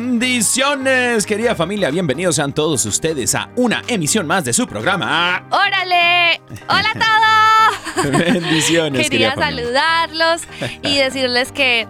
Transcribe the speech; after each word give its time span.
Bendiciones, 0.00 1.26
querida 1.26 1.56
familia. 1.56 1.90
Bienvenidos 1.90 2.36
sean 2.36 2.52
todos 2.52 2.86
ustedes 2.86 3.34
a 3.34 3.50
una 3.56 3.82
emisión 3.88 4.28
más 4.28 4.44
de 4.44 4.52
su 4.52 4.64
programa. 4.64 5.44
¡Órale! 5.50 6.40
¡Hola 6.68 6.92
a 6.94 7.96
todos! 7.96 8.12
Bendiciones, 8.16 9.02
Quería 9.10 9.34
querida 9.34 9.44
saludarlos 9.44 10.42
y 10.82 10.98
decirles 10.98 11.50
que 11.50 11.88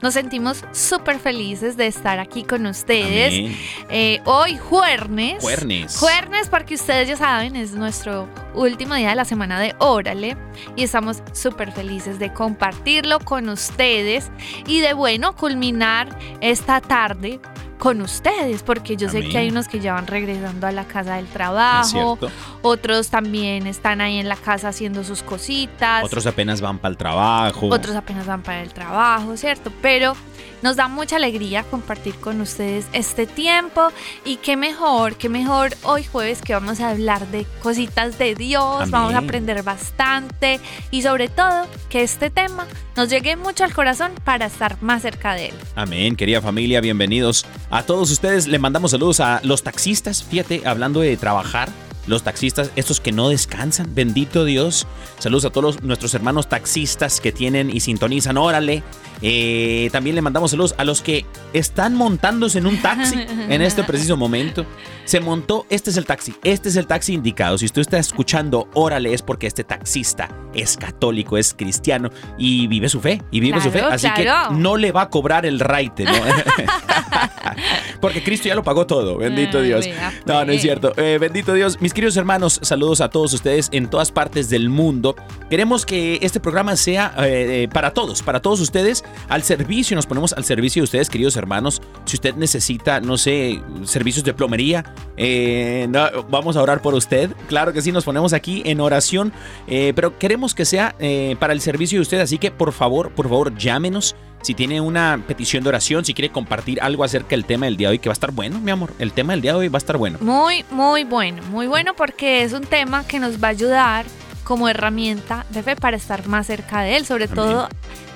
nos 0.00 0.14
sentimos 0.14 0.64
súper 0.72 1.18
felices 1.18 1.76
de 1.76 1.86
estar 1.86 2.18
aquí 2.18 2.44
con 2.44 2.66
ustedes. 2.66 3.56
Eh, 3.90 4.20
hoy, 4.24 4.56
jueves. 4.56 5.42
Juernes. 5.42 5.96
Jueves, 5.98 6.48
porque 6.48 6.74
ustedes 6.74 7.08
ya 7.08 7.16
saben, 7.16 7.56
es 7.56 7.72
nuestro 7.72 8.28
último 8.54 8.94
día 8.94 9.10
de 9.10 9.16
la 9.16 9.24
semana 9.24 9.60
de 9.60 9.74
Órale. 9.78 10.36
Y 10.76 10.84
estamos 10.84 11.22
súper 11.32 11.72
felices 11.72 12.18
de 12.18 12.32
compartirlo 12.32 13.20
con 13.20 13.48
ustedes 13.48 14.30
y 14.66 14.80
de, 14.80 14.92
bueno, 14.92 15.34
culminar 15.34 16.08
esta 16.40 16.80
tarde 16.80 17.40
con 17.78 18.00
ustedes, 18.02 18.62
porque 18.62 18.96
yo 18.96 19.08
sé 19.08 19.28
que 19.28 19.38
hay 19.38 19.50
unos 19.50 19.68
que 19.68 19.80
ya 19.80 19.94
van 19.94 20.06
regresando 20.06 20.66
a 20.66 20.72
la 20.72 20.84
casa 20.84 21.16
del 21.16 21.26
trabajo, 21.26 22.18
otros 22.62 23.08
también 23.08 23.66
están 23.66 24.00
ahí 24.00 24.18
en 24.18 24.28
la 24.28 24.36
casa 24.36 24.68
haciendo 24.68 25.04
sus 25.04 25.22
cositas. 25.22 26.04
Otros 26.04 26.26
apenas 26.26 26.60
van 26.60 26.78
para 26.78 26.90
el 26.90 26.96
trabajo. 26.96 27.68
Otros 27.68 27.96
apenas 27.96 28.26
van 28.26 28.42
para 28.42 28.62
el 28.62 28.72
trabajo, 28.72 29.36
¿cierto? 29.36 29.72
Pero 29.80 30.14
nos 30.62 30.76
da 30.76 30.88
mucha 30.88 31.16
alegría 31.16 31.62
compartir 31.64 32.14
con 32.16 32.40
ustedes 32.40 32.86
este 32.92 33.26
tiempo 33.26 33.88
y 34.24 34.36
qué 34.36 34.56
mejor, 34.56 35.16
qué 35.16 35.28
mejor 35.28 35.70
hoy 35.82 36.04
jueves 36.04 36.42
que 36.42 36.54
vamos 36.54 36.80
a 36.80 36.90
hablar 36.90 37.26
de 37.28 37.46
cositas 37.62 38.18
de 38.18 38.34
Dios, 38.34 38.76
Amén. 38.76 38.90
vamos 38.90 39.14
a 39.14 39.18
aprender 39.18 39.62
bastante 39.62 40.60
y 40.90 41.02
sobre 41.02 41.28
todo 41.28 41.66
que 41.88 42.02
este 42.02 42.30
tema 42.30 42.66
nos 42.96 43.08
llegue 43.08 43.36
mucho 43.36 43.64
al 43.64 43.74
corazón 43.74 44.12
para 44.24 44.46
estar 44.46 44.82
más 44.82 45.02
cerca 45.02 45.34
de 45.34 45.46
él. 45.46 45.54
Amén, 45.74 46.16
querida 46.16 46.40
familia, 46.40 46.80
bienvenidos 46.80 47.46
a 47.70 47.82
todos 47.82 48.10
ustedes. 48.10 48.46
Le 48.46 48.58
mandamos 48.58 48.90
saludos 48.90 49.20
a 49.20 49.40
los 49.44 49.62
taxistas, 49.62 50.22
fíjate, 50.22 50.62
hablando 50.64 51.00
de 51.00 51.16
trabajar. 51.16 51.68
Los 52.08 52.22
taxistas, 52.22 52.72
estos 52.74 53.00
que 53.00 53.12
no 53.12 53.28
descansan, 53.28 53.94
bendito 53.94 54.46
Dios. 54.46 54.86
Saludos 55.18 55.44
a 55.44 55.50
todos 55.50 55.82
nuestros 55.82 56.14
hermanos 56.14 56.48
taxistas 56.48 57.20
que 57.20 57.32
tienen 57.32 57.68
y 57.70 57.80
sintonizan, 57.80 58.38
órale. 58.38 58.82
Eh, 59.20 59.90
también 59.92 60.16
le 60.16 60.22
mandamos 60.22 60.52
saludos 60.52 60.74
a 60.78 60.84
los 60.84 61.02
que 61.02 61.26
están 61.52 61.94
montándose 61.96 62.58
en 62.58 62.66
un 62.66 62.80
taxi 62.80 63.16
en 63.48 63.60
este 63.60 63.84
preciso 63.84 64.16
momento. 64.16 64.64
Se 65.04 65.20
montó, 65.20 65.66
este 65.68 65.90
es 65.90 65.96
el 65.98 66.06
taxi, 66.06 66.34
este 66.44 66.70
es 66.70 66.76
el 66.76 66.86
taxi 66.86 67.12
indicado. 67.12 67.58
Si 67.58 67.66
usted 67.66 67.82
está 67.82 67.98
escuchando, 67.98 68.68
órale, 68.72 69.12
es 69.12 69.20
porque 69.20 69.46
este 69.46 69.64
taxista 69.64 70.28
es 70.54 70.78
católico, 70.78 71.36
es 71.36 71.52
cristiano 71.52 72.10
y 72.38 72.68
vive 72.68 72.88
su 72.88 73.00
fe, 73.00 73.22
y 73.30 73.40
vive 73.40 73.60
su 73.60 73.70
fe. 73.70 73.82
Así 73.82 74.08
claro. 74.10 74.50
que 74.50 74.56
no 74.56 74.76
le 74.76 74.92
va 74.92 75.02
a 75.02 75.10
cobrar 75.10 75.44
el 75.44 75.60
raite, 75.60 76.04
¿no? 76.04 76.12
Porque 78.00 78.22
Cristo 78.22 78.48
ya 78.48 78.54
lo 78.54 78.62
pagó 78.62 78.86
todo, 78.86 79.18
bendito 79.18 79.60
Dios. 79.60 79.86
No, 80.26 80.34
no 80.34 80.40
es 80.40 80.46
pues. 80.46 80.62
cierto. 80.62 80.92
Eh, 80.96 81.18
bendito 81.20 81.52
Dios. 81.54 81.80
Mis 81.80 81.92
queridos 81.98 82.16
hermanos, 82.16 82.60
saludos 82.62 83.00
a 83.00 83.08
todos 83.08 83.32
ustedes 83.32 83.70
en 83.72 83.90
todas 83.90 84.12
partes 84.12 84.48
del 84.48 84.68
mundo. 84.68 85.16
Queremos 85.50 85.84
que 85.84 86.20
este 86.22 86.38
programa 86.38 86.76
sea 86.76 87.12
eh, 87.18 87.64
eh, 87.64 87.68
para 87.68 87.92
todos, 87.92 88.22
para 88.22 88.40
todos 88.40 88.60
ustedes, 88.60 89.02
al 89.28 89.42
servicio, 89.42 89.96
nos 89.96 90.06
ponemos 90.06 90.32
al 90.32 90.44
servicio 90.44 90.80
de 90.80 90.84
ustedes, 90.84 91.10
queridos 91.10 91.34
hermanos. 91.34 91.82
Si 92.04 92.14
usted 92.14 92.36
necesita, 92.36 93.00
no 93.00 93.18
sé, 93.18 93.60
servicios 93.82 94.24
de 94.24 94.32
plomería, 94.32 94.94
eh, 95.16 95.88
no, 95.90 96.22
vamos 96.30 96.56
a 96.56 96.62
orar 96.62 96.82
por 96.82 96.94
usted. 96.94 97.32
Claro 97.48 97.72
que 97.72 97.82
sí, 97.82 97.90
nos 97.90 98.04
ponemos 98.04 98.32
aquí 98.32 98.62
en 98.64 98.80
oración, 98.80 99.32
pero 99.66 100.16
queremos 100.20 100.54
que 100.54 100.64
sea 100.64 100.94
para 101.40 101.52
el 101.52 101.60
servicio 101.60 101.98
de 101.98 102.02
usted, 102.02 102.20
así 102.20 102.38
que 102.38 102.52
por 102.52 102.70
favor, 102.70 103.10
por 103.10 103.28
favor, 103.28 103.56
llámenos. 103.56 104.14
Si 104.42 104.54
tiene 104.54 104.80
una 104.80 105.22
petición 105.26 105.62
de 105.62 105.68
oración, 105.70 106.04
si 106.04 106.14
quiere 106.14 106.30
compartir 106.30 106.80
algo 106.80 107.04
acerca 107.04 107.30
del 107.30 107.44
tema 107.44 107.66
del 107.66 107.76
día 107.76 107.88
de 107.88 107.92
hoy, 107.92 107.98
que 107.98 108.08
va 108.08 108.12
a 108.12 108.14
estar 108.14 108.32
bueno, 108.32 108.60
mi 108.60 108.70
amor. 108.70 108.92
El 108.98 109.12
tema 109.12 109.32
del 109.32 109.42
día 109.42 109.52
de 109.52 109.58
hoy 109.58 109.68
va 109.68 109.76
a 109.76 109.78
estar 109.78 109.96
bueno. 109.96 110.18
Muy, 110.20 110.64
muy 110.70 111.04
bueno, 111.04 111.42
muy 111.50 111.66
bueno 111.66 111.94
porque 111.94 112.42
es 112.42 112.52
un 112.52 112.62
tema 112.62 113.06
que 113.06 113.18
nos 113.18 113.42
va 113.42 113.48
a 113.48 113.50
ayudar 113.50 114.06
como 114.44 114.68
herramienta 114.68 115.44
de 115.50 115.62
fe 115.62 115.76
para 115.76 115.96
estar 115.96 116.26
más 116.26 116.46
cerca 116.46 116.80
de 116.80 116.96
él, 116.96 117.04
sobre 117.04 117.24
Amén. 117.24 117.36
todo 117.36 117.68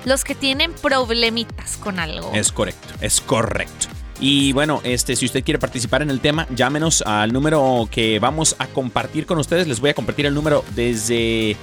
los 0.05 0.23
que 0.23 0.33
tienen 0.35 0.73
problemitas 0.73 1.77
con 1.77 1.99
algo. 1.99 2.31
Es 2.33 2.51
correcto, 2.51 2.93
es 3.01 3.21
correcto. 3.21 3.87
Y 4.19 4.53
bueno, 4.53 4.79
este, 4.83 5.15
si 5.15 5.25
usted 5.25 5.43
quiere 5.43 5.59
participar 5.59 6.01
en 6.01 6.09
el 6.09 6.21
tema, 6.21 6.47
llámenos 6.55 7.01
al 7.01 7.33
número 7.33 7.87
que 7.91 8.19
vamos 8.19 8.55
a 8.57 8.67
compartir 8.67 9.25
con 9.25 9.37
ustedes. 9.37 9.67
Les 9.67 9.79
voy 9.79 9.89
a 9.89 9.93
compartir 9.93 10.25
el 10.25 10.33
número 10.33 10.63
desde, 10.75 11.57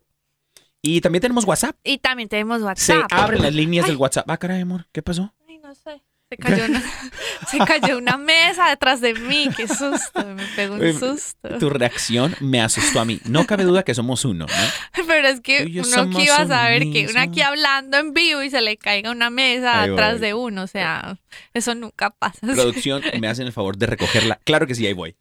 Y 0.82 1.00
también 1.00 1.20
tenemos 1.22 1.44
WhatsApp. 1.44 1.76
Y 1.84 1.98
también 1.98 2.28
tenemos 2.28 2.58
Se 2.58 2.64
WhatsApp. 2.64 3.12
abren 3.12 3.42
las 3.42 3.54
líneas 3.54 3.84
Ay. 3.84 3.90
del 3.92 3.98
WhatsApp. 3.98 4.28
Ah, 4.28 4.36
caray, 4.36 4.60
amor, 4.62 4.86
¿qué 4.92 5.00
pasó? 5.02 5.32
Ay, 5.48 5.58
no 5.58 5.74
sé. 5.74 6.02
Se 6.28 6.38
cayó, 6.38 6.64
una, 6.64 6.82
se 7.50 7.58
cayó 7.58 7.98
una 7.98 8.16
mesa 8.16 8.68
detrás 8.70 9.02
de 9.02 9.12
mí. 9.12 9.48
Qué 9.54 9.68
susto, 9.68 10.24
me 10.24 10.44
pegó 10.56 10.76
un 10.76 10.82
Eh, 10.82 10.94
susto. 10.94 11.58
Tu 11.58 11.68
reacción 11.68 12.34
me 12.40 12.62
asustó 12.62 13.00
a 13.00 13.04
mí. 13.04 13.20
No 13.26 13.46
cabe 13.46 13.64
duda 13.64 13.82
que 13.82 13.94
somos 13.94 14.24
uno, 14.24 14.46
¿no? 14.46 15.04
Pero 15.06 15.28
es 15.28 15.40
que 15.42 15.64
uno 15.64 16.10
que 16.16 16.24
iba 16.24 16.36
a 16.36 16.46
saber 16.48 16.84
que 16.90 17.06
uno 17.10 17.20
aquí 17.20 17.42
hablando 17.42 17.98
en 17.98 18.14
vivo 18.14 18.42
y 18.42 18.48
se 18.48 18.62
le 18.62 18.78
caiga 18.78 19.10
una 19.10 19.28
mesa 19.28 19.86
voy. 19.88 20.18
de 20.20 20.32
uno. 20.32 20.62
O 20.62 20.66
sea, 20.66 21.18
eso 21.52 21.74
nunca 21.74 22.08
pasa. 22.10 22.38
Producción, 22.46 23.02
me 23.20 23.28
hacen 23.28 23.46
el 23.46 23.52
favor 23.52 23.76
de 23.76 23.86
recogerla. 23.86 24.40
Claro 24.44 24.66
que 24.66 24.74
sí, 24.74 24.86
ahí 24.86 24.94
voy. 24.94 25.14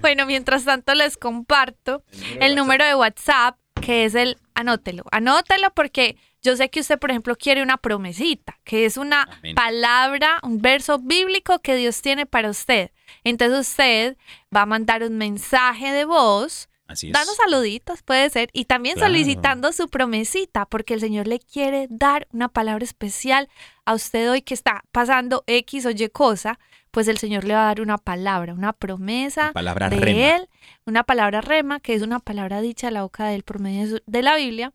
Bueno, 0.00 0.24
mientras 0.24 0.64
tanto 0.64 0.94
les 0.94 1.18
comparto 1.18 2.02
el 2.40 2.56
número 2.56 2.84
de 2.86 2.94
WhatsApp, 2.94 3.58
que 3.80 4.04
es 4.04 4.14
el, 4.14 4.38
anótelo, 4.54 5.04
anótelo 5.10 5.70
porque 5.74 6.16
yo 6.42 6.56
sé 6.56 6.70
que 6.70 6.80
usted, 6.80 6.98
por 6.98 7.10
ejemplo, 7.10 7.36
quiere 7.36 7.62
una 7.62 7.76
promesita, 7.76 8.58
que 8.64 8.86
es 8.86 8.96
una 8.96 9.24
Amén. 9.24 9.54
palabra, 9.54 10.40
un 10.42 10.62
verso 10.62 10.98
bíblico 10.98 11.58
que 11.58 11.74
Dios 11.76 12.00
tiene 12.00 12.24
para 12.24 12.48
usted. 12.48 12.90
Entonces 13.24 13.68
usted 13.68 14.16
va 14.54 14.62
a 14.62 14.66
mandar 14.66 15.02
un 15.02 15.18
mensaje 15.18 15.92
de 15.92 16.06
voz, 16.06 16.69
Así 16.90 17.06
es. 17.08 17.12
dando 17.12 17.32
saluditos, 17.34 18.02
puede 18.02 18.28
ser, 18.30 18.50
y 18.52 18.64
también 18.64 18.96
Claro. 18.96 19.12
solicitando 19.12 19.72
su 19.72 19.88
promesita, 19.88 20.66
porque 20.66 20.94
el 20.94 21.00
Señor 21.00 21.28
le 21.28 21.38
quiere 21.38 21.86
dar 21.88 22.26
una 22.32 22.48
palabra 22.48 22.84
especial 22.84 23.48
a 23.84 23.94
usted 23.94 24.30
hoy 24.30 24.42
que 24.42 24.54
está 24.54 24.82
pasando 24.90 25.44
X 25.46 25.86
o 25.86 25.90
Y 25.90 26.08
cosa, 26.08 26.58
pues 26.90 27.06
el 27.06 27.18
Señor 27.18 27.44
le 27.44 27.54
va 27.54 27.62
a 27.62 27.66
dar 27.66 27.80
una 27.80 27.98
palabra, 27.98 28.52
una 28.52 28.72
promesa 28.72 29.52
Palabra 29.52 29.88
de 29.88 30.00
rema. 30.00 30.36
él, 30.36 30.48
una 30.86 31.04
palabra 31.04 31.40
rema, 31.40 31.78
que 31.78 31.94
es 31.94 32.02
una 32.02 32.18
palabra 32.18 32.60
dicha 32.60 32.88
a 32.88 32.90
la 32.90 33.02
boca 33.02 33.26
de 33.26 33.36
él 33.36 33.44
por 33.44 33.60
medio 33.60 34.00
de, 34.04 34.22
la 34.22 34.34
Biblia. 34.34 34.72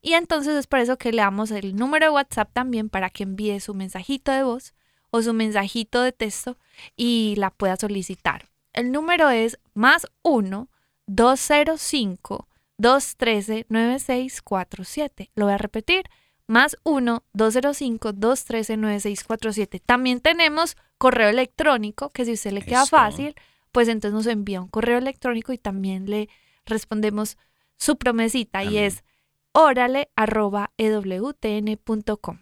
Y 0.00 0.12
entonces 0.12 0.54
es 0.54 0.68
por 0.68 0.78
eso 0.78 0.96
que 0.96 1.10
le 1.10 1.22
damos 1.22 1.50
el 1.50 1.74
número 1.74 2.06
de 2.06 2.10
WhatsApp 2.10 2.50
también 2.52 2.88
para 2.88 3.10
que 3.10 3.24
envíe 3.24 3.58
su 3.58 3.74
mensajito 3.74 4.30
de 4.30 4.44
voz 4.44 4.74
o 5.10 5.22
su 5.22 5.32
mensajito 5.32 6.02
de 6.02 6.12
texto 6.12 6.56
y 6.96 7.34
la 7.36 7.50
pueda 7.50 7.76
solicitar. 7.76 8.46
El 8.72 8.92
número 8.92 9.30
es 9.30 9.58
más 9.74 10.06
1 10.22 10.68
205 11.06 12.48
213 12.78 13.66
9647. 13.68 15.30
Lo 15.34 15.46
voy 15.46 15.54
a 15.54 15.58
repetir. 15.58 16.04
Más 16.46 16.76
1 16.84 17.24
205 17.32 18.12
213 18.12 18.76
9647. 18.76 19.80
También 19.80 20.20
tenemos 20.20 20.76
correo 20.98 21.28
electrónico, 21.28 22.10
que 22.10 22.24
si 22.24 22.32
a 22.32 22.34
usted 22.34 22.52
le 22.52 22.62
queda 22.62 22.86
fácil, 22.86 23.34
pues 23.72 23.88
entonces 23.88 24.14
nos 24.14 24.26
envía 24.26 24.60
un 24.60 24.68
correo 24.68 24.98
electrónico 24.98 25.52
y 25.52 25.58
también 25.58 26.08
le 26.08 26.28
respondemos 26.64 27.36
su 27.76 27.96
promesita 27.96 28.64
y 28.64 28.78
es 28.78 29.04
órale 29.52 30.08
arroba 30.16 30.70
e 30.76 30.86
ewtn.com. 30.86 32.40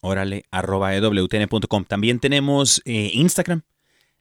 Órale, 0.00 0.44
arroba 0.50 0.94
ewtn.com. 0.94 1.84
También 1.84 2.20
tenemos 2.20 2.82
eh, 2.84 3.10
Instagram, 3.14 3.62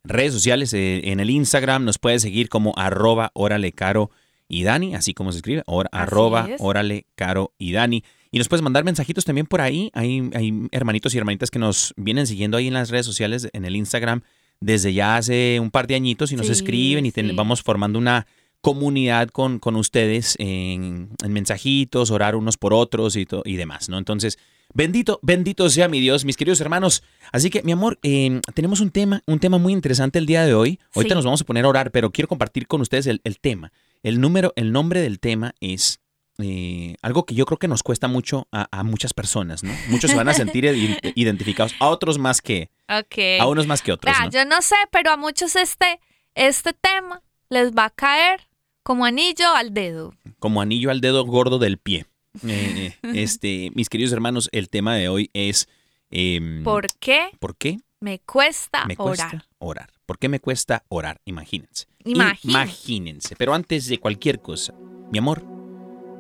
redes 0.04 0.34
sociales. 0.34 0.74
eh, 0.74 1.02
en 1.12 1.20
el 1.20 1.30
Instagram 1.30 1.86
nos 1.86 1.98
puede 1.98 2.20
seguir 2.20 2.50
como 2.50 2.74
arroba 2.78 3.32
órale 3.34 3.72
caro 3.72 4.12
y 4.48 4.64
Dani, 4.64 4.94
así 4.96 5.14
como 5.14 5.32
se 5.32 5.38
escribe, 5.40 5.64
or- 5.66 5.88
Así 5.92 6.04
arroba 6.04 6.48
es. 6.52 6.58
órale 6.60 7.06
caro 7.16 7.54
y 7.58 7.72
Dani. 7.72 8.04
Y 8.32 8.38
nos 8.40 8.50
puedes 8.50 8.62
mandar 8.64 8.84
mensajitos 8.84 9.26
también 9.26 9.46
por 9.48 9.62
ahí. 9.62 9.90
Hay, 9.94 10.30
hay 10.36 10.68
hermanitos 10.72 11.14
y 11.14 11.18
hermanitas 11.20 11.50
que 11.52 11.60
nos 11.60 11.94
vienen 11.98 12.28
siguiendo 12.28 12.58
ahí 12.58 12.68
en 12.68 12.74
las 12.74 12.90
redes 12.90 13.06
sociales, 13.06 13.48
en 13.54 13.64
el 13.66 13.76
Instagram, 13.76 14.22
desde 14.60 14.94
ya 14.94 15.18
hace 15.18 15.60
un 15.60 15.72
par 15.72 15.88
de 15.88 15.96
añitos 15.96 16.32
y 16.32 16.36
nos 16.36 16.48
Sí, 16.48 16.52
escriben 16.54 17.06
y 17.06 17.12
ten- 17.12 17.30
sí. 17.30 17.36
vamos 17.36 17.62
formando 17.62 18.00
una 18.00 18.26
comunidad 18.62 19.28
con, 19.30 19.60
con 19.60 19.76
ustedes 19.76 20.36
en, 20.40 21.10
en 21.24 21.34
mensajitos, 21.34 22.12
orar 22.12 22.36
unos 22.36 22.58
por 22.58 22.74
otros 22.74 23.16
y, 23.16 23.26
to- 23.26 23.44
y 23.46 23.56
demás, 23.56 23.90
¿no? 23.90 23.98
Entonces, 23.98 24.38
bendito, 24.74 25.20
bendito 25.22 25.70
sea 25.70 25.88
mi 25.88 26.00
Dios, 26.00 26.26
mis 26.26 26.38
queridos 26.38 26.62
hermanos. 26.62 27.04
Así 27.32 27.50
que, 27.50 27.64
mi 27.64 27.72
amor, 27.72 28.00
eh, 28.04 28.42
tenemos 28.54 28.80
un 28.80 28.92
tema, 28.92 29.22
un 29.26 29.40
tema 29.40 29.58
muy 29.58 29.74
interesante 29.74 30.20
el 30.20 30.26
día 30.26 30.46
de 30.46 30.54
hoy. 30.54 30.80
Ahorita 30.96 31.14
Sí. 31.14 31.18
nos 31.18 31.26
vamos 31.26 31.42
a 31.42 31.46
poner 31.46 31.66
a 31.66 31.70
orar, 31.70 31.92
pero 31.92 32.12
quiero 32.12 32.28
compartir 32.28 32.68
con 32.68 32.82
ustedes 32.82 33.08
el, 33.08 33.22
el 33.24 33.40
tema. 33.40 33.72
El 34.04 34.20
número, 34.22 34.54
el 34.56 34.72
nombre 34.72 35.02
del 35.02 35.20
tema 35.20 35.54
es 35.60 36.00
eh, 36.40 36.96
algo 37.04 37.26
que 37.28 37.36
yo 37.36 37.46
creo 37.46 37.60
que 37.60 37.68
nos 37.68 37.84
cuesta 37.84 38.08
mucho 38.08 38.48
a, 38.52 38.68
a 38.72 38.84
muchas 38.84 39.14
personas, 39.14 39.64
¿no? 39.64 39.72
Muchos 39.90 40.10
se 40.10 40.18
van 40.18 40.28
a 40.30 40.34
sentir 40.34 40.64
id- 40.66 40.98
identificados, 41.16 41.76
a 41.80 41.90
otros 41.90 42.18
más 42.18 42.42
que, 42.42 42.72
a 42.88 43.46
unos 43.46 43.68
más 43.68 43.84
que 43.84 43.92
otros, 43.92 44.12
Vea, 44.16 44.26
¿no? 44.26 44.32
yo 44.32 44.44
no 44.46 44.62
sé, 44.64 44.76
pero 44.92 45.12
a 45.12 45.18
muchos 45.18 45.56
este, 45.56 46.00
este 46.34 46.74
tema 46.74 47.22
les 47.50 47.72
va 47.74 47.86
a 47.86 47.90
caer 47.92 48.42
como 48.82 49.06
anillo 49.06 49.54
al 49.56 49.76
dedo. 49.76 50.16
como 50.40 50.60
anillo 50.60 50.90
al 50.90 51.02
dedo 51.02 51.24
gordo 51.24 51.60
del 51.60 51.78
pie. 51.78 52.08
Eh, 52.48 52.96
este, 53.14 53.72
mis 53.76 53.90
queridos 53.90 54.12
hermanos, 54.14 54.50
el 54.52 54.70
tema 54.70 54.96
de 54.96 55.08
hoy 55.10 55.30
es 55.34 55.68
em, 56.10 56.64
¿Por 56.64 56.88
qué 57.00 57.30
¿por 57.40 57.56
qué 57.56 57.80
me 58.00 58.20
cuesta 58.20 58.86
me 58.86 58.96
cuesta 58.96 59.28
orar? 59.28 59.46
orar? 59.60 59.90
¿Por 60.06 60.18
qué 60.18 60.30
me 60.30 60.40
cuesta 60.40 60.84
orar? 60.90 61.22
Imagínense. 61.26 61.86
Imagínense. 62.04 62.48
Imagínense. 62.50 63.36
Pero 63.38 63.54
antes 63.54 63.88
de 63.88 64.00
cualquier 64.00 64.42
cosa, 64.42 64.74
mi 65.12 65.20
amor, 65.20 65.44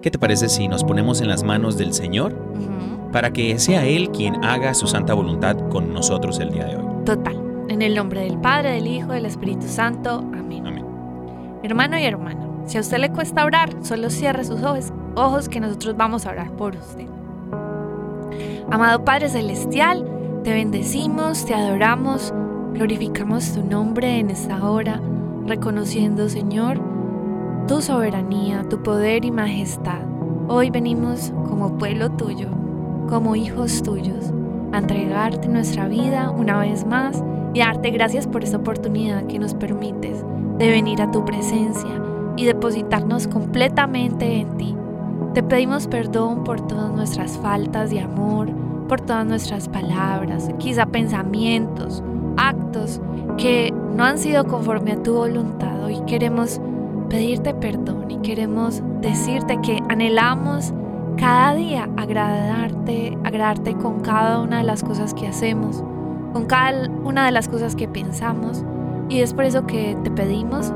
¿qué 0.02 0.12
te 0.12 0.20
parece 0.20 0.50
si 0.50 0.68
nos 0.68 0.84
ponemos 0.84 1.20
en 1.20 1.28
las 1.28 1.44
manos 1.44 1.78
del 1.78 1.94
Señor 1.94 2.38
para 3.12 3.34
que 3.34 3.60
sea 3.60 3.86
Él 3.86 4.10
quien 4.12 4.44
haga 4.46 4.74
su 4.74 4.88
santa 4.88 5.14
voluntad 5.14 5.58
con 5.70 5.94
nosotros 5.94 6.40
el 6.40 6.52
día 6.52 6.66
de 6.66 6.76
hoy? 6.78 7.06
Total. 7.06 7.66
En 7.70 7.82
el 7.82 7.96
nombre 7.96 8.22
del 8.22 8.40
Padre, 8.40 8.72
del 8.74 8.88
Hijo, 8.88 9.12
del 9.12 9.26
Espíritu 9.26 9.68
Santo. 9.68 10.20
Amén. 10.34 10.66
Amén. 10.68 10.86
Hermano 11.64 11.98
y 11.98 12.04
hermana, 12.04 12.48
si 12.66 12.78
a 12.78 12.82
usted 12.82 12.98
le 12.98 13.12
cuesta 13.12 13.46
orar, 13.46 13.70
solo 13.82 14.10
cierre 14.10 14.44
sus 14.46 14.64
ojos, 14.64 14.92
ojos 15.16 15.50
que 15.50 15.60
nosotros 15.60 15.98
vamos 15.98 16.26
a 16.26 16.32
orar 16.32 16.52
por 16.52 16.76
usted. 16.76 17.08
Amado 18.72 19.04
Padre 19.04 19.30
Celestial, 19.30 20.06
te 20.44 20.54
bendecimos, 20.54 21.46
te 21.46 21.54
adoramos, 21.54 22.34
glorificamos 22.74 23.54
tu 23.54 23.64
nombre 23.64 24.20
en 24.20 24.30
esta 24.30 24.70
hora, 24.70 25.02
reconociendo, 25.46 26.30
Señor, 26.30 26.80
tu 27.68 27.82
soberanía, 27.82 28.64
tu 28.70 28.82
poder 28.82 29.26
y 29.26 29.32
majestad. 29.32 30.02
Hoy 30.48 30.70
venimos 30.70 31.34
como 31.48 31.78
pueblo 31.78 32.12
tuyo, 32.12 32.48
como 33.10 33.36
hijos 33.36 33.84
tuyos, 33.84 34.34
a 34.72 34.80
entregarte 34.80 35.48
nuestra 35.48 35.88
vida 35.88 36.32
una 36.32 36.60
vez 36.60 36.86
más 36.86 37.24
y 37.54 37.62
a 37.62 37.68
darte 37.68 37.92
gracias 37.92 38.26
por 38.26 38.44
esta 38.44 38.58
oportunidad 38.58 39.28
que 39.28 39.38
nos 39.38 39.54
permites 39.54 40.24
de 40.58 40.70
venir 40.70 41.02
a 41.02 41.12
tu 41.12 41.24
presencia 41.24 42.13
y 42.36 42.46
depositarnos 42.46 43.28
completamente 43.28 44.42
en 44.42 44.58
ti. 44.58 44.76
Te 45.34 45.44
pedimos 45.44 45.88
perdón 45.88 46.44
por 46.44 46.62
todas 46.68 46.92
nuestras 46.92 47.38
faltas 47.38 47.90
de 47.90 48.02
amor, 48.02 48.50
por 48.88 49.02
todas 49.02 49.26
nuestras 49.26 49.68
palabras, 49.68 50.50
quizá 50.60 50.86
pensamientos, 50.86 52.04
actos 52.38 53.02
que 53.38 53.74
no 53.96 54.04
han 54.04 54.18
sido 54.18 54.46
conforme 54.46 54.94
a 54.94 55.04
tu 55.04 55.14
voluntad. 55.14 55.84
Hoy 55.84 56.02
queremos 56.06 56.60
pedirte 57.10 57.54
perdón 57.54 58.10
y 58.10 58.18
queremos 58.18 58.82
decirte 59.02 59.60
que 59.62 59.80
anhelamos 59.90 60.74
cada 61.18 61.54
día 61.54 61.90
agradarte, 61.98 63.18
agradarte 63.24 63.76
con 63.76 64.02
cada 64.02 64.40
una 64.40 64.58
de 64.58 64.64
las 64.64 64.84
cosas 64.84 65.14
que 65.14 65.28
hacemos, 65.28 65.84
con 66.34 66.46
cada 66.46 66.90
una 67.04 67.26
de 67.26 67.32
las 67.32 67.48
cosas 67.48 67.76
que 67.76 67.88
pensamos. 67.88 68.64
Y 69.10 69.20
es 69.20 69.34
por 69.34 69.46
eso 69.46 69.66
que 69.66 69.98
te 70.04 70.12
pedimos 70.12 70.74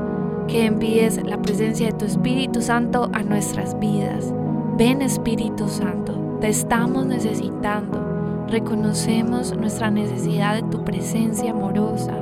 que 0.48 0.64
envíes 0.64 1.22
la 1.24 1.40
presencia 1.40 1.86
de 1.86 1.92
tu 1.92 2.06
Espíritu 2.06 2.62
Santo 2.62 3.10
a 3.12 3.22
nuestras 3.22 3.78
vidas. 3.78 4.32
Ven 4.76 5.02
Espíritu 5.02 5.68
Santo, 5.68 6.14
te 6.40 6.48
estamos 6.48 7.06
necesitando. 7.06 8.46
Reconocemos 8.48 9.54
nuestra 9.54 9.90
necesidad 9.90 10.54
de 10.54 10.62
tu 10.70 10.82
presencia 10.84 11.50
amorosa, 11.50 12.14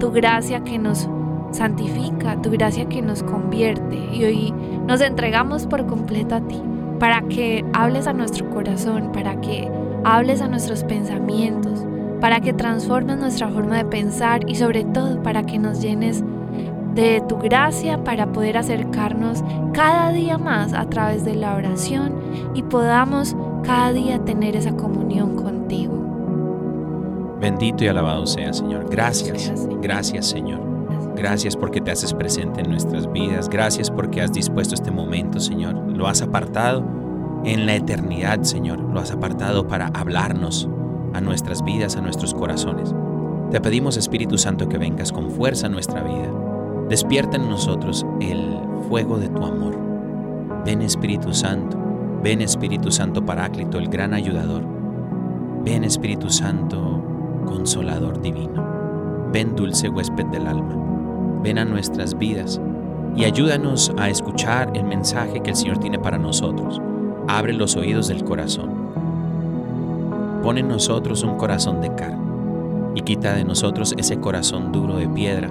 tu 0.00 0.10
gracia 0.10 0.64
que 0.64 0.78
nos 0.78 1.08
santifica, 1.50 2.40
tu 2.40 2.50
gracia 2.50 2.88
que 2.88 3.02
nos 3.02 3.22
convierte. 3.22 3.98
Y 4.12 4.24
hoy 4.24 4.54
nos 4.86 5.02
entregamos 5.02 5.66
por 5.66 5.86
completo 5.86 6.36
a 6.36 6.40
ti, 6.40 6.60
para 6.98 7.20
que 7.22 7.64
hables 7.74 8.06
a 8.06 8.14
nuestro 8.14 8.48
corazón, 8.48 9.12
para 9.12 9.38
que 9.42 9.70
hables 10.04 10.40
a 10.40 10.48
nuestros 10.48 10.84
pensamientos, 10.84 11.84
para 12.20 12.40
que 12.40 12.54
transformes 12.54 13.18
nuestra 13.18 13.48
forma 13.48 13.76
de 13.76 13.84
pensar 13.84 14.48
y 14.48 14.54
sobre 14.54 14.84
todo 14.84 15.22
para 15.22 15.44
que 15.44 15.58
nos 15.58 15.82
llenes 15.82 16.24
de 17.02 17.20
tu 17.20 17.38
gracia 17.38 18.02
para 18.02 18.32
poder 18.32 18.56
acercarnos 18.56 19.44
cada 19.72 20.10
día 20.10 20.36
más 20.36 20.72
a 20.72 20.90
través 20.90 21.24
de 21.24 21.36
la 21.36 21.54
oración 21.54 22.12
y 22.54 22.62
podamos 22.64 23.36
cada 23.62 23.92
día 23.92 24.18
tener 24.24 24.56
esa 24.56 24.72
comunión 24.76 25.36
contigo. 25.36 25.94
Bendito 27.40 27.84
y 27.84 27.88
alabado 27.88 28.26
sea, 28.26 28.52
Señor. 28.52 28.90
Gracias. 28.90 29.68
Gracias, 29.80 30.26
Señor. 30.26 30.60
Gracias 31.14 31.56
porque 31.56 31.80
te 31.80 31.92
haces 31.92 32.12
presente 32.12 32.62
en 32.62 32.70
nuestras 32.70 33.10
vidas. 33.12 33.48
Gracias 33.48 33.92
porque 33.92 34.20
has 34.20 34.32
dispuesto 34.32 34.74
este 34.74 34.90
momento, 34.90 35.38
Señor. 35.38 35.76
Lo 35.96 36.08
has 36.08 36.20
apartado 36.20 36.84
en 37.44 37.66
la 37.66 37.76
eternidad, 37.76 38.42
Señor. 38.42 38.80
Lo 38.80 38.98
has 38.98 39.12
apartado 39.12 39.68
para 39.68 39.86
hablarnos 39.94 40.68
a 41.14 41.20
nuestras 41.20 41.62
vidas, 41.62 41.96
a 41.96 42.00
nuestros 42.00 42.34
corazones. 42.34 42.92
Te 43.52 43.60
pedimos, 43.60 43.96
Espíritu 43.96 44.36
Santo, 44.36 44.68
que 44.68 44.78
vengas 44.78 45.12
con 45.12 45.30
fuerza 45.30 45.66
a 45.66 45.70
nuestra 45.70 46.02
vida. 46.02 46.47
Despierta 46.88 47.36
en 47.36 47.50
nosotros 47.50 48.06
el 48.20 48.58
fuego 48.88 49.18
de 49.18 49.28
tu 49.28 49.44
amor. 49.44 49.76
Ven, 50.64 50.80
Espíritu 50.80 51.34
Santo. 51.34 51.76
Ven, 52.22 52.40
Espíritu 52.40 52.90
Santo 52.90 53.24
Paráclito, 53.24 53.78
el 53.78 53.88
gran 53.88 54.14
ayudador. 54.14 54.62
Ven, 55.64 55.84
Espíritu 55.84 56.30
Santo, 56.30 57.02
consolador 57.44 58.22
divino. 58.22 58.66
Ven 59.32 59.54
dulce 59.54 59.90
huésped 59.90 60.24
del 60.26 60.46
alma, 60.46 60.74
ven 61.42 61.58
a 61.58 61.66
nuestras 61.66 62.16
vidas 62.16 62.58
y 63.14 63.24
ayúdanos 63.24 63.92
a 63.98 64.08
escuchar 64.08 64.70
el 64.74 64.84
mensaje 64.84 65.40
que 65.40 65.50
el 65.50 65.56
Señor 65.56 65.78
tiene 65.78 65.98
para 65.98 66.16
nosotros. 66.16 66.80
Abre 67.26 67.52
los 67.52 67.76
oídos 67.76 68.08
del 68.08 68.24
corazón. 68.24 68.70
Pone 70.42 70.60
en 70.60 70.68
nosotros 70.68 71.22
un 71.22 71.36
corazón 71.36 71.82
de 71.82 71.94
carne 71.94 72.26
y 72.94 73.02
quita 73.02 73.34
de 73.34 73.44
nosotros 73.44 73.94
ese 73.98 74.18
corazón 74.18 74.72
duro 74.72 74.96
de 74.96 75.08
piedra 75.08 75.50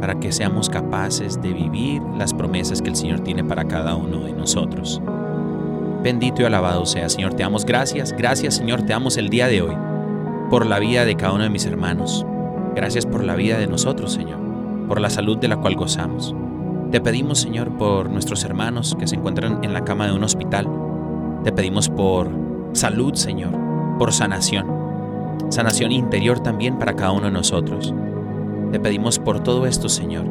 para 0.00 0.18
que 0.18 0.32
seamos 0.32 0.70
capaces 0.70 1.40
de 1.40 1.52
vivir 1.52 2.02
las 2.16 2.32
promesas 2.34 2.80
que 2.80 2.88
el 2.88 2.96
Señor 2.96 3.20
tiene 3.20 3.44
para 3.44 3.64
cada 3.64 3.94
uno 3.94 4.20
de 4.20 4.32
nosotros. 4.32 5.00
Bendito 6.02 6.42
y 6.42 6.46
alabado 6.46 6.86
sea, 6.86 7.08
Señor. 7.10 7.34
Te 7.34 7.42
damos 7.42 7.66
gracias. 7.66 8.12
Gracias, 8.12 8.54
Señor. 8.54 8.82
Te 8.82 8.94
damos 8.94 9.18
el 9.18 9.28
día 9.28 9.48
de 9.48 9.60
hoy 9.62 9.76
por 10.50 10.66
la 10.66 10.78
vida 10.78 11.04
de 11.04 11.14
cada 11.14 11.34
uno 11.34 11.44
de 11.44 11.50
mis 11.50 11.66
hermanos. 11.66 12.24
Gracias 12.74 13.04
por 13.04 13.22
la 13.22 13.36
vida 13.36 13.58
de 13.58 13.66
nosotros, 13.66 14.12
Señor. 14.12 14.40
Por 14.88 15.00
la 15.00 15.10
salud 15.10 15.36
de 15.36 15.48
la 15.48 15.58
cual 15.58 15.76
gozamos. 15.76 16.34
Te 16.90 17.00
pedimos, 17.00 17.38
Señor, 17.38 17.76
por 17.76 18.10
nuestros 18.10 18.42
hermanos 18.44 18.96
que 18.98 19.06
se 19.06 19.16
encuentran 19.16 19.62
en 19.62 19.72
la 19.74 19.84
cama 19.84 20.06
de 20.06 20.12
un 20.12 20.24
hospital. 20.24 20.66
Te 21.44 21.52
pedimos 21.52 21.88
por 21.88 22.30
salud, 22.72 23.14
Señor. 23.14 23.52
Por 23.98 24.12
sanación. 24.12 24.66
Sanación 25.50 25.92
interior 25.92 26.40
también 26.40 26.78
para 26.78 26.96
cada 26.96 27.12
uno 27.12 27.26
de 27.26 27.32
nosotros. 27.32 27.94
Te 28.72 28.78
pedimos 28.78 29.18
por 29.18 29.40
todo 29.40 29.66
esto, 29.66 29.88
Señor, 29.88 30.24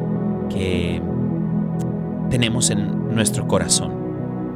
que 0.48 1.02
tenemos 2.30 2.70
en 2.70 3.14
nuestro 3.14 3.46
corazón 3.46 4.00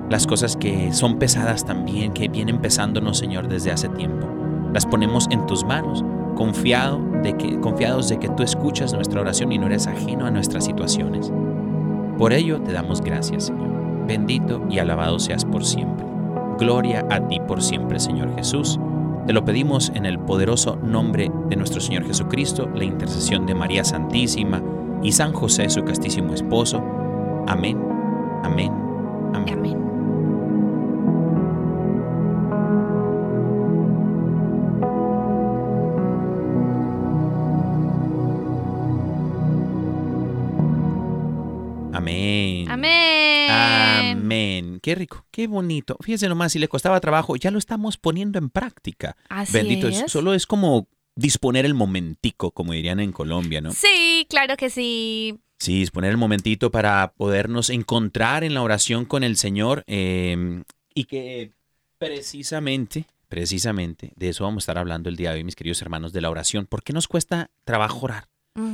las 0.08 0.26
cosas 0.26 0.56
que 0.56 0.92
son 0.92 1.18
pesadas 1.18 1.64
también, 1.64 2.12
que 2.12 2.28
vienen 2.28 2.60
pesándonos, 2.60 3.18
Señor, 3.18 3.48
desde 3.48 3.72
hace 3.72 3.88
tiempo. 3.88 4.26
Las 4.72 4.86
ponemos 4.86 5.28
en 5.30 5.46
tus 5.46 5.64
manos, 5.64 6.04
confiado 6.34 7.00
de 7.22 7.36
que, 7.36 7.58
confiados 7.60 8.08
de 8.08 8.18
que 8.18 8.28
tú 8.28 8.42
escuchas 8.42 8.92
nuestra 8.92 9.20
oración 9.20 9.52
y 9.52 9.58
no 9.58 9.66
eres 9.66 9.86
ajeno 9.86 10.26
a 10.26 10.30
nuestras 10.30 10.64
situaciones. 10.64 11.32
Por 12.18 12.32
ello 12.32 12.60
te 12.60 12.72
damos 12.72 13.00
gracias, 13.00 13.46
Señor. 13.46 14.06
Bendito 14.06 14.62
y 14.68 14.78
alabado 14.78 15.18
seas 15.18 15.44
por 15.44 15.64
siempre. 15.64 16.04
Gloria 16.58 17.06
a 17.10 17.26
ti 17.26 17.40
por 17.40 17.62
siempre, 17.62 17.98
Señor 17.98 18.34
Jesús. 18.36 18.78
Te 19.26 19.32
lo 19.32 19.44
pedimos 19.44 19.90
en 19.94 20.04
el 20.04 20.18
poderoso 20.18 20.76
nombre 20.76 21.30
de 21.48 21.56
nuestro 21.56 21.80
Señor 21.80 22.06
Jesucristo, 22.06 22.68
la 22.74 22.84
intercesión 22.84 23.46
de 23.46 23.54
María 23.54 23.82
Santísima 23.82 24.62
y 25.02 25.12
San 25.12 25.32
José, 25.32 25.70
su 25.70 25.82
castísimo 25.82 26.34
esposo. 26.34 26.82
Amén, 27.46 27.80
amén, 28.42 28.70
amén. 29.32 29.58
Amén. 29.58 29.84
Amén. 41.92 42.70
Amén. 42.70 43.33
Amén. 44.34 44.80
Qué 44.82 44.94
rico, 44.96 45.26
qué 45.30 45.46
bonito. 45.46 45.96
Fíjense 46.00 46.28
nomás, 46.28 46.52
si 46.52 46.58
le 46.58 46.68
costaba 46.68 47.00
trabajo, 47.00 47.36
ya 47.36 47.50
lo 47.50 47.58
estamos 47.58 47.98
poniendo 47.98 48.38
en 48.38 48.50
práctica. 48.50 49.16
Así 49.28 49.52
Bendito, 49.52 49.86
es. 49.88 50.10
solo 50.10 50.34
es 50.34 50.46
como 50.46 50.88
disponer 51.14 51.64
el 51.64 51.74
momentico, 51.74 52.50
como 52.50 52.72
dirían 52.72 52.98
en 52.98 53.12
Colombia, 53.12 53.60
¿no? 53.60 53.72
Sí, 53.72 54.26
claro 54.28 54.56
que 54.56 54.70
sí. 54.70 55.38
Sí, 55.60 55.78
disponer 55.78 56.10
el 56.10 56.16
momentito 56.16 56.72
para 56.72 57.12
podernos 57.16 57.70
encontrar 57.70 58.42
en 58.42 58.54
la 58.54 58.62
oración 58.62 59.04
con 59.04 59.22
el 59.22 59.36
Señor 59.36 59.84
eh, 59.86 60.64
y 60.92 61.04
que 61.04 61.52
precisamente, 61.98 63.06
precisamente, 63.28 64.12
de 64.16 64.30
eso 64.30 64.42
vamos 64.42 64.62
a 64.62 64.64
estar 64.64 64.78
hablando 64.78 65.08
el 65.08 65.16
día 65.16 65.30
de 65.30 65.36
hoy, 65.36 65.44
mis 65.44 65.54
queridos 65.54 65.80
hermanos, 65.80 66.12
de 66.12 66.20
la 66.20 66.30
oración. 66.30 66.66
¿Por 66.66 66.82
qué 66.82 66.92
nos 66.92 67.06
cuesta 67.06 67.50
trabajo 67.64 68.00
orar? 68.06 68.26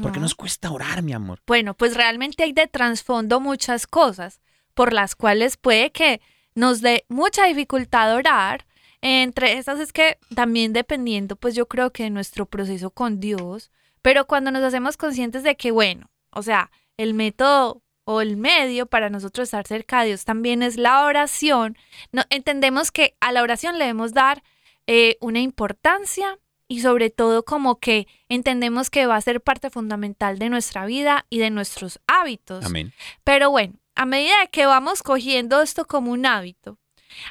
¿Por 0.03 0.13
qué 0.13 0.21
nos 0.21 0.35
cuesta 0.35 0.71
orar, 0.71 1.03
mi 1.03 1.13
amor? 1.13 1.41
Bueno, 1.47 1.75
pues 1.75 1.95
realmente 1.97 2.43
hay 2.43 2.53
de 2.53 2.67
trasfondo 2.67 3.41
muchas 3.41 3.87
cosas 3.87 4.41
por 4.81 4.95
las 4.95 5.15
cuales 5.15 5.59
puede 5.59 5.93
que 5.93 6.23
nos 6.55 6.81
dé 6.81 7.05
mucha 7.11 7.45
dificultad 7.45 8.17
orar. 8.17 8.65
Entre 9.03 9.59
esas 9.59 9.79
es 9.79 9.93
que 9.93 10.17
también 10.35 10.73
dependiendo, 10.73 11.37
pues 11.37 11.55
yo 11.55 11.69
creo 11.69 11.93
que 11.93 12.05
de 12.05 12.09
nuestro 12.09 12.47
proceso 12.47 12.89
con 12.89 13.21
Dios, 13.21 13.71
pero 14.01 14.27
cuando 14.27 14.51
nos 14.51 14.63
hacemos 14.63 14.97
conscientes 14.97 15.43
de 15.43 15.55
que, 15.55 15.71
bueno, 15.71 16.11
o 16.31 16.43
sea, 16.43 16.71
el 16.97 17.13
método 17.13 17.83
o 18.05 18.23
el 18.23 18.39
medio 18.39 18.87
para 18.87 19.11
nosotros 19.11 19.49
estar 19.49 19.67
cerca 19.67 20.01
de 20.01 20.07
Dios 20.07 20.25
también 20.25 20.63
es 20.63 20.79
la 20.79 21.05
oración, 21.05 21.77
no, 22.11 22.23
entendemos 22.31 22.91
que 22.91 23.15
a 23.21 23.33
la 23.33 23.43
oración 23.43 23.77
le 23.77 23.85
debemos 23.85 24.15
dar 24.15 24.43
eh, 24.87 25.19
una 25.21 25.41
importancia 25.41 26.39
y 26.69 26.81
sobre 26.81 27.11
todo 27.11 27.45
como 27.45 27.81
que 27.81 28.07
entendemos 28.31 28.89
que 28.89 29.05
va 29.05 29.17
a 29.17 29.21
ser 29.21 29.43
parte 29.43 29.69
fundamental 29.69 30.39
de 30.39 30.49
nuestra 30.49 30.87
vida 30.87 31.27
y 31.29 31.39
de 31.39 31.51
nuestros 31.51 32.01
hábitos. 32.07 32.65
Amén. 32.65 32.95
Pero 33.25 33.51
bueno, 33.51 33.75
a 33.95 34.07
medida 34.07 34.47
que 34.51 34.67
vamos 34.67 35.03
cogiendo 35.03 35.63
esto 35.63 35.87
como 35.87 36.13
un 36.13 36.27
hábito, 36.27 36.79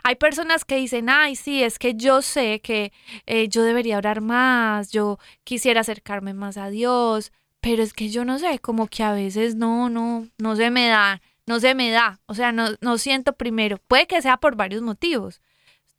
hay 0.04 0.16
personas 0.16 0.66
que 0.66 0.76
dicen, 0.76 1.10
ay, 1.10 1.36
sí, 1.36 1.64
es 1.64 1.80
que 1.80 1.96
yo 1.96 2.22
sé 2.22 2.62
que 2.62 2.92
eh, 3.26 3.48
yo 3.48 3.64
debería 3.64 3.98
orar 3.98 4.22
más, 4.22 4.92
yo 4.92 5.20
quisiera 5.44 5.82
acercarme 5.82 6.34
más 6.34 6.58
a 6.58 6.70
Dios, 6.70 7.32
pero 7.62 7.84
es 7.84 7.94
que 7.94 8.10
yo 8.10 8.26
no 8.26 8.40
sé, 8.40 8.60
como 8.60 8.88
que 8.88 9.04
a 9.04 9.14
veces 9.14 9.56
no, 9.56 9.90
no, 9.90 10.28
no 10.38 10.56
se 10.56 10.70
me 10.70 10.88
da, 10.88 11.22
no 11.46 11.60
se 11.60 11.76
me 11.76 11.92
da, 11.92 12.20
o 12.26 12.34
sea, 12.34 12.52
no, 12.52 12.70
no 12.82 12.98
siento 12.98 13.34
primero, 13.34 13.78
puede 13.88 14.08
que 14.08 14.22
sea 14.22 14.38
por 14.38 14.56
varios 14.56 14.82
motivos. 14.82 15.42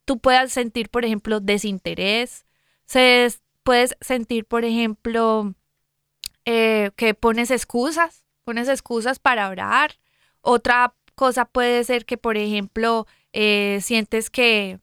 Tú 0.05 0.19
puedas 0.19 0.53
sentir, 0.53 0.89
por 0.89 1.05
ejemplo, 1.05 1.41
desinterés, 1.41 2.45
se, 2.87 3.29
puedes 3.63 3.97
sentir, 4.01 4.47
por 4.47 4.65
ejemplo, 4.65 5.55
eh, 6.45 6.91
que 6.97 7.15
pones 7.15 7.51
excusas, 7.51 8.25
pones 8.45 8.69
excusas 8.69 9.19
para 9.19 9.49
orar. 9.49 10.00
Otra 10.43 10.95
cosa 11.15 11.45
puede 11.45 11.85
ser 11.85 12.07
que, 12.07 12.17
por 12.17 12.37
ejemplo, 12.37 13.07
eh, 13.33 13.79
sientes 13.83 14.31
que 14.31 14.81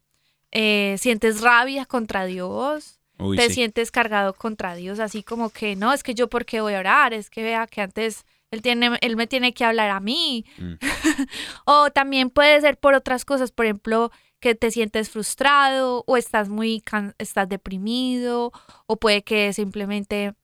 eh, 0.52 0.96
sientes 1.00 1.42
rabia 1.42 1.86
contra 1.86 2.26
Dios, 2.26 3.00
Uy, 3.20 3.36
te 3.36 3.48
sí. 3.48 3.56
sientes 3.56 3.92
cargado 3.92 4.34
contra 4.34 4.76
Dios, 4.76 5.00
así 5.00 5.24
como 5.24 5.50
que 5.50 5.76
no, 5.76 5.94
es 5.94 6.04
que 6.04 6.14
yo 6.14 6.30
por 6.30 6.46
qué 6.46 6.62
voy 6.62 6.76
a 6.76 6.80
orar, 6.80 7.14
es 7.14 7.30
que 7.30 7.44
vea 7.44 7.68
que 7.68 7.82
antes 7.82 8.26
él 8.52 8.62
tiene, 8.62 8.98
él 9.02 9.16
me 9.16 9.28
tiene 9.28 9.54
que 9.54 9.66
hablar 9.66 9.90
a 9.90 10.00
mí. 10.00 10.46
Mm. 10.58 10.74
o 11.66 11.90
también 11.92 12.30
puede 12.30 12.62
ser 12.62 12.78
por 12.78 12.94
otras 12.94 13.26
cosas, 13.26 13.52
por 13.52 13.66
ejemplo, 13.66 14.12
que 14.40 14.56
te 14.56 14.72
sientes 14.72 15.10
frustrado 15.10 16.04
o 16.08 16.16
estás 16.18 16.48
muy 16.50 16.84
estás 17.18 17.50
deprimido 17.50 18.52
o 18.86 18.98
puede 18.98 19.24
que 19.24 19.52
simplemente 19.52 20.36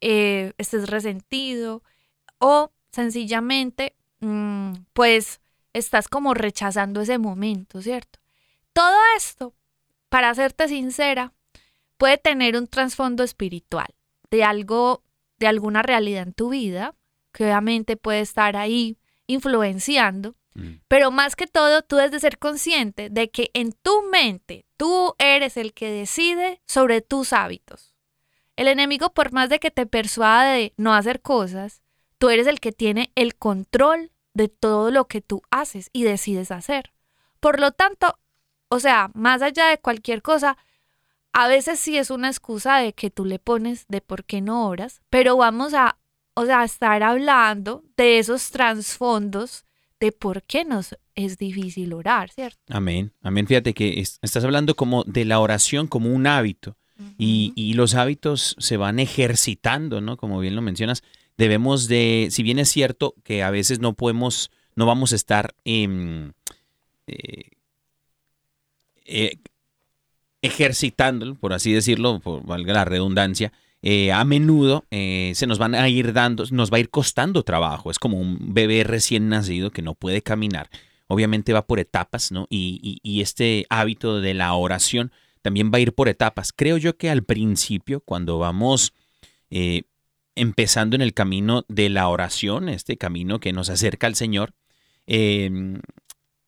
eh, 0.00 0.52
estés 0.58 0.88
resentido 0.88 1.82
o 2.38 2.72
sencillamente 2.90 3.94
pues 4.92 5.40
estás 5.72 6.08
como 6.08 6.34
rechazando 6.34 7.00
ese 7.00 7.18
momento, 7.18 7.82
¿cierto? 7.82 8.20
Todo 8.72 8.96
esto, 9.16 9.54
para 10.08 10.34
serte 10.34 10.68
sincera, 10.68 11.32
puede 11.96 12.18
tener 12.18 12.56
un 12.56 12.66
trasfondo 12.66 13.22
espiritual 13.24 13.94
de 14.30 14.44
algo, 14.44 15.02
de 15.38 15.46
alguna 15.46 15.82
realidad 15.82 16.22
en 16.22 16.34
tu 16.34 16.50
vida, 16.50 16.94
que 17.32 17.44
obviamente 17.44 17.96
puede 17.96 18.20
estar 18.20 18.56
ahí 18.56 18.98
influenciando, 19.26 20.36
Mm. 20.54 20.80
pero 20.86 21.10
más 21.10 21.34
que 21.34 21.46
todo, 21.46 21.80
tú 21.82 21.96
debes 21.96 22.12
de 22.12 22.20
ser 22.20 22.38
consciente 22.38 23.08
de 23.08 23.30
que 23.30 23.50
en 23.54 23.72
tu 23.72 24.02
mente 24.02 24.66
tú 24.76 25.14
eres 25.18 25.56
el 25.56 25.72
que 25.72 25.90
decide 25.90 26.60
sobre 26.66 27.00
tus 27.00 27.32
hábitos. 27.32 27.94
El 28.56 28.68
enemigo, 28.68 29.14
por 29.14 29.32
más 29.32 29.48
de 29.48 29.58
que 29.58 29.70
te 29.70 29.86
persuada 29.86 30.52
de 30.52 30.74
no 30.76 30.92
hacer 30.92 31.22
cosas, 31.22 31.80
tú 32.22 32.30
eres 32.30 32.46
el 32.46 32.60
que 32.60 32.70
tiene 32.70 33.10
el 33.16 33.34
control 33.34 34.12
de 34.32 34.46
todo 34.46 34.92
lo 34.92 35.08
que 35.08 35.20
tú 35.20 35.42
haces 35.50 35.90
y 35.92 36.04
decides 36.04 36.52
hacer. 36.52 36.92
Por 37.40 37.58
lo 37.58 37.72
tanto, 37.72 38.16
o 38.68 38.78
sea, 38.78 39.10
más 39.12 39.42
allá 39.42 39.66
de 39.66 39.78
cualquier 39.78 40.22
cosa, 40.22 40.56
a 41.32 41.48
veces 41.48 41.80
sí 41.80 41.98
es 41.98 42.10
una 42.10 42.28
excusa 42.28 42.76
de 42.76 42.92
que 42.92 43.10
tú 43.10 43.24
le 43.24 43.40
pones 43.40 43.86
de 43.88 44.02
por 44.02 44.24
qué 44.24 44.40
no 44.40 44.68
oras, 44.68 45.02
pero 45.10 45.36
vamos 45.36 45.74
a, 45.74 45.98
o 46.34 46.46
sea, 46.46 46.60
a 46.60 46.64
estar 46.64 47.02
hablando 47.02 47.82
de 47.96 48.20
esos 48.20 48.52
trasfondos 48.52 49.64
de 49.98 50.12
por 50.12 50.44
qué 50.44 50.64
nos 50.64 50.96
es 51.16 51.38
difícil 51.38 51.92
orar, 51.92 52.30
¿cierto? 52.30 52.60
Amén. 52.68 53.12
Amén. 53.22 53.48
Fíjate 53.48 53.74
que 53.74 53.98
es- 53.98 54.20
estás 54.22 54.44
hablando 54.44 54.76
como 54.76 55.02
de 55.02 55.24
la 55.24 55.40
oración 55.40 55.88
como 55.88 56.08
un 56.14 56.28
hábito. 56.28 56.76
Y, 57.18 57.52
y 57.56 57.74
los 57.74 57.96
hábitos 57.96 58.54
se 58.60 58.76
van 58.76 59.00
ejercitando, 59.00 60.00
¿no? 60.00 60.16
Como 60.16 60.38
bien 60.38 60.54
lo 60.54 60.62
mencionas, 60.62 61.02
debemos 61.42 61.88
de, 61.88 62.28
si 62.30 62.42
bien 62.44 62.58
es 62.60 62.70
cierto 62.70 63.14
que 63.24 63.42
a 63.42 63.50
veces 63.50 63.80
no 63.80 63.94
podemos, 63.94 64.50
no 64.76 64.86
vamos 64.86 65.12
a 65.12 65.16
estar 65.16 65.54
em, 65.64 66.32
eh, 67.08 67.50
eh, 69.04 69.36
ejercitándolo, 70.42 71.34
por 71.36 71.52
así 71.52 71.72
decirlo, 71.72 72.20
por 72.20 72.44
valga 72.44 72.72
la 72.72 72.84
redundancia, 72.84 73.52
eh, 73.82 74.12
a 74.12 74.24
menudo 74.24 74.84
eh, 74.90 75.32
se 75.34 75.46
nos 75.46 75.58
van 75.58 75.74
a 75.74 75.88
ir 75.88 76.12
dando, 76.12 76.44
nos 76.50 76.72
va 76.72 76.76
a 76.76 76.80
ir 76.80 76.90
costando 76.90 77.42
trabajo. 77.42 77.90
Es 77.90 77.98
como 77.98 78.18
un 78.18 78.54
bebé 78.54 78.84
recién 78.84 79.28
nacido 79.28 79.70
que 79.70 79.82
no 79.82 79.94
puede 79.94 80.22
caminar. 80.22 80.68
Obviamente 81.08 81.52
va 81.52 81.66
por 81.66 81.80
etapas, 81.80 82.30
¿no? 82.32 82.46
Y, 82.48 82.80
y- 82.82 83.00
y 83.02 83.20
este 83.22 83.66
hábito 83.70 84.20
de 84.20 84.34
la 84.34 84.54
oración 84.54 85.12
también 85.42 85.70
va 85.72 85.78
a 85.78 85.80
ir 85.80 85.92
por 85.92 86.08
etapas. 86.08 86.52
Creo 86.52 86.76
yo 86.76 86.96
que 86.96 87.10
al 87.10 87.24
principio, 87.24 88.00
cuando 88.00 88.38
vamos 88.38 88.92
eh, 89.50 89.82
empezando 90.34 90.96
en 90.96 91.02
el 91.02 91.14
camino 91.14 91.64
de 91.68 91.88
la 91.88 92.08
oración, 92.08 92.68
este 92.68 92.96
camino 92.96 93.40
que 93.40 93.52
nos 93.52 93.68
acerca 93.70 94.06
al 94.06 94.14
Señor, 94.14 94.54
em, 95.06 95.80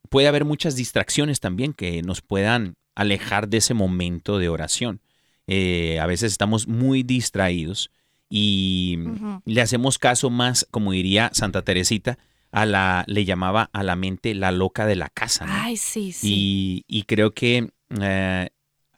puede 0.09 0.29
haber 0.29 0.45
muchas 0.45 0.77
distracciones 0.77 1.41
también 1.41 1.73
que 1.73 2.03
nos 2.03 2.23
puedan 2.23 2.77
alejar 2.95 3.49
de 3.49 3.59
ese 3.59 3.75
momento 3.75 4.39
de 4.39 4.49
oración. 4.49 5.01
Eh, 5.47 5.99
a 6.01 6.07
veces 6.07 6.33
estamos 6.33 6.69
muy 6.69 7.03
distraídos 7.03 7.91
y 8.31 8.99
le 9.45 9.61
hacemos 9.61 9.99
caso 9.99 10.31
más, 10.31 10.67
como 10.71 10.93
diría 10.93 11.31
Santa 11.35 11.63
Teresita, 11.63 12.19
a 12.51 12.67
la, 12.67 13.05
le 13.09 13.25
llamaba 13.25 13.69
a 13.73 13.83
la 13.83 13.97
mente 13.97 14.35
la 14.35 14.53
loca 14.53 14.87
de 14.87 14.97
la 14.97 15.09
casa. 15.09 15.45
Ay, 15.49 15.77
sí, 15.77 16.13
sí. 16.13 16.85
Y, 16.87 17.03
creo 17.03 17.35
que 17.35 17.69
eh, 18.01 18.49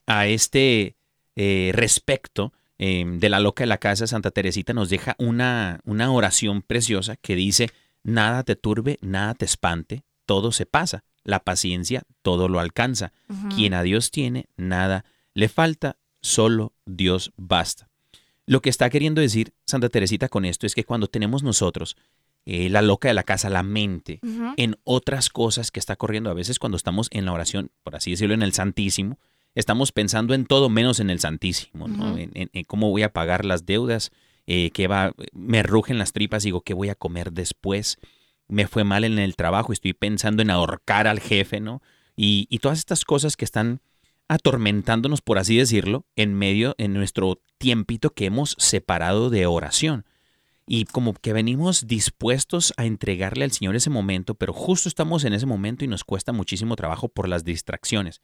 a 0.07 0.27
este 0.27 0.97
eh, 1.35 1.71
respecto 1.75 2.53
em, 2.79 3.19
de 3.19 3.29
la 3.29 3.41
loca 3.41 3.63
de 3.63 3.69
la 3.69 3.79
casa, 3.79 4.07
Santa 4.07 4.31
Teresita 4.31 4.73
nos 4.73 4.89
deja 4.91 5.15
una, 5.19 5.81
una 5.85 6.11
oración 6.11 6.63
preciosa 6.63 7.17
que 7.17 7.35
dice, 7.35 7.71
nada 8.03 8.43
te 8.43 8.57
turbe, 8.57 8.99
nada 9.01 9.35
te 9.35 9.45
espante, 9.45 10.05
todo 10.27 10.53
se 10.53 10.67
pasa, 10.67 11.05
la 11.25 11.41
paciencia 11.41 12.03
todo 12.23 12.49
lo 12.49 12.61
alcanza. 12.61 13.13
Quien 13.55 13.75
a 13.75 13.83
Dios 13.83 14.11
tiene, 14.11 14.47
nada 14.57 15.05
le 15.35 15.49
falta, 15.49 15.99
solo 16.23 16.73
Dios 16.87 17.33
basta. 17.37 17.89
Lo 18.47 18.63
que 18.63 18.71
está 18.71 18.89
queriendo 18.91 19.21
decir 19.21 19.53
Santa 19.67 19.89
Teresita 19.89 20.29
con 20.29 20.45
esto 20.45 20.67
es 20.67 20.75
que 20.75 20.85
cuando 20.85 21.09
tenemos 21.09 21.43
nosotros 21.43 21.97
eh, 22.47 22.71
la 22.71 22.81
loca 22.81 23.09
de 23.09 23.15
la 23.15 23.25
casa, 23.25 23.51
la 23.51 23.65
mente, 23.65 24.21
en 24.57 24.77
otras 24.85 25.31
cosas 25.31 25.73
que 25.73 25.81
está 25.81 25.97
corriendo, 25.97 26.31
a 26.31 26.35
veces 26.35 26.61
cuando 26.61 26.77
estamos 26.77 27.09
en 27.11 27.25
la 27.25 27.33
oración, 27.33 27.71
por 27.83 27.97
así 27.97 28.13
decirlo, 28.13 28.35
en 28.35 28.43
el 28.43 28.53
Santísimo, 28.53 29.19
estamos 29.57 29.91
pensando 29.91 30.35
en 30.35 30.47
todo 30.47 30.69
menos 30.69 31.01
en 31.01 31.11
el 31.11 31.19
Santísimo, 31.19 31.89
¿no? 31.89 32.17
en, 32.17 32.51
cómo 32.67 32.91
voy 32.91 33.03
a 33.03 33.13
pagar 33.13 33.45
las 33.45 33.67
deudas, 33.67 34.13
eh, 34.47 34.71
va, 34.87 35.13
me 35.33 35.65
rugen 35.65 35.99
las 35.99 36.13
tripas, 36.13 36.45
digo, 36.45 36.61
¿qué 36.61 36.75
voy 36.75 36.91
a 36.91 36.95
comer 36.95 37.33
después? 37.33 37.99
Me 38.47 38.69
fue 38.69 38.85
mal 38.85 39.03
en 39.03 39.19
el 39.19 39.35
trabajo, 39.35 39.73
estoy 39.73 39.95
pensando 39.95 40.43
en 40.43 40.51
ahorcar 40.51 41.09
al 41.09 41.19
jefe, 41.19 41.59
¿no? 41.61 41.83
Y, 42.17 42.47
y 42.51 42.59
todas 42.59 42.79
estas 42.79 43.05
cosas 43.05 43.37
que 43.37 43.47
están 43.47 43.81
atormentándonos, 44.29 45.23
por 45.23 45.39
así 45.39 45.57
decirlo, 45.57 46.05
en 46.17 46.35
medio, 46.35 46.75
en 46.79 46.93
nuestro 46.93 47.41
tiempito 47.59 48.11
que 48.11 48.27
hemos 48.27 48.57
separado 48.59 49.31
de 49.31 49.47
oración. 49.47 50.05
Y 50.67 50.85
como 50.85 51.15
que 51.15 51.33
venimos 51.33 51.87
dispuestos 51.87 52.75
a 52.77 52.85
entregarle 52.85 53.45
al 53.45 53.53
Señor 53.53 53.77
ese 53.77 53.89
momento, 53.89 54.35
pero 54.35 54.53
justo 54.53 54.89
estamos 54.89 55.25
en 55.25 55.33
ese 55.33 55.47
momento 55.47 55.85
y 55.85 55.89
nos 55.89 56.05
cuesta 56.05 56.33
muchísimo 56.33 56.77
trabajo 56.77 57.09
por 57.09 57.29
las 57.29 57.45
distracciones. 57.45 58.21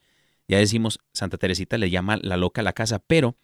Ya 0.47 0.57
decimos, 0.57 0.99
Santa 1.13 1.37
Teresita 1.37 1.77
le 1.77 1.89
llama 1.89 2.17
la 2.21 2.37
loca 2.37 2.61
a 2.61 2.63
la 2.63 2.73
casa, 2.73 2.99
pero 2.99 3.37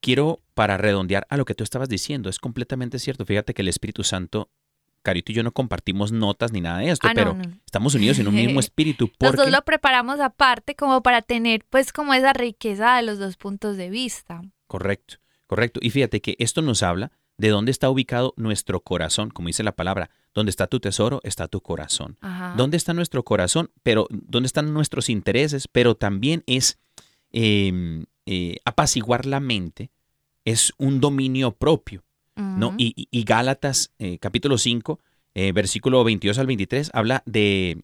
quiero 0.00 0.42
para 0.54 0.76
redondear 0.76 1.26
a 1.30 1.36
lo 1.36 1.44
que 1.44 1.54
tú 1.54 1.64
estabas 1.64 1.88
diciendo, 1.88 2.28
es 2.28 2.38
completamente 2.38 2.98
cierto. 2.98 3.24
Fíjate 3.24 3.54
que 3.54 3.62
el 3.62 3.68
Espíritu 3.68 4.04
Santo 4.04 4.50
Carito 5.02 5.32
y 5.32 5.34
yo 5.34 5.42
no 5.42 5.52
compartimos 5.52 6.12
notas 6.12 6.52
ni 6.52 6.60
nada 6.60 6.78
de 6.78 6.90
esto, 6.90 7.08
ah, 7.08 7.12
pero 7.14 7.36
estamos 7.64 7.94
unidos 7.94 8.18
en 8.18 8.28
un 8.28 8.34
mismo 8.34 8.60
espíritu. 8.60 9.08
Porque... 9.08 9.36
Los 9.36 9.46
dos 9.46 9.50
lo 9.50 9.64
preparamos 9.64 10.20
aparte 10.20 10.74
como 10.74 11.02
para 11.02 11.22
tener 11.22 11.64
pues 11.70 11.92
como 11.92 12.14
esa 12.14 12.32
riqueza 12.32 12.96
de 12.96 13.02
los 13.02 13.18
dos 13.18 13.36
puntos 13.36 13.76
de 13.76 13.90
vista. 13.90 14.42
Correcto, 14.66 15.16
correcto. 15.46 15.80
Y 15.82 15.90
fíjate 15.90 16.20
que 16.20 16.36
esto 16.38 16.62
nos 16.62 16.82
habla 16.82 17.12
de 17.38 17.48
dónde 17.50 17.70
está 17.70 17.88
ubicado 17.88 18.34
nuestro 18.36 18.80
corazón, 18.80 19.30
como 19.30 19.46
dice 19.46 19.62
la 19.62 19.76
palabra, 19.76 20.10
donde 20.34 20.50
está 20.50 20.66
tu 20.66 20.80
tesoro, 20.80 21.20
está 21.22 21.46
tu 21.46 21.60
corazón. 21.60 22.18
¿Dónde 22.56 22.76
está 22.76 22.92
nuestro 22.94 23.24
corazón? 23.24 23.70
Pero 23.84 24.08
dónde 24.10 24.48
están 24.48 24.74
nuestros 24.74 25.08
intereses, 25.08 25.68
pero 25.68 25.94
también 25.94 26.42
es 26.46 26.78
em, 27.30 28.06
eh, 28.26 28.56
apaciguar 28.64 29.24
la 29.24 29.38
mente, 29.38 29.90
es 30.44 30.72
un 30.78 31.00
dominio 31.00 31.52
propio. 31.52 32.04
¿no? 32.36 32.74
Y, 32.78 33.24
Gálatas, 33.24 33.92
eh, 33.98 34.18
capítulo 34.18 34.58
5, 34.58 35.00
eh, 35.34 35.50
versículo 35.50 36.04
22 36.04 36.38
al 36.38 36.46
23, 36.46 36.90
habla 36.92 37.24
de, 37.26 37.82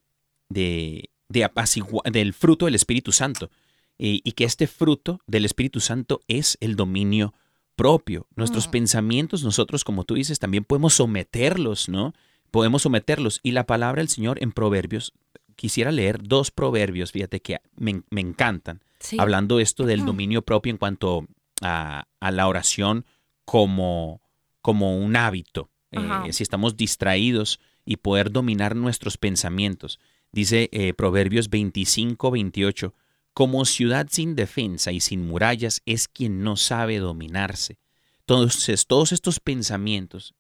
de, 0.49 1.11
del 1.29 2.35
fruto 2.35 2.67
del 2.67 2.77
Espíritu 2.77 3.11
Santo. 3.11 3.51
y 3.99 4.33
que 4.33 4.45
este 4.45 4.67
fruto 4.67 5.21
del 5.27 5.45
Espíritu 5.45 5.81
Santo 5.81 6.21
es 6.29 6.57
el 6.61 6.75
dominio 6.75 7.35
propio. 7.77 8.27
Nuestros 8.37 8.69
mm. 8.69 8.71
pensamientos, 8.71 9.45
nosotros, 9.45 9.85
como 9.85 10.05
tú 10.05 10.15
dices, 10.15 10.39
también 10.39 10.65
podemos 10.65 10.95
someterlos, 10.95 11.89
¿no? 11.89 12.15
Podemos 12.51 12.83
someterlos. 12.83 13.41
Y 13.43 13.53
la 13.53 13.67
palabra 13.67 14.01
del 14.01 14.09
Señor 14.09 14.43
en 14.43 14.53
Proverbios, 14.53 15.13
quisiera 15.57 15.93
leer 15.93 16.23
dos 16.23 16.51
proverbios, 16.51 17.13
fíjate 17.13 17.41
que 17.41 17.59
me, 17.77 18.03
encantan, 18.11 18.81
hablando 19.19 19.61
esto 19.61 19.87
del 19.87 20.05
dominio 20.05 20.43
propio 20.43 20.71
en 20.71 20.79
cuanto 20.79 21.27
a, 21.63 22.07
a 22.21 22.31
la 22.31 22.49
oración 22.49 23.05
como, 23.45 24.21
como 24.61 24.99
un 24.99 25.17
hábito, 25.17 25.71
eh, 25.91 26.33
si 26.33 26.43
estamos 26.43 26.77
distraídos 26.77 27.61
y 27.85 27.99
poder 27.99 28.33
dominar 28.33 28.75
nuestros 28.75 29.19
pensamientos. 29.19 30.01
Dice 30.33 30.69
eh, 30.73 30.95
Proverbios 30.95 31.51
25, 31.51 32.31
28, 32.31 32.95
como 33.35 33.65
ciudad 33.65 34.07
sin 34.11 34.37
defensa 34.37 34.93
y 34.93 35.01
sin 35.01 35.27
murallas 35.27 35.83
es 35.85 36.09
quien 36.09 36.43
no 36.43 36.57
sabe 36.57 36.99
dominarse. 37.01 37.79
Entonces, 38.21 38.87
todos 38.87 39.13
estos 39.13 39.41
pensamientos, 39.41 40.35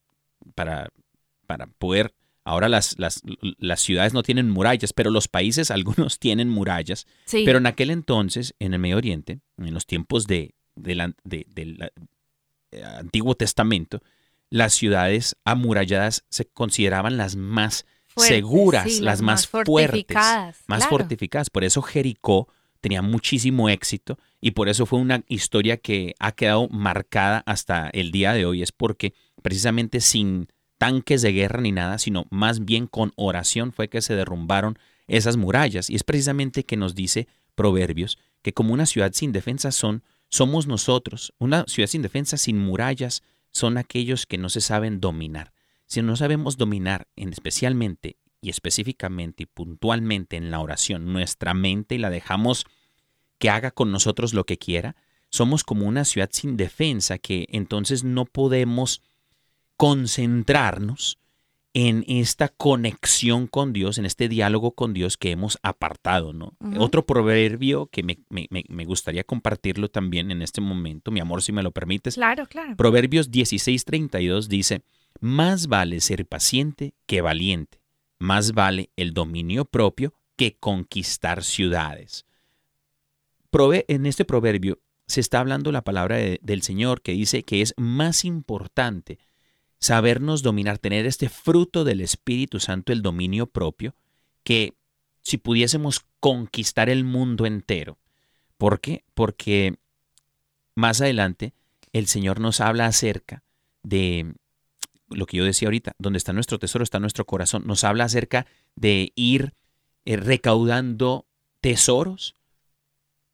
para, 0.54 0.88
para 1.46 1.66
poder, 1.66 2.14
ahora 2.44 2.68
las, 2.68 2.98
las, 2.98 3.20
las, 3.58 3.80
ciudades 3.80 4.14
no 4.14 4.22
tienen 4.22 4.48
murallas, 4.48 4.92
pero 4.92 5.10
los 5.10 5.28
países, 5.28 5.70
algunos 5.72 6.18
tienen 6.18 6.48
murallas, 6.48 7.06
pero 7.30 7.58
en 7.58 7.66
aquel 7.66 7.90
entonces, 7.90 8.54
en 8.60 8.72
el 8.72 8.78
Medio 8.78 8.96
Oriente, 8.96 9.40
en 9.58 9.74
los 9.74 9.86
tiempos 9.86 10.26
de, 10.26 10.54
del 10.76 11.00
eh, 12.70 12.84
Antiguo 12.96 13.34
Testamento, 13.34 14.00
las 14.50 14.72
ciudades 14.72 15.36
amuralladas 15.44 16.24
se 16.28 16.44
consideraban 16.44 17.16
las 17.16 17.34
más 17.34 17.86
seguras, 18.16 19.00
las, 19.00 19.20
más, 19.20 19.48
fuertes, 19.48 20.06
más 20.68 20.86
fortificadas. 20.86 21.50
Por 21.50 21.64
eso 21.64 21.82
Jericó 21.82 22.48
tenía 22.84 23.00
muchísimo 23.00 23.70
éxito 23.70 24.18
y 24.42 24.50
por 24.50 24.68
eso 24.68 24.84
fue 24.84 24.98
una 24.98 25.24
historia 25.26 25.78
que 25.78 26.14
ha 26.18 26.32
quedado 26.32 26.68
marcada 26.68 27.42
hasta 27.46 27.88
el 27.88 28.10
día 28.10 28.34
de 28.34 28.44
hoy. 28.44 28.62
Es 28.62 28.72
porque 28.72 29.14
precisamente 29.40 30.02
sin 30.02 30.48
tanques 30.76 31.22
de 31.22 31.32
guerra 31.32 31.62
ni 31.62 31.72
nada, 31.72 31.96
sino 31.96 32.26
más 32.28 32.66
bien 32.66 32.86
con 32.86 33.14
oración 33.16 33.72
fue 33.72 33.88
que 33.88 34.02
se 34.02 34.14
derrumbaron 34.14 34.78
esas 35.06 35.38
murallas. 35.38 35.88
Y 35.88 35.94
es 35.94 36.04
precisamente 36.04 36.66
que 36.66 36.76
nos 36.76 36.94
dice 36.94 37.26
Proverbios 37.54 38.18
que 38.42 38.52
como 38.52 38.74
una 38.74 38.84
ciudad 38.84 39.12
sin 39.14 39.32
defensa 39.32 39.72
son, 39.72 40.02
somos 40.28 40.66
nosotros, 40.66 41.32
una 41.38 41.64
ciudad 41.66 41.88
sin 41.88 42.02
defensa, 42.02 42.36
sin 42.36 42.58
murallas, 42.58 43.22
son 43.50 43.78
aquellos 43.78 44.26
que 44.26 44.36
no 44.36 44.50
se 44.50 44.60
saben 44.60 45.00
dominar. 45.00 45.54
Si 45.86 46.02
no 46.02 46.16
sabemos 46.16 46.58
dominar 46.58 47.08
en 47.16 47.32
especialmente 47.32 48.18
y 48.42 48.50
específicamente 48.50 49.44
y 49.44 49.46
puntualmente 49.46 50.36
en 50.36 50.50
la 50.50 50.60
oración 50.60 51.14
nuestra 51.14 51.54
mente 51.54 51.94
y 51.94 51.98
la 51.98 52.10
dejamos 52.10 52.66
que 53.44 53.50
haga 53.50 53.72
con 53.72 53.92
nosotros 53.92 54.32
lo 54.32 54.46
que 54.46 54.56
quiera, 54.56 54.96
somos 55.28 55.64
como 55.64 55.86
una 55.86 56.06
ciudad 56.06 56.30
sin 56.32 56.56
defensa 56.56 57.18
que 57.18 57.46
entonces 57.50 58.02
no 58.02 58.24
podemos 58.24 59.02
concentrarnos 59.76 61.18
en 61.74 62.06
esta 62.08 62.48
conexión 62.48 63.46
con 63.46 63.74
Dios, 63.74 63.98
en 63.98 64.06
este 64.06 64.30
diálogo 64.30 64.70
con 64.70 64.94
Dios 64.94 65.18
que 65.18 65.30
hemos 65.30 65.58
apartado, 65.62 66.32
¿no? 66.32 66.54
Otro 66.78 67.04
proverbio 67.04 67.88
que 67.88 68.02
me, 68.02 68.18
me, 68.30 68.84
gustaría 68.86 69.24
compartirlo 69.24 69.90
también 69.90 70.30
en 70.30 70.40
este 70.40 70.62
momento, 70.62 71.10
mi 71.10 71.20
amor, 71.20 71.42
si 71.42 71.52
me 71.52 71.62
lo 71.62 71.70
permites. 71.70 72.14
Claro, 72.14 72.46
claro. 72.46 72.76
Proverbios 72.76 73.30
16:32 73.30 74.46
dice, 74.46 74.80
más 75.20 75.66
vale 75.66 76.00
ser 76.00 76.24
paciente 76.24 76.94
que 77.04 77.20
valiente, 77.20 77.82
más 78.18 78.52
vale 78.52 78.88
el 78.96 79.12
dominio 79.12 79.66
propio 79.66 80.14
que 80.34 80.56
conquistar 80.56 81.44
ciudades. 81.44 82.24
En 83.88 84.06
este 84.06 84.24
proverbio 84.24 84.80
se 85.06 85.20
está 85.20 85.38
hablando 85.38 85.70
la 85.70 85.84
palabra 85.84 86.16
del 86.16 86.62
Señor 86.62 87.02
que 87.02 87.12
dice 87.12 87.42
que 87.42 87.60
es 87.62 87.74
más 87.76 88.24
importante 88.24 89.18
sabernos 89.78 90.42
dominar, 90.42 90.78
tener 90.78 91.06
este 91.06 91.28
fruto 91.28 91.84
del 91.84 92.00
Espíritu 92.00 92.58
Santo, 92.58 92.92
el 92.92 93.02
dominio 93.02 93.46
propio, 93.46 93.94
que 94.42 94.74
si 95.22 95.36
pudiésemos 95.36 96.04
conquistar 96.20 96.88
el 96.88 97.04
mundo 97.04 97.46
entero. 97.46 97.98
¿Por 98.56 98.80
qué? 98.80 99.04
Porque 99.14 99.76
más 100.74 101.00
adelante 101.00 101.52
el 101.92 102.06
Señor 102.06 102.40
nos 102.40 102.60
habla 102.60 102.86
acerca 102.86 103.44
de 103.82 104.34
lo 105.10 105.26
que 105.26 105.36
yo 105.36 105.44
decía 105.44 105.68
ahorita, 105.68 105.94
donde 105.98 106.16
está 106.16 106.32
nuestro 106.32 106.58
tesoro, 106.58 106.82
está 106.82 106.98
nuestro 106.98 107.24
corazón. 107.24 107.64
Nos 107.66 107.84
habla 107.84 108.04
acerca 108.04 108.46
de 108.74 109.12
ir 109.14 109.52
eh, 110.06 110.16
recaudando 110.16 111.26
tesoros, 111.60 112.34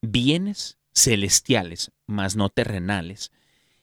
bienes 0.03 0.79
celestiales, 0.93 1.93
más 2.07 2.37
no 2.37 2.49
terrenales, 2.49 3.31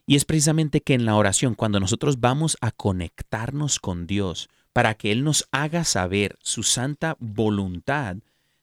y 0.06 0.16
es 0.16 0.24
precisamente 0.24 0.82
que 0.82 0.94
en 0.94 1.06
la 1.06 1.16
oración, 1.16 1.54
cuando 1.54 1.80
nosotros 1.80 2.20
vamos 2.22 2.58
a 2.62 2.72
conectarnos 2.72 3.80
con 3.80 4.08
Dios 4.08 4.50
para 4.72 4.94
que 4.94 5.12
Él 5.12 5.24
nos 5.24 5.48
haga 5.52 5.84
saber 5.84 6.38
su 6.42 6.64
santa 6.64 7.18
voluntad, 7.20 8.18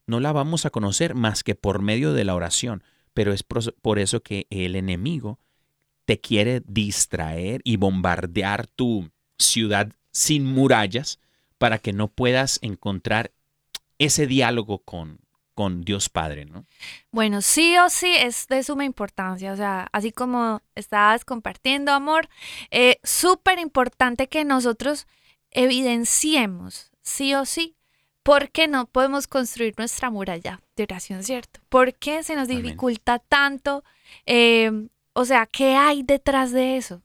no 0.07 0.21
la 0.21 0.33
vamos 0.33 0.65
a 0.65 0.71
conocer 0.71 1.15
más 1.15 1.43
que 1.43 1.55
por 1.55 1.83
medio 1.83 2.13
de 2.13 2.25
la 2.25 2.35
oración. 2.35 2.83
pero 3.13 3.33
es 3.33 3.45
por 3.45 4.01
eso 4.01 4.25
que 4.25 4.49
el 4.51 4.75
enemigo 4.75 5.39
te 6.05 6.21
quiere 6.21 6.63
distraer 6.67 7.61
y 7.63 7.77
bombardear 7.77 8.67
tu 8.67 9.11
ciudad 9.39 9.93
sin 10.11 10.45
murallas 10.45 11.21
para 11.59 11.79
que 11.79 11.93
no 11.93 12.09
puedas 12.09 12.59
encontrar 12.61 13.33
ese 13.99 14.27
diálogo 14.27 14.79
con, 14.81 15.21
con 15.55 15.83
Dios 15.83 16.09
Padre, 16.09 16.45
¿no? 16.47 16.65
Bueno, 17.13 17.41
sí 17.41 17.79
o 17.79 17.89
sí 17.89 18.15
es 18.17 18.49
de 18.49 18.63
suma 18.65 18.85
importancia, 18.85 19.53
o 19.53 19.57
sea, 19.57 19.89
así 19.93 20.11
como 20.13 20.61
estabas 20.75 21.25
compartiendo, 21.25 21.93
amor, 21.93 22.29
eh, 22.71 22.99
súper 23.05 23.59
importante 23.61 24.29
que 24.29 24.45
nosotros 24.45 25.07
evidenciemos, 25.51 26.91
sí 27.03 27.35
o 27.35 27.45
sí, 27.45 27.77
por 28.23 28.51
qué 28.51 28.69
no 28.69 28.87
podemos 28.87 29.27
construir 29.27 29.75
nuestra 29.77 30.11
muralla 30.11 30.61
de 30.77 30.83
oración, 30.85 31.23
¿cierto? 31.23 31.61
¿Por 31.69 31.95
qué 31.95 32.23
se 32.23 32.35
nos 32.35 32.49
Amén. 32.49 32.63
dificulta 32.63 33.19
tanto? 33.19 33.85
Eh, 34.27 34.89
o 35.13 35.25
sea, 35.25 35.47
¿qué 35.47 35.77
hay 35.77 36.03
detrás 36.03 36.51
de 36.51 36.77
eso? 36.77 37.03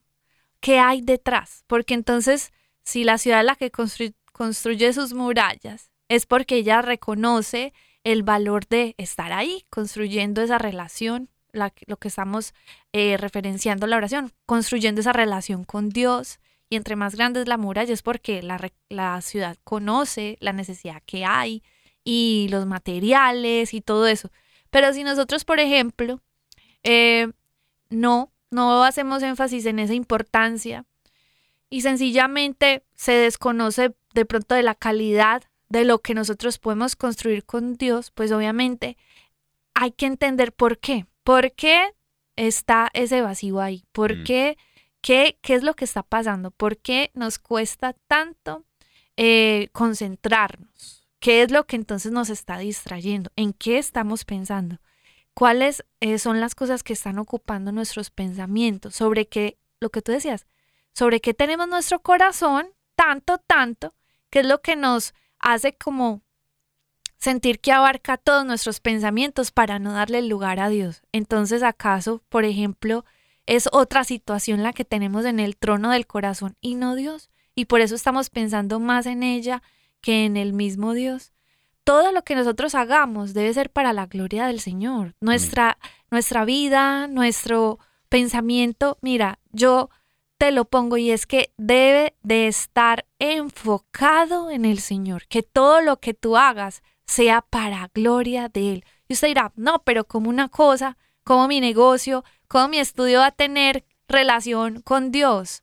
¿Qué 0.60 0.78
hay 0.78 1.02
detrás? 1.02 1.62
Porque 1.66 1.94
entonces, 1.94 2.52
si 2.82 3.04
la 3.04 3.18
ciudad 3.18 3.40
es 3.40 3.46
la 3.46 3.56
que 3.56 3.70
constru- 3.70 4.14
construye 4.32 4.92
sus 4.92 5.12
murallas, 5.12 5.90
es 6.08 6.26
porque 6.26 6.56
ella 6.56 6.82
reconoce 6.82 7.72
el 8.04 8.22
valor 8.22 8.66
de 8.66 8.94
estar 8.98 9.32
ahí, 9.32 9.64
construyendo 9.70 10.42
esa 10.42 10.58
relación, 10.58 11.28
lo 11.52 11.96
que 11.96 12.08
estamos 12.08 12.54
eh, 12.92 13.16
referenciando 13.16 13.86
la 13.86 13.96
oración, 13.96 14.32
construyendo 14.46 15.00
esa 15.00 15.12
relación 15.12 15.64
con 15.64 15.88
Dios. 15.90 16.38
Y 16.68 16.76
entre 16.76 16.94
más 16.94 17.16
grande 17.16 17.40
es 17.40 17.48
la 17.48 17.56
muralla 17.56 17.92
es 17.92 18.02
porque 18.02 18.42
la, 18.42 18.70
la 18.88 19.20
ciudad 19.22 19.56
conoce 19.64 20.36
la 20.40 20.52
necesidad 20.52 21.02
que 21.04 21.24
hay 21.24 21.62
y 22.04 22.46
los 22.50 22.66
materiales 22.66 23.74
y 23.74 23.80
todo 23.80 24.06
eso. 24.06 24.30
Pero 24.70 24.92
si 24.92 25.02
nosotros, 25.02 25.44
por 25.44 25.58
ejemplo, 25.58 26.20
eh, 26.84 27.32
no, 27.88 28.32
no 28.50 28.84
hacemos 28.84 29.22
énfasis 29.22 29.66
en 29.66 29.80
esa 29.80 29.94
importancia 29.94 30.84
y 31.68 31.82
sencillamente 31.82 32.84
se 32.94 33.12
desconoce 33.12 33.94
de 34.14 34.24
pronto 34.24 34.54
de 34.54 34.62
la 34.62 34.74
calidad 34.74 35.42
de 35.70 35.84
lo 35.84 36.00
que 36.00 36.14
nosotros 36.14 36.58
podemos 36.58 36.96
construir 36.96 37.44
con 37.44 37.76
Dios, 37.76 38.10
pues 38.10 38.30
obviamente 38.32 38.98
hay 39.74 39.92
que 39.92 40.06
entender 40.06 40.52
por 40.52 40.78
qué. 40.78 41.06
¿Por 41.24 41.52
qué 41.52 41.94
está 42.36 42.90
ese 42.92 43.22
vacío 43.22 43.60
ahí? 43.60 43.84
¿Por 43.92 44.18
Mm. 44.18 44.24
qué? 44.24 44.58
¿Qué, 45.00 45.38
qué 45.40 45.54
es 45.54 45.62
lo 45.62 45.74
que 45.74 45.84
está 45.86 46.02
pasando? 46.02 46.50
¿Por 46.50 46.76
qué 46.76 47.10
nos 47.14 47.38
cuesta 47.38 47.94
tanto 48.06 48.64
eh, 49.16 49.68
concentrarnos? 49.72 51.06
¿Qué 51.20 51.42
es 51.42 51.50
lo 51.50 51.66
que 51.66 51.76
entonces 51.76 52.10
nos 52.12 52.30
está 52.30 52.58
distrayendo? 52.58 53.30
¿En 53.36 53.52
qué 53.52 53.78
estamos 53.78 54.24
pensando? 54.24 54.78
¿Cuáles 55.34 55.84
eh, 56.00 56.18
son 56.18 56.40
las 56.40 56.54
cosas 56.54 56.82
que 56.82 56.92
están 56.94 57.18
ocupando 57.18 57.70
nuestros 57.72 58.10
pensamientos? 58.10 58.96
Sobre 58.96 59.26
qué, 59.28 59.58
lo 59.78 59.90
que 59.90 60.02
tú 60.02 60.12
decías, 60.12 60.46
sobre 60.94 61.20
qué 61.20 61.32
tenemos 61.34 61.68
nuestro 61.68 62.00
corazón, 62.00 62.68
tanto, 62.96 63.38
tanto, 63.38 63.94
que 64.30 64.40
es 64.40 64.46
lo 64.46 64.60
que 64.60 64.76
nos 64.76 65.14
hace 65.40 65.76
como 65.76 66.22
sentir 67.18 67.60
que 67.60 67.72
abarca 67.72 68.16
todos 68.16 68.46
nuestros 68.46 68.80
pensamientos 68.80 69.50
para 69.50 69.78
no 69.78 69.92
darle 69.92 70.22
lugar 70.22 70.58
a 70.58 70.68
Dios. 70.68 71.02
Entonces, 71.12 71.62
¿acaso, 71.62 72.22
por 72.28 72.44
ejemplo, 72.44 73.04
es 73.46 73.68
otra 73.72 74.04
situación 74.04 74.62
la 74.62 74.72
que 74.72 74.84
tenemos 74.84 75.24
en 75.24 75.38
el 75.38 75.56
trono 75.56 75.90
del 75.90 76.06
corazón 76.06 76.56
y 76.60 76.76
no 76.76 76.94
Dios? 76.94 77.30
Y 77.54 77.66
por 77.66 77.80
eso 77.80 77.94
estamos 77.94 78.30
pensando 78.30 78.80
más 78.80 79.06
en 79.06 79.22
ella 79.22 79.62
que 80.00 80.24
en 80.24 80.36
el 80.36 80.52
mismo 80.52 80.94
Dios. 80.94 81.32
Todo 81.84 82.12
lo 82.12 82.22
que 82.22 82.34
nosotros 82.34 82.74
hagamos 82.74 83.34
debe 83.34 83.52
ser 83.52 83.70
para 83.70 83.92
la 83.92 84.06
gloria 84.06 84.46
del 84.46 84.60
Señor. 84.60 85.14
Nuestra, 85.20 85.78
nuestra 86.10 86.44
vida, 86.44 87.06
nuestro 87.06 87.78
pensamiento, 88.08 88.98
mira, 89.02 89.40
yo 89.50 89.90
te 90.40 90.52
lo 90.52 90.64
pongo 90.64 90.96
y 90.96 91.10
es 91.10 91.26
que 91.26 91.52
debe 91.58 92.14
de 92.22 92.46
estar 92.46 93.04
enfocado 93.18 94.50
en 94.50 94.64
el 94.64 94.78
Señor, 94.80 95.26
que 95.26 95.42
todo 95.42 95.82
lo 95.82 96.00
que 96.00 96.14
tú 96.14 96.38
hagas 96.38 96.82
sea 97.06 97.42
para 97.42 97.90
gloria 97.92 98.48
de 98.48 98.72
Él. 98.72 98.84
Y 99.06 99.12
usted 99.12 99.28
dirá, 99.28 99.52
no, 99.56 99.82
pero 99.84 100.04
como 100.04 100.30
una 100.30 100.48
cosa, 100.48 100.96
como 101.24 101.46
mi 101.46 101.60
negocio, 101.60 102.24
como 102.48 102.68
mi 102.68 102.78
estudio 102.78 103.18
va 103.18 103.26
a 103.26 103.32
tener 103.32 103.84
relación 104.08 104.80
con 104.80 105.12
Dios. 105.12 105.62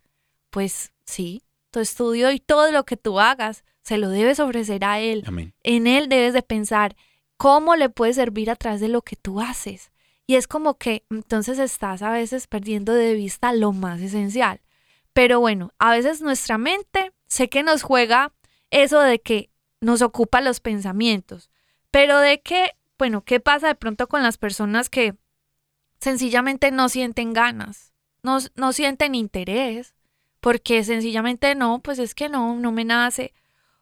Pues 0.52 0.94
sí, 1.08 1.42
tu 1.72 1.80
estudio 1.80 2.32
y 2.32 2.40
todo 2.40 2.72
lo 2.72 2.86
que 2.86 2.98
tú 2.98 3.20
hagas 3.20 3.64
se 3.82 3.98
lo 3.98 4.10
debes 4.10 4.40
ofrecer 4.40 4.86
a 4.86 5.00
Él. 5.00 5.24
Amén. 5.26 5.56
En 5.64 5.88
Él 5.88 6.08
debes 6.08 6.34
de 6.34 6.44
pensar 6.44 6.96
cómo 7.36 7.76
le 7.76 7.90
puedes 7.90 8.18
servir 8.18 8.52
a 8.52 8.56
través 8.56 8.80
de 8.80 8.90
lo 8.90 9.02
que 9.02 9.16
tú 9.16 9.42
haces. 9.42 9.90
Y 10.28 10.36
es 10.36 10.48
como 10.48 10.78
que 10.78 11.04
entonces 11.10 11.58
estás 11.58 12.04
a 12.04 12.12
veces 12.12 12.46
perdiendo 12.46 12.94
de 12.94 13.16
vista 13.16 13.54
lo 13.54 13.72
más 13.72 14.02
esencial. 14.02 14.62
Pero 15.18 15.40
bueno, 15.40 15.74
a 15.80 15.90
veces 15.90 16.22
nuestra 16.22 16.60
mente 16.60 17.12
sé 17.26 17.50
que 17.50 17.64
nos 17.64 17.82
juega 17.82 18.34
eso 18.70 19.00
de 19.00 19.20
que 19.20 19.50
nos 19.82 20.04
ocupa 20.04 20.42
los 20.42 20.60
pensamientos, 20.60 21.50
pero 21.90 22.20
de 22.20 22.40
que, 22.44 22.76
bueno, 23.00 23.24
¿qué 23.24 23.40
pasa 23.40 23.66
de 23.66 23.74
pronto 23.74 24.06
con 24.08 24.22
las 24.22 24.38
personas 24.38 24.92
que 24.92 25.16
sencillamente 26.00 26.70
no 26.70 26.88
sienten 26.88 27.34
ganas, 27.34 27.94
no, 28.22 28.38
no 28.54 28.74
sienten 28.74 29.16
interés, 29.16 29.96
porque 30.40 30.84
sencillamente 30.84 31.56
no, 31.56 31.80
pues 31.80 31.98
es 31.98 32.14
que 32.14 32.30
no, 32.30 32.56
no 32.60 32.72
me 32.72 32.86
nace, 32.86 33.34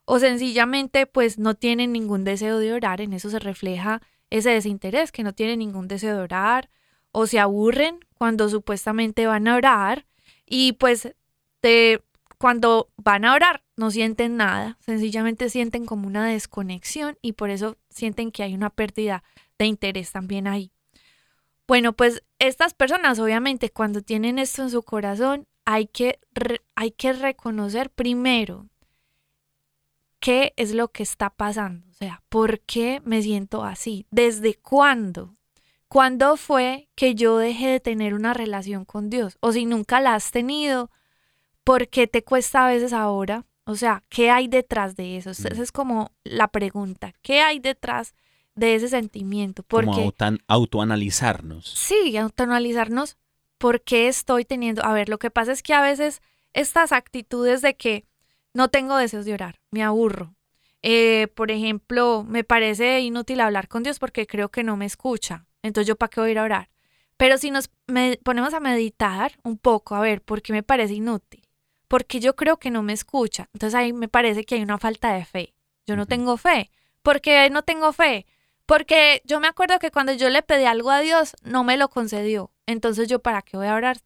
o 0.05 0.19
sencillamente 0.19 1.05
pues 1.05 1.37
no 1.37 1.53
tienen 1.53 1.91
ningún 1.91 2.23
deseo 2.23 2.59
de 2.59 2.71
orar, 2.71 3.01
en 3.01 3.11
eso 3.11 3.29
se 3.29 3.39
refleja 3.39 4.01
ese 4.29 4.51
desinterés, 4.51 5.11
que 5.11 5.23
no 5.23 5.33
tienen 5.33 5.59
ningún 5.59 5.89
deseo 5.89 6.15
de 6.15 6.23
orar, 6.23 6.69
o 7.11 7.27
se 7.27 7.39
aburren 7.39 7.99
cuando 8.13 8.47
supuestamente 8.47 9.27
van 9.27 9.49
a 9.49 9.57
orar, 9.57 10.05
y 10.45 10.73
pues 10.73 11.13
de, 11.69 12.03
cuando 12.37 12.89
van 12.95 13.25
a 13.25 13.33
orar 13.33 13.63
no 13.75 13.91
sienten 13.91 14.37
nada, 14.37 14.77
sencillamente 14.79 15.49
sienten 15.49 15.85
como 15.85 16.07
una 16.07 16.27
desconexión 16.27 17.17
y 17.21 17.33
por 17.33 17.49
eso 17.49 17.77
sienten 17.89 18.31
que 18.31 18.43
hay 18.43 18.53
una 18.53 18.69
pérdida 18.69 19.23
de 19.57 19.65
interés 19.65 20.11
también 20.11 20.47
ahí. 20.47 20.71
Bueno, 21.67 21.93
pues 21.93 22.23
estas 22.37 22.73
personas 22.73 23.17
obviamente 23.19 23.71
cuando 23.71 24.01
tienen 24.01 24.37
esto 24.37 24.61
en 24.61 24.69
su 24.69 24.83
corazón 24.83 25.47
hay 25.65 25.87
que, 25.87 26.19
hay 26.75 26.91
que 26.91 27.13
reconocer 27.13 27.89
primero 27.89 28.67
qué 30.19 30.53
es 30.57 30.73
lo 30.73 30.89
que 30.89 31.03
está 31.03 31.31
pasando, 31.31 31.87
o 31.89 31.93
sea, 31.93 32.21
¿por 32.29 32.59
qué 32.61 33.01
me 33.03 33.21
siento 33.21 33.63
así? 33.63 34.05
¿Desde 34.11 34.53
cuándo? 34.55 35.35
¿Cuándo 35.87 36.37
fue 36.37 36.89
que 36.95 37.15
yo 37.15 37.37
dejé 37.37 37.67
de 37.67 37.79
tener 37.79 38.13
una 38.13 38.33
relación 38.33 38.85
con 38.85 39.09
Dios? 39.09 39.37
O 39.39 39.51
si 39.51 39.65
nunca 39.65 39.99
la 39.99 40.15
has 40.15 40.31
tenido, 40.31 40.91
¿por 41.65 41.89
qué 41.89 42.07
te 42.07 42.23
cuesta 42.23 42.65
a 42.65 42.69
veces 42.69 42.93
ahora? 42.93 43.45
O 43.65 43.75
sea, 43.75 44.03
¿qué 44.09 44.29
hay 44.31 44.47
detrás 44.47 44.95
de 44.95 45.17
eso? 45.17 45.31
Esa 45.31 45.49
es 45.49 45.71
como 45.73 46.11
la 46.23 46.47
pregunta. 46.47 47.13
¿Qué 47.21 47.41
hay 47.41 47.59
detrás 47.59 48.13
de 48.53 48.75
ese 48.75 48.87
sentimiento? 48.87 49.63
Como 49.63 49.93
autan- 50.11 50.39
autoanalizarnos. 50.47 51.65
sí, 51.67 52.15
autoanalizarnos 52.15 53.17
por 53.57 53.81
qué 53.81 54.07
estoy 54.07 54.45
teniendo. 54.45 54.85
A 54.85 54.93
ver, 54.93 55.09
lo 55.09 55.17
que 55.17 55.31
pasa 55.31 55.51
es 55.51 55.63
que 55.63 55.73
a 55.73 55.81
veces 55.81 56.21
estas 56.53 56.91
actitudes 56.91 57.61
de 57.61 57.75
que 57.75 58.05
no 58.53 58.69
tengo 58.69 58.95
deseos 58.97 59.25
de 59.25 59.33
orar, 59.33 59.59
me 59.71 59.83
aburro. 59.83 60.35
Eh, 60.81 61.27
por 61.35 61.49
ejemplo, 61.51 62.23
me 62.27 62.43
parece 62.43 62.99
inútil 62.99 63.39
hablar 63.41 63.67
con 63.67 63.81
Dios 63.83 63.97
porque 63.97 64.27
creo 64.27 64.49
que 64.49 64.63
no 64.63 64.77
me 64.77 64.85
escucha. 64.85 65.47
Entonces, 65.63 65.87
¿yo 65.87 65.95
para 65.95 66.09
qué 66.11 66.21
voy 66.21 66.29
a 66.29 66.31
ir 66.33 66.39
a 66.39 66.43
orar? 66.43 66.69
Pero 67.17 67.37
si 67.39 67.49
nos 67.49 67.71
ponemos 68.23 68.53
a 68.53 68.59
meditar 68.59 69.31
un 69.43 69.57
poco, 69.57 69.95
a 69.95 70.01
ver, 70.01 70.21
¿por 70.21 70.41
qué 70.43 70.53
me 70.53 70.61
parece 70.63 70.93
inútil? 70.93 71.41
Porque 71.95 72.19
yo 72.19 72.35
creo 72.35 72.57
que 72.57 72.71
no 72.71 72.83
me 72.83 72.91
escucha. 72.91 73.47
Entonces 73.53 73.73
ahí 73.73 73.93
me 73.93 74.09
parece 74.09 74.43
que 74.43 74.55
hay 74.55 74.61
una 74.61 74.77
falta 74.77 75.13
de 75.13 75.23
fe. 75.23 75.53
Yo 75.87 75.95
no 75.95 76.05
tengo 76.05 76.35
fe. 76.35 76.69
¿Por 77.01 77.21
qué 77.21 77.49
no 77.49 77.63
tengo 77.63 77.93
fe? 77.93 78.25
Porque 78.65 79.21
yo 79.23 79.39
me 79.39 79.47
acuerdo 79.47 79.79
que 79.79 79.91
cuando 79.91 80.11
yo 80.11 80.27
le 80.27 80.41
pedí 80.41 80.65
algo 80.65 80.91
a 80.91 80.99
Dios, 80.99 81.37
no 81.43 81.63
me 81.63 81.77
lo 81.77 81.87
concedió. 81.87 82.51
Entonces 82.65 83.07
yo, 83.07 83.19
¿para 83.19 83.41
qué 83.43 83.55
voy 83.55 83.67
a 83.67 83.75
orar 83.75 83.99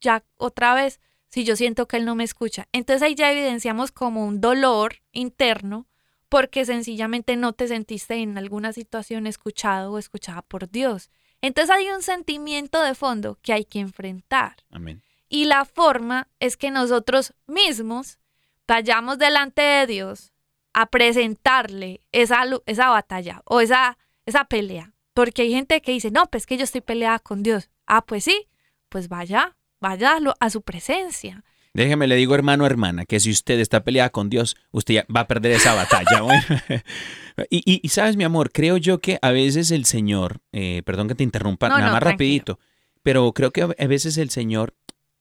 ya 0.00 0.24
otra 0.38 0.74
vez 0.74 0.98
si 1.28 1.44
yo 1.44 1.54
siento 1.54 1.86
que 1.86 1.98
Él 1.98 2.04
no 2.04 2.16
me 2.16 2.24
escucha? 2.24 2.66
Entonces 2.72 3.00
ahí 3.02 3.14
ya 3.14 3.30
evidenciamos 3.30 3.92
como 3.92 4.26
un 4.26 4.40
dolor 4.40 4.96
interno 5.12 5.86
porque 6.28 6.64
sencillamente 6.64 7.36
no 7.36 7.52
te 7.52 7.68
sentiste 7.68 8.14
en 8.14 8.38
alguna 8.38 8.72
situación 8.72 9.28
escuchado 9.28 9.92
o 9.92 9.98
escuchada 9.98 10.42
por 10.42 10.68
Dios. 10.68 11.10
Entonces 11.42 11.72
hay 11.72 11.90
un 11.90 12.02
sentimiento 12.02 12.82
de 12.82 12.96
fondo 12.96 13.38
que 13.40 13.52
hay 13.52 13.64
que 13.64 13.78
enfrentar. 13.78 14.56
Amén. 14.72 15.00
Y 15.28 15.44
la 15.46 15.64
forma 15.64 16.28
es 16.40 16.56
que 16.56 16.70
nosotros 16.70 17.34
mismos 17.46 18.18
vayamos 18.66 19.18
delante 19.18 19.62
de 19.62 19.86
Dios 19.86 20.32
a 20.72 20.86
presentarle 20.86 22.00
esa, 22.12 22.42
esa 22.66 22.88
batalla 22.90 23.42
o 23.44 23.60
esa, 23.60 23.98
esa 24.26 24.44
pelea. 24.44 24.92
Porque 25.14 25.42
hay 25.42 25.52
gente 25.52 25.80
que 25.80 25.92
dice, 25.92 26.10
no, 26.10 26.26
pues 26.26 26.46
que 26.46 26.56
yo 26.58 26.64
estoy 26.64 26.82
peleada 26.82 27.18
con 27.18 27.42
Dios. 27.42 27.70
Ah, 27.86 28.04
pues 28.04 28.24
sí, 28.24 28.46
pues 28.88 29.08
vaya, 29.08 29.56
vaya 29.80 30.18
a, 30.40 30.50
su 30.50 30.62
presencia. 30.62 31.42
Déjeme 31.72 32.06
le 32.06 32.16
digo, 32.16 32.34
hermano, 32.34 32.66
hermana, 32.66 33.04
que 33.06 33.20
si 33.20 33.30
usted 33.30 33.58
está 33.60 33.82
peleada 33.82 34.10
con 34.10 34.28
Dios, 34.28 34.56
usted 34.72 34.94
ya 34.94 35.06
va 35.14 35.20
a 35.20 35.26
perder 35.26 35.52
esa 35.52 35.74
batalla. 35.74 36.20
bueno. 36.22 36.42
y, 37.50 37.62
y- 37.64 37.80
y 37.82 37.88
sabes, 37.88 38.16
mi 38.16 38.24
amor, 38.24 38.50
creo 38.52 38.76
yo 38.76 39.00
que 39.00 39.18
a 39.22 39.30
veces 39.30 39.70
el 39.70 39.84
Señor, 39.86 40.40
eh, 40.52 40.82
perdón 40.84 41.08
que 41.08 41.14
te 41.14 41.24
interrumpa, 41.24 41.68
No, 41.68 41.74
nada 41.76 41.86
no, 41.88 41.92
más 41.92 42.00
tranquilo. 42.00 42.14
rapidito, 42.14 42.58
pero 43.02 43.32
creo 43.32 43.50
que 43.52 43.62
a 43.62 43.86
veces 43.86 44.18
el 44.18 44.30
Señor, 44.30 44.74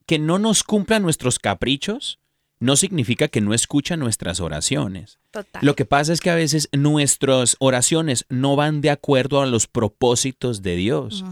que 0.05 0.19
no 0.19 0.39
nos 0.39 0.63
cumpla 0.63 0.99
nuestros 0.99 1.39
caprichos, 1.39 2.19
no 2.59 2.75
significa 2.77 3.27
que 3.27 3.41
no 3.41 3.53
escucha 3.53 3.97
nuestras 3.97 4.39
oraciones. 4.39 5.19
Total. 5.31 5.61
Lo 5.65 5.75
que 5.75 5.85
pasa 5.85 6.13
es 6.13 6.21
que 6.21 6.29
a 6.29 6.35
veces 6.35 6.69
nuestras 6.71 7.57
oraciones 7.59 8.25
no 8.29 8.55
van 8.55 8.79
de 8.81 8.89
acuerdo 8.91 9.41
a 9.41 9.45
los 9.45 9.67
propósitos 9.67 10.61
de 10.61 10.75
Dios. 10.77 11.23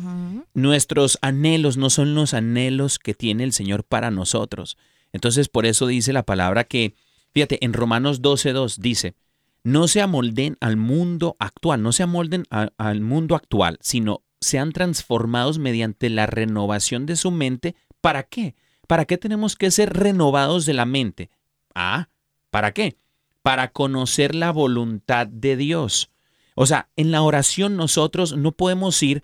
Nuestros 0.54 1.18
anhelos 1.22 1.78
no 1.78 1.90
son 1.90 2.14
los 2.16 2.34
anhelos 2.34 3.00
que 3.00 3.14
tiene 3.14 3.44
el 3.44 3.54
Señor 3.54 3.84
para 3.84 4.12
nosotros. 4.12 4.78
Entonces, 5.14 5.48
por 5.48 5.66
eso 5.66 5.88
dice 5.88 6.12
la 6.14 6.24
palabra 6.24 6.64
que, 6.66 6.96
fíjate, 7.34 7.64
en 7.64 7.74
Romanos 7.74 8.22
12.2 8.22 8.78
dice, 8.80 9.16
no 9.64 9.88
se 9.88 10.02
amolden 10.02 10.58
al 10.60 10.76
mundo 10.76 11.36
actual, 11.40 11.82
no 11.82 11.92
se 11.94 12.04
amolden 12.04 12.44
a- 12.50 12.70
al 12.78 13.00
mundo 13.02 13.36
actual, 13.36 13.78
sino 13.82 14.24
sean 14.42 14.74
transformados 14.74 15.58
mediante 15.58 16.10
la 16.10 16.26
renovación 16.26 17.06
de 17.06 17.16
su 17.16 17.32
mente. 17.32 17.76
¿Para 18.02 18.24
qué? 18.24 18.56
¿Para 18.94 19.06
qué 19.06 19.18
tenemos 19.18 19.56
que 19.56 19.72
ser 19.72 19.92
renovados 19.92 20.68
de 20.68 20.74
la 20.76 20.86
mente? 20.86 21.32
Ah, 21.74 22.10
¿para 22.52 22.74
qué? 22.74 22.96
Para 23.42 23.72
conocer 23.72 24.36
la 24.36 24.52
voluntad 24.52 25.26
de 25.26 25.58
Dios. 25.58 26.12
O 26.54 26.68
sea, 26.68 26.90
en 26.96 27.10
la 27.10 27.24
oración 27.24 27.76
nosotros 27.76 28.38
no 28.38 28.52
podemos 28.52 29.02
ir 29.02 29.24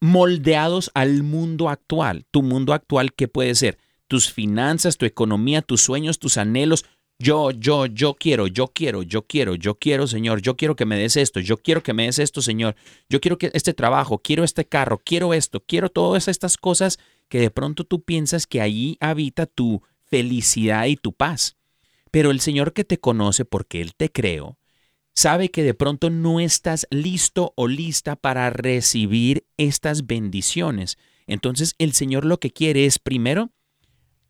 moldeados 0.00 0.92
al 0.94 1.24
mundo 1.24 1.68
actual. 1.68 2.26
Tu 2.30 2.44
mundo 2.44 2.72
actual, 2.72 3.12
¿qué 3.12 3.26
puede 3.26 3.56
ser? 3.56 3.78
Tus 4.06 4.32
finanzas, 4.32 4.98
tu 4.98 5.04
economía, 5.04 5.62
tus 5.62 5.80
sueños, 5.80 6.20
tus 6.20 6.38
anhelos. 6.38 6.84
Yo, 7.18 7.50
yo, 7.50 7.86
yo 7.86 8.14
quiero, 8.14 8.46
yo 8.46 8.68
quiero, 8.68 9.02
yo 9.02 9.26
quiero, 9.26 9.56
yo 9.56 9.80
quiero, 9.80 10.06
Señor, 10.06 10.42
yo 10.42 10.56
quiero 10.56 10.76
que 10.76 10.86
me 10.86 10.96
des 10.96 11.16
esto, 11.16 11.40
yo 11.40 11.56
quiero 11.56 11.82
que 11.82 11.92
me 11.92 12.04
des 12.04 12.20
esto, 12.20 12.40
Señor, 12.40 12.76
yo 13.08 13.20
quiero 13.20 13.36
que 13.36 13.50
este 13.52 13.74
trabajo, 13.74 14.18
quiero 14.18 14.44
este 14.44 14.64
carro, 14.64 15.02
quiero 15.04 15.34
esto, 15.34 15.58
quiero 15.58 15.88
todas 15.88 16.28
estas 16.28 16.56
cosas 16.56 17.00
que 17.28 17.40
de 17.40 17.50
pronto 17.50 17.84
tú 17.84 18.02
piensas 18.02 18.46
que 18.46 18.60
allí 18.60 18.96
habita 19.00 19.46
tu 19.46 19.82
felicidad 20.04 20.86
y 20.86 20.96
tu 20.96 21.12
paz. 21.12 21.56
Pero 22.10 22.30
el 22.30 22.40
Señor 22.40 22.72
que 22.72 22.84
te 22.84 22.98
conoce 22.98 23.44
porque 23.44 23.80
Él 23.80 23.94
te 23.94 24.10
creó, 24.10 24.58
sabe 25.14 25.50
que 25.50 25.62
de 25.62 25.74
pronto 25.74 26.10
no 26.10 26.40
estás 26.40 26.86
listo 26.90 27.52
o 27.56 27.68
lista 27.68 28.16
para 28.16 28.50
recibir 28.50 29.46
estas 29.56 30.06
bendiciones. 30.06 30.96
Entonces 31.26 31.74
el 31.78 31.92
Señor 31.92 32.24
lo 32.24 32.40
que 32.40 32.50
quiere 32.50 32.86
es 32.86 32.98
primero 32.98 33.50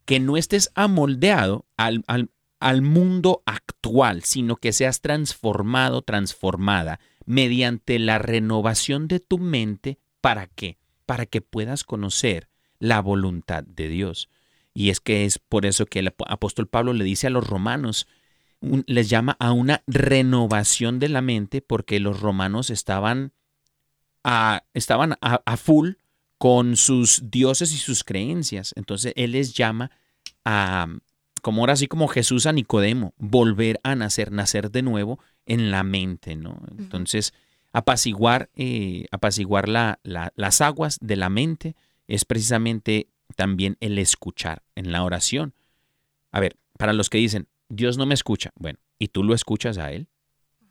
que 0.05 0.19
no 0.19 0.37
estés 0.37 0.71
amoldeado 0.75 1.67
al, 1.77 2.03
al- 2.07 2.83
mundo 2.83 3.43
actual, 3.47 4.25
sino 4.25 4.57
que 4.57 4.73
seas 4.73 5.01
transformado, 5.01 6.03
transformada 6.03 6.99
mediante 7.27 7.99
la 7.99 8.19
renovación 8.19 9.07
de 9.07 9.21
tu 9.21 9.39
mente. 9.39 9.99
¿Para 10.21 10.47
qué? 10.49 10.79
Para 11.07 11.27
que 11.27 11.41
puedas 11.43 11.85
conocer 11.85 12.48
la 12.79 13.01
voluntad 13.01 13.65
de 13.65 13.89
Dios. 13.89 14.29
Y 14.75 14.91
es 14.91 15.01
que 15.01 15.25
es 15.25 15.39
por 15.39 15.67
eso 15.67 15.87
que 15.87 15.99
el 16.01 16.09
ap- 16.09 16.23
apóstol 16.29 16.69
Pablo 16.69 16.93
le 16.93 17.05
dice 17.05 17.27
a 17.27 17.31
los 17.31 17.47
romanos, 17.47 18.07
les 18.87 19.09
llama 19.09 19.37
a 19.41 19.53
una 19.53 19.83
renovación 19.87 20.99
de 20.99 21.09
la 21.09 21.21
mente 21.23 21.61
porque 21.63 22.01
los 22.01 22.21
romanos 22.21 22.71
estaban 22.71 23.33
a, 24.25 24.65
estaban 24.75 25.15
a, 25.21 25.41
a 25.45 25.57
full 25.57 25.93
con 26.39 26.77
sus 26.77 27.31
dioses 27.31 27.73
y 27.73 27.77
sus 27.79 28.05
creencias. 28.05 28.73
Entonces 28.77 29.13
él 29.17 29.33
les 29.33 29.55
llama 29.55 29.91
a, 30.45 30.87
como 31.43 31.63
ahora 31.63 31.73
así 31.75 31.87
como 31.87 32.09
Jesús 32.09 32.47
a 32.47 32.53
Nicodemo, 32.53 33.15
volver 33.19 33.81
a 33.83 33.95
nacer, 33.95 34.33
nacer 34.33 34.71
de 34.71 34.83
nuevo 34.83 35.19
en 35.47 35.71
la 35.71 35.83
mente, 35.83 36.37
¿no? 36.37 36.61
Entonces, 36.79 37.33
apaciguar, 37.73 38.51
eh, 38.55 39.07
apaciguar 39.11 39.69
la- 39.69 39.99
la- 40.03 40.33
las 40.37 40.61
aguas 40.61 40.99
de 41.01 41.17
la 41.17 41.29
mente 41.31 41.75
es 42.09 42.25
precisamente 42.25 43.09
también 43.37 43.77
el 43.81 43.99
escuchar 43.99 44.63
en 44.75 44.91
la 44.91 45.05
oración. 45.05 45.55
A 46.33 46.41
ver, 46.41 46.57
para 46.79 46.93
los 46.93 47.11
que 47.11 47.19
dicen, 47.19 47.47
Dios 47.69 47.99
no 47.99 48.07
me 48.07 48.15
escucha, 48.15 48.51
bueno, 48.57 48.79
¿y 48.99 49.09
tú 49.09 49.23
lo 49.23 49.35
escuchas 49.35 49.79
a 49.79 49.93
Él? 49.93 50.09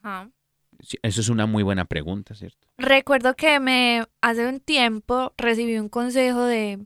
Ajá. 0.01 0.29
Sí, 0.79 0.97
Eso 1.01 1.21
es 1.21 1.29
una 1.29 1.45
muy 1.45 1.63
buena 1.63 1.85
pregunta, 1.85 2.35
¿cierto? 2.35 2.67
Recuerdo 2.77 3.35
que 3.35 3.59
me 3.59 4.05
hace 4.21 4.47
un 4.47 4.59
tiempo 4.59 5.33
recibí 5.37 5.77
un 5.77 5.89
consejo 5.89 6.43
de 6.43 6.85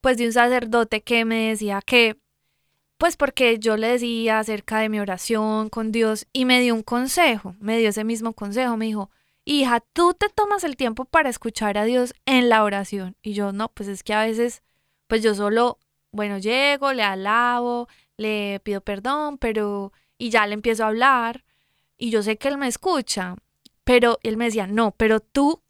pues 0.00 0.18
de 0.18 0.26
un 0.26 0.32
sacerdote 0.32 1.02
que 1.02 1.24
me 1.24 1.48
decía 1.48 1.80
que 1.84 2.18
pues 2.98 3.16
porque 3.16 3.58
yo 3.58 3.76
le 3.76 3.88
decía 3.88 4.38
acerca 4.38 4.78
de 4.78 4.88
mi 4.88 5.00
oración 5.00 5.68
con 5.68 5.92
Dios 5.92 6.26
y 6.32 6.44
me 6.44 6.60
dio 6.60 6.74
un 6.74 6.82
consejo, 6.82 7.56
me 7.58 7.78
dio 7.78 7.88
ese 7.88 8.04
mismo 8.04 8.34
consejo, 8.34 8.76
me 8.76 8.86
dijo, 8.86 9.10
"Hija, 9.44 9.80
tú 9.92 10.14
te 10.14 10.28
tomas 10.28 10.64
el 10.64 10.76
tiempo 10.76 11.04
para 11.04 11.30
escuchar 11.30 11.78
a 11.78 11.84
Dios 11.84 12.14
en 12.26 12.48
la 12.48 12.64
oración." 12.64 13.16
Y 13.22 13.34
yo, 13.34 13.52
"No, 13.52 13.68
pues 13.70 13.88
es 13.88 14.02
que 14.02 14.14
a 14.14 14.24
veces 14.24 14.62
pues 15.06 15.22
yo 15.22 15.34
solo 15.34 15.78
bueno, 16.12 16.38
llego, 16.38 16.92
le 16.92 17.02
alabo, 17.02 17.88
le 18.16 18.60
pido 18.64 18.80
perdón, 18.80 19.38
pero 19.38 19.92
y 20.16 20.30
ya 20.30 20.46
le 20.46 20.54
empiezo 20.54 20.84
a 20.84 20.88
hablar 20.88 21.44
y 21.98 22.10
yo 22.10 22.22
sé 22.22 22.38
que 22.38 22.48
él 22.48 22.58
me 22.58 22.68
escucha, 22.68 23.36
pero 23.84 24.18
él 24.22 24.36
me 24.36 24.46
decía, 24.46 24.66
no, 24.66 24.92
pero 24.92 25.20
tú, 25.20 25.62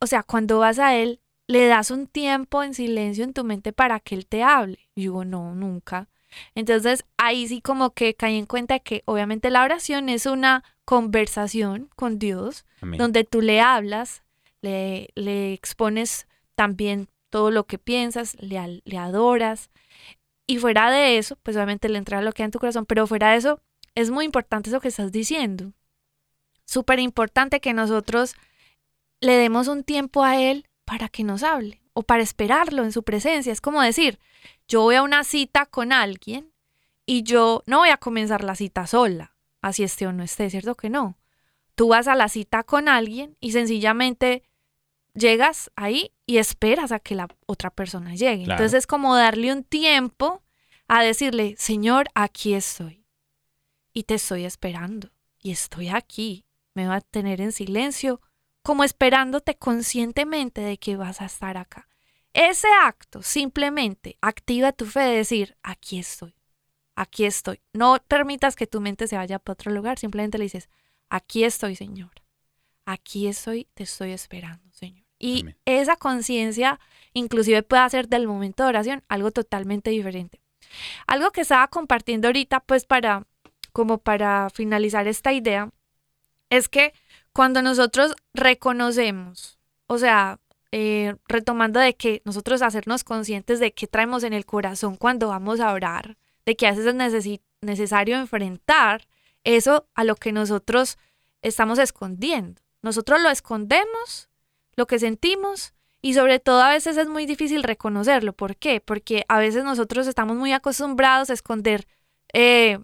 o 0.00 0.06
sea, 0.06 0.22
cuando 0.22 0.58
vas 0.58 0.78
a 0.78 0.96
él, 0.96 1.20
le 1.46 1.66
das 1.66 1.90
un 1.90 2.06
tiempo 2.06 2.62
en 2.62 2.74
silencio 2.74 3.24
en 3.24 3.34
tu 3.34 3.44
mente 3.44 3.72
para 3.72 4.00
que 4.00 4.14
él 4.14 4.26
te 4.26 4.42
hable. 4.42 4.78
Y 4.94 5.04
yo 5.04 5.24
no, 5.24 5.54
nunca. 5.54 6.08
Entonces 6.54 7.04
ahí 7.16 7.46
sí 7.48 7.60
como 7.60 7.90
que 7.90 8.14
caí 8.14 8.36
en 8.38 8.46
cuenta 8.46 8.78
que 8.78 9.02
obviamente 9.06 9.50
la 9.50 9.64
oración 9.64 10.08
es 10.08 10.26
una 10.26 10.64
conversación 10.84 11.90
con 11.96 12.18
Dios, 12.18 12.64
Amén. 12.80 12.98
donde 12.98 13.24
tú 13.24 13.40
le 13.40 13.60
hablas, 13.60 14.22
le, 14.60 15.08
le 15.14 15.52
expones 15.52 16.26
también 16.54 17.08
todo 17.30 17.50
lo 17.50 17.64
que 17.64 17.78
piensas, 17.78 18.36
le, 18.40 18.82
le 18.84 18.98
adoras. 18.98 19.70
Y 20.46 20.58
fuera 20.58 20.90
de 20.90 21.18
eso, 21.18 21.36
pues 21.42 21.56
obviamente 21.56 21.88
le 21.88 21.98
entra 21.98 22.22
lo 22.22 22.32
que 22.32 22.42
hay 22.42 22.46
en 22.46 22.50
tu 22.50 22.58
corazón, 22.58 22.86
pero 22.86 23.06
fuera 23.06 23.30
de 23.30 23.38
eso, 23.38 23.60
es 23.94 24.10
muy 24.10 24.24
importante 24.24 24.70
eso 24.70 24.80
que 24.80 24.88
estás 24.88 25.10
diciendo. 25.12 25.72
Súper 26.66 26.98
importante 26.98 27.60
que 27.60 27.72
nosotros 27.72 28.34
le 29.20 29.34
demos 29.34 29.68
un 29.68 29.84
tiempo 29.84 30.22
a 30.22 30.40
Él 30.40 30.66
para 30.84 31.08
que 31.08 31.24
nos 31.24 31.42
hable 31.42 31.83
o 31.94 32.02
para 32.02 32.22
esperarlo 32.22 32.84
en 32.84 32.92
su 32.92 33.02
presencia. 33.02 33.52
Es 33.52 33.60
como 33.60 33.80
decir, 33.80 34.18
yo 34.68 34.82
voy 34.82 34.96
a 34.96 35.02
una 35.02 35.24
cita 35.24 35.66
con 35.66 35.92
alguien 35.92 36.52
y 37.06 37.22
yo 37.22 37.62
no 37.66 37.78
voy 37.78 37.88
a 37.88 37.96
comenzar 37.96 38.44
la 38.44 38.54
cita 38.54 38.86
sola, 38.86 39.34
así 39.62 39.82
esté 39.82 40.06
o 40.06 40.12
no 40.12 40.22
esté, 40.22 40.50
¿cierto 40.50 40.74
que 40.74 40.90
no? 40.90 41.16
Tú 41.74 41.88
vas 41.88 42.08
a 42.08 42.14
la 42.14 42.28
cita 42.28 42.62
con 42.62 42.88
alguien 42.88 43.36
y 43.40 43.52
sencillamente 43.52 44.42
llegas 45.14 45.70
ahí 45.76 46.12
y 46.26 46.38
esperas 46.38 46.92
a 46.92 47.00
que 47.00 47.14
la 47.14 47.28
otra 47.46 47.70
persona 47.70 48.14
llegue. 48.14 48.44
Claro. 48.44 48.58
Entonces 48.58 48.78
es 48.80 48.86
como 48.86 49.16
darle 49.16 49.52
un 49.52 49.64
tiempo 49.64 50.42
a 50.88 51.02
decirle, 51.02 51.54
Señor, 51.58 52.08
aquí 52.14 52.54
estoy 52.54 53.06
y 53.92 54.04
te 54.04 54.14
estoy 54.14 54.44
esperando 54.44 55.10
y 55.40 55.52
estoy 55.52 55.88
aquí. 55.88 56.44
Me 56.74 56.86
va 56.86 56.96
a 56.96 57.00
tener 57.00 57.40
en 57.40 57.52
silencio, 57.52 58.20
como 58.64 58.82
esperándote 58.82 59.56
conscientemente 59.56 60.62
de 60.62 60.78
que 60.78 60.96
vas 60.96 61.20
a 61.20 61.26
estar 61.26 61.58
acá. 61.58 61.86
Ese 62.32 62.66
acto 62.82 63.22
simplemente 63.22 64.16
activa 64.22 64.72
tu 64.72 64.86
fe 64.86 65.00
de 65.00 65.16
decir, 65.16 65.56
aquí 65.62 65.98
estoy, 65.98 66.34
aquí 66.96 67.26
estoy. 67.26 67.60
No 67.74 67.98
permitas 68.08 68.56
que 68.56 68.66
tu 68.66 68.80
mente 68.80 69.06
se 69.06 69.16
vaya 69.16 69.38
para 69.38 69.52
otro 69.52 69.70
lugar, 69.70 69.98
simplemente 69.98 70.38
le 70.38 70.44
dices, 70.44 70.70
aquí 71.10 71.44
estoy, 71.44 71.76
Señor. 71.76 72.10
Aquí 72.86 73.28
estoy, 73.28 73.68
te 73.74 73.82
estoy 73.82 74.12
esperando, 74.12 74.72
Señor. 74.72 75.04
Y 75.18 75.42
Amén. 75.42 75.56
esa 75.66 75.96
conciencia 75.96 76.80
inclusive 77.12 77.62
puede 77.62 77.82
hacer 77.82 78.08
del 78.08 78.26
momento 78.26 78.62
de 78.62 78.70
oración 78.70 79.04
algo 79.08 79.30
totalmente 79.30 79.90
diferente. 79.90 80.40
Algo 81.06 81.32
que 81.32 81.42
estaba 81.42 81.68
compartiendo 81.68 82.28
ahorita, 82.28 82.60
pues 82.60 82.86
para, 82.86 83.26
como 83.72 83.98
para 83.98 84.48
finalizar 84.48 85.06
esta 85.06 85.34
idea, 85.34 85.70
es 86.48 86.70
que 86.70 86.94
cuando 87.34 87.60
nosotros 87.60 88.14
reconocemos, 88.32 89.58
o 89.86 89.98
sea, 89.98 90.38
eh, 90.72 91.16
retomando 91.28 91.80
de 91.80 91.94
que 91.94 92.22
nosotros 92.24 92.62
hacernos 92.62 93.04
conscientes 93.04 93.60
de 93.60 93.74
qué 93.74 93.86
traemos 93.86 94.22
en 94.22 94.32
el 94.32 94.46
corazón 94.46 94.96
cuando 94.96 95.28
vamos 95.28 95.60
a 95.60 95.72
orar, 95.72 96.16
de 96.46 96.56
que 96.56 96.66
a 96.66 96.70
veces 96.70 96.86
es 96.86 96.94
necesi- 96.94 97.42
necesario 97.60 98.16
enfrentar 98.16 99.06
eso 99.42 99.86
a 99.94 100.04
lo 100.04 100.16
que 100.16 100.32
nosotros 100.32 100.96
estamos 101.42 101.78
escondiendo. 101.78 102.62
Nosotros 102.82 103.20
lo 103.20 103.30
escondemos, 103.30 104.30
lo 104.76 104.86
que 104.86 104.98
sentimos, 104.98 105.74
y 106.00 106.14
sobre 106.14 106.38
todo 106.38 106.60
a 106.62 106.70
veces 106.70 106.96
es 106.96 107.08
muy 107.08 107.26
difícil 107.26 107.62
reconocerlo. 107.62 108.32
¿Por 108.32 108.56
qué? 108.56 108.80
Porque 108.80 109.24
a 109.28 109.38
veces 109.38 109.64
nosotros 109.64 110.06
estamos 110.06 110.36
muy 110.36 110.52
acostumbrados 110.52 111.30
a 111.30 111.34
esconder 111.34 111.86
eh, 112.32 112.78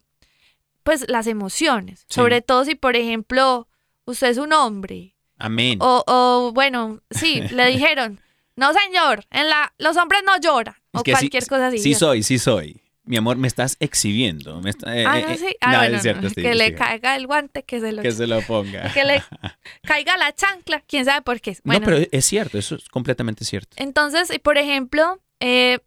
pues 0.82 1.08
las 1.08 1.26
emociones. 1.26 2.00
Sí. 2.00 2.06
Sobre 2.08 2.40
todo 2.40 2.64
si, 2.64 2.74
por 2.74 2.96
ejemplo, 2.96 3.68
usted 4.11 4.29
es 4.29 4.38
un 4.38 4.53
hombre. 4.53 5.14
Amén. 5.38 5.79
O, 5.81 6.05
o 6.07 6.53
bueno, 6.53 7.01
sí, 7.11 7.40
le 7.51 7.66
dijeron, 7.66 8.20
no 8.57 8.73
señor, 8.75 9.25
en 9.31 9.49
la, 9.49 9.73
los 9.79 9.96
hombres 9.96 10.23
no 10.27 10.38
lloran. 10.38 10.75
Es 10.92 11.01
o 11.01 11.03
que 11.03 11.12
sí- 11.12 11.18
cualquier 11.31 11.46
cosa 11.46 11.66
así. 11.68 11.79
Sí 11.79 11.94
soy, 11.94 12.23
sí 12.23 12.38
soy. 12.38 12.83
Mi 13.05 13.16
amor, 13.16 13.38
me 13.38 13.49
estás 13.49 13.77
exhibiendo. 13.81 14.61
Me 14.61 14.70
está- 14.70 14.96
eh, 14.96 15.05
Ah, 15.07 15.18
eh, 15.18 15.23
no, 15.23 15.31
eh, 15.31 15.38
sí. 15.38 15.57
Ah, 15.61 15.73
no, 15.73 15.79
bueno, 15.79 15.96
es 15.96 16.03
cierto, 16.03 16.23
no, 16.23 16.29
sí, 16.29 16.35
que 16.37 16.55
le 16.55 16.75
caiga 16.75 17.16
el 17.16 17.27
guante, 17.27 17.62
que 17.64 17.81
se 17.81 17.90
lo 17.92 18.03
Que 18.03 18.12
se 18.12 18.27
lo 18.27 18.40
ponga. 18.42 18.92
que 18.92 19.05
le 19.05 19.23
caiga 19.83 20.16
la 20.18 20.33
chancla, 20.35 20.83
quién 20.87 21.07
sabe 21.07 21.23
por 21.23 21.40
qué. 21.40 21.53
No, 21.53 21.59
Bueno, 21.64 21.87
pero 21.87 22.07
es 22.12 22.25
cierto, 22.27 22.59
eso 22.59 22.77
es 22.77 22.88
completamente 22.88 23.44
cierto. 23.44 23.75
entonces, 23.79 24.31
por 24.42 24.59
ejemplo, 24.59 25.18
eh, 25.40 25.79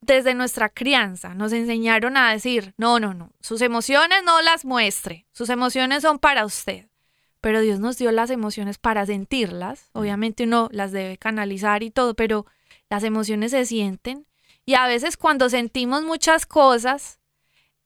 desde 0.00 0.34
nuestra 0.34 0.70
crianza 0.70 1.34
nos 1.34 1.52
enseñaron 1.52 2.16
a 2.16 2.32
decir, 2.32 2.72
no, 2.78 2.98
no, 2.98 3.12
no, 3.14 3.30
sus 3.40 3.60
emociones 3.60 4.22
no 4.24 4.40
las 4.40 4.64
muestre, 4.64 5.26
sus 5.32 5.50
emociones 5.50 6.02
son 6.02 6.18
para 6.18 6.44
usted. 6.46 6.86
Pero 7.40 7.60
Dios 7.60 7.80
nos 7.80 7.96
dio 7.96 8.12
las 8.12 8.30
emociones 8.30 8.78
para 8.78 9.06
sentirlas. 9.06 9.88
Obviamente 9.92 10.44
uno 10.44 10.68
las 10.72 10.92
debe 10.92 11.16
canalizar 11.16 11.82
y 11.82 11.90
todo, 11.90 12.14
pero 12.14 12.46
las 12.90 13.02
emociones 13.04 13.52
se 13.52 13.64
sienten. 13.64 14.26
Y 14.66 14.74
a 14.74 14.86
veces 14.86 15.16
cuando 15.16 15.48
sentimos 15.48 16.02
muchas 16.02 16.44
cosas, 16.44 17.18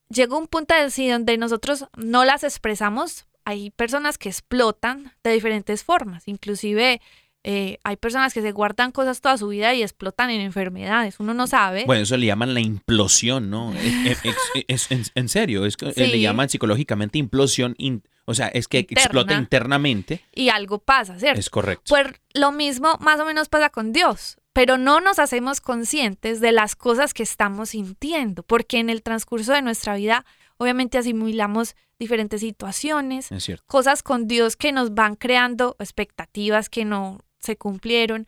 llega 0.08 0.36
un 0.36 0.48
punto 0.48 0.74
de 0.74 0.90
sí 0.90 1.08
donde 1.08 1.38
nosotros 1.38 1.86
no 1.96 2.24
las 2.24 2.42
expresamos. 2.44 3.26
Hay 3.44 3.70
personas 3.70 4.18
que 4.18 4.28
explotan 4.28 5.12
de 5.22 5.32
diferentes 5.32 5.84
formas. 5.84 6.26
Inclusive 6.26 7.00
eh, 7.44 7.78
hay 7.84 7.96
personas 7.96 8.32
que 8.34 8.40
se 8.42 8.52
guardan 8.52 8.90
cosas 8.90 9.20
toda 9.20 9.36
su 9.36 9.48
vida 9.48 9.72
y 9.74 9.82
explotan 9.82 10.30
en 10.30 10.40
enfermedades. 10.40 11.20
Uno 11.20 11.32
no 11.34 11.46
sabe. 11.46 11.84
Bueno, 11.84 12.02
eso 12.02 12.16
le 12.16 12.26
llaman 12.26 12.54
la 12.54 12.60
implosión, 12.60 13.50
¿no? 13.50 13.72
Es, 14.04 14.18
es- 14.66 14.90
es- 14.90 15.12
en 15.14 15.28
serio, 15.28 15.62
Sí. 15.70 15.92
le 16.06 16.20
llaman 16.20 16.48
psicológicamente 16.48 17.18
implosión, 17.18 17.74
in- 17.78 18.02
o 18.26 18.34
sea, 18.34 18.48
es 18.48 18.68
que 18.68 18.78
Interna. 18.80 19.02
explota 19.02 19.34
internamente. 19.34 20.24
y 20.34 20.48
algo 20.48 20.78
pasa, 20.78 21.18
¿cierto? 21.18 21.40
Es 21.40 21.50
correcto. 21.50 21.84
Pues 21.88 22.06
lo 22.32 22.52
mismo 22.52 22.96
más 23.00 23.20
o 23.20 23.24
menos 23.24 23.48
pasa 23.48 23.70
con 23.70 23.92
Dios, 23.92 24.36
pero 24.52 24.78
no 24.78 25.00
nos 25.00 25.18
hacemos 25.18 25.60
conscientes 25.60 26.40
de 26.40 26.52
las 26.52 26.76
cosas 26.76 27.12
que 27.14 27.22
estamos 27.22 27.70
sintiendo, 27.70 28.42
porque 28.42 28.78
en 28.78 28.88
el 28.90 29.02
transcurso 29.02 29.52
de 29.52 29.62
nuestra 29.62 29.94
vida 29.96 30.24
obviamente 30.56 30.98
asimilamos 30.98 31.74
diferentes 31.98 32.40
situaciones, 32.40 33.30
es 33.32 33.44
cierto. 33.44 33.64
cosas 33.66 34.02
con 34.02 34.26
Dios 34.26 34.56
que 34.56 34.72
nos 34.72 34.94
van 34.94 35.16
creando 35.16 35.76
expectativas 35.78 36.68
que 36.68 36.84
no 36.84 37.20
se 37.40 37.56
cumplieron, 37.56 38.26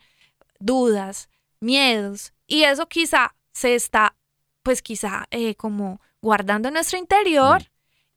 dudas, 0.59 1.29
miedos, 1.61 2.33
y 2.47 2.63
eso 2.65 2.89
quizá 2.89 3.35
se 3.53 3.75
está, 3.75 4.15
pues 4.63 4.83
quizá 4.83 5.27
eh, 5.31 5.55
como 5.55 6.01
guardando 6.21 6.69
en 6.69 6.75
nuestro 6.75 6.99
interior 6.99 7.63
Mm. 7.63 7.67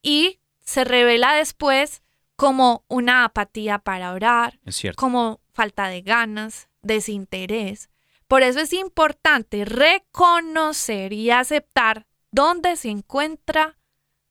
y 0.04 0.39
se 0.70 0.84
revela 0.84 1.34
después 1.34 2.04
como 2.36 2.86
una 2.88 3.26
apatía 3.26 3.80
para 3.80 4.14
orar, 4.14 4.60
como 4.96 5.42
falta 5.52 5.88
de 5.88 6.04
ganas, 6.04 6.70
desinterés. 6.84 7.90
Por 8.28 8.44
eso 8.44 8.60
es 8.60 8.72
importante 8.74 9.66
reconocer 9.66 11.12
y 11.12 11.32
aceptar 11.32 12.06
dónde 12.30 12.76
se 12.76 12.90
encuentra 12.90 13.80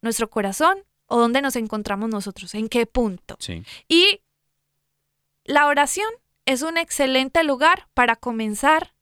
nuestro 0.01 0.31
corazón 0.31 0.85
o 1.07 1.19
dónde 1.19 1.43
nos 1.43 1.57
encontramos 1.57 2.09
nosotros, 2.09 2.55
en 2.55 2.69
qué 2.69 2.87
punto. 2.87 3.35
Sí. 3.41 3.65
Y 3.89 4.21
la 5.43 5.67
oración 5.67 6.09
es 6.47 6.63
un 6.63 6.77
excelente 6.77 7.43
lugar 7.43 7.89
para 7.95 8.15
comenzar 8.15 8.95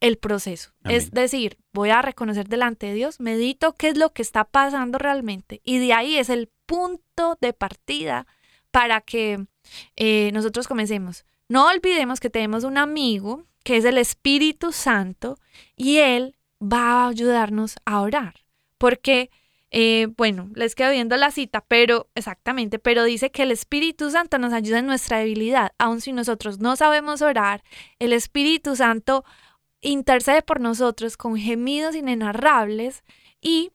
el 0.00 0.16
proceso. 0.16 0.72
Amén. 0.82 0.96
Es 0.96 1.10
decir, 1.10 1.58
voy 1.72 1.90
a 1.90 2.02
reconocer 2.02 2.48
delante 2.48 2.86
de 2.86 2.94
Dios, 2.94 3.20
medito 3.20 3.74
qué 3.74 3.88
es 3.88 3.98
lo 3.98 4.12
que 4.12 4.22
está 4.22 4.44
pasando 4.44 4.98
realmente. 4.98 5.60
Y 5.64 5.78
de 5.78 5.92
ahí 5.92 6.16
es 6.16 6.30
el 6.30 6.50
punto 6.66 7.38
de 7.40 7.52
partida 7.52 8.26
para 8.70 9.00
que 9.00 9.46
eh, 9.96 10.30
nosotros 10.32 10.68
comencemos. 10.68 11.24
No 11.48 11.66
olvidemos 11.66 12.20
que 12.20 12.30
tenemos 12.30 12.64
un 12.64 12.78
amigo 12.78 13.44
que 13.64 13.76
es 13.76 13.84
el 13.84 13.98
Espíritu 13.98 14.72
Santo 14.72 15.36
y 15.76 15.98
Él 15.98 16.36
va 16.62 17.04
a 17.04 17.08
ayudarnos 17.08 17.76
a 17.84 18.00
orar. 18.00 18.44
Porque, 18.78 19.30
eh, 19.70 20.08
bueno, 20.16 20.50
les 20.54 20.74
quedo 20.74 20.90
viendo 20.90 21.16
la 21.16 21.30
cita, 21.30 21.64
pero 21.66 22.08
exactamente, 22.14 22.78
pero 22.78 23.04
dice 23.04 23.30
que 23.30 23.42
el 23.42 23.50
Espíritu 23.50 24.10
Santo 24.10 24.38
nos 24.38 24.52
ayuda 24.52 24.78
en 24.78 24.86
nuestra 24.86 25.18
debilidad. 25.18 25.72
Aun 25.78 26.00
si 26.00 26.12
nosotros 26.12 26.60
no 26.60 26.76
sabemos 26.76 27.20
orar, 27.20 27.62
el 27.98 28.12
Espíritu 28.12 28.76
Santo 28.76 29.24
intercede 29.80 30.42
por 30.42 30.60
nosotros 30.60 31.16
con 31.16 31.36
gemidos 31.36 31.94
inenarrables 31.94 33.02
y 33.40 33.72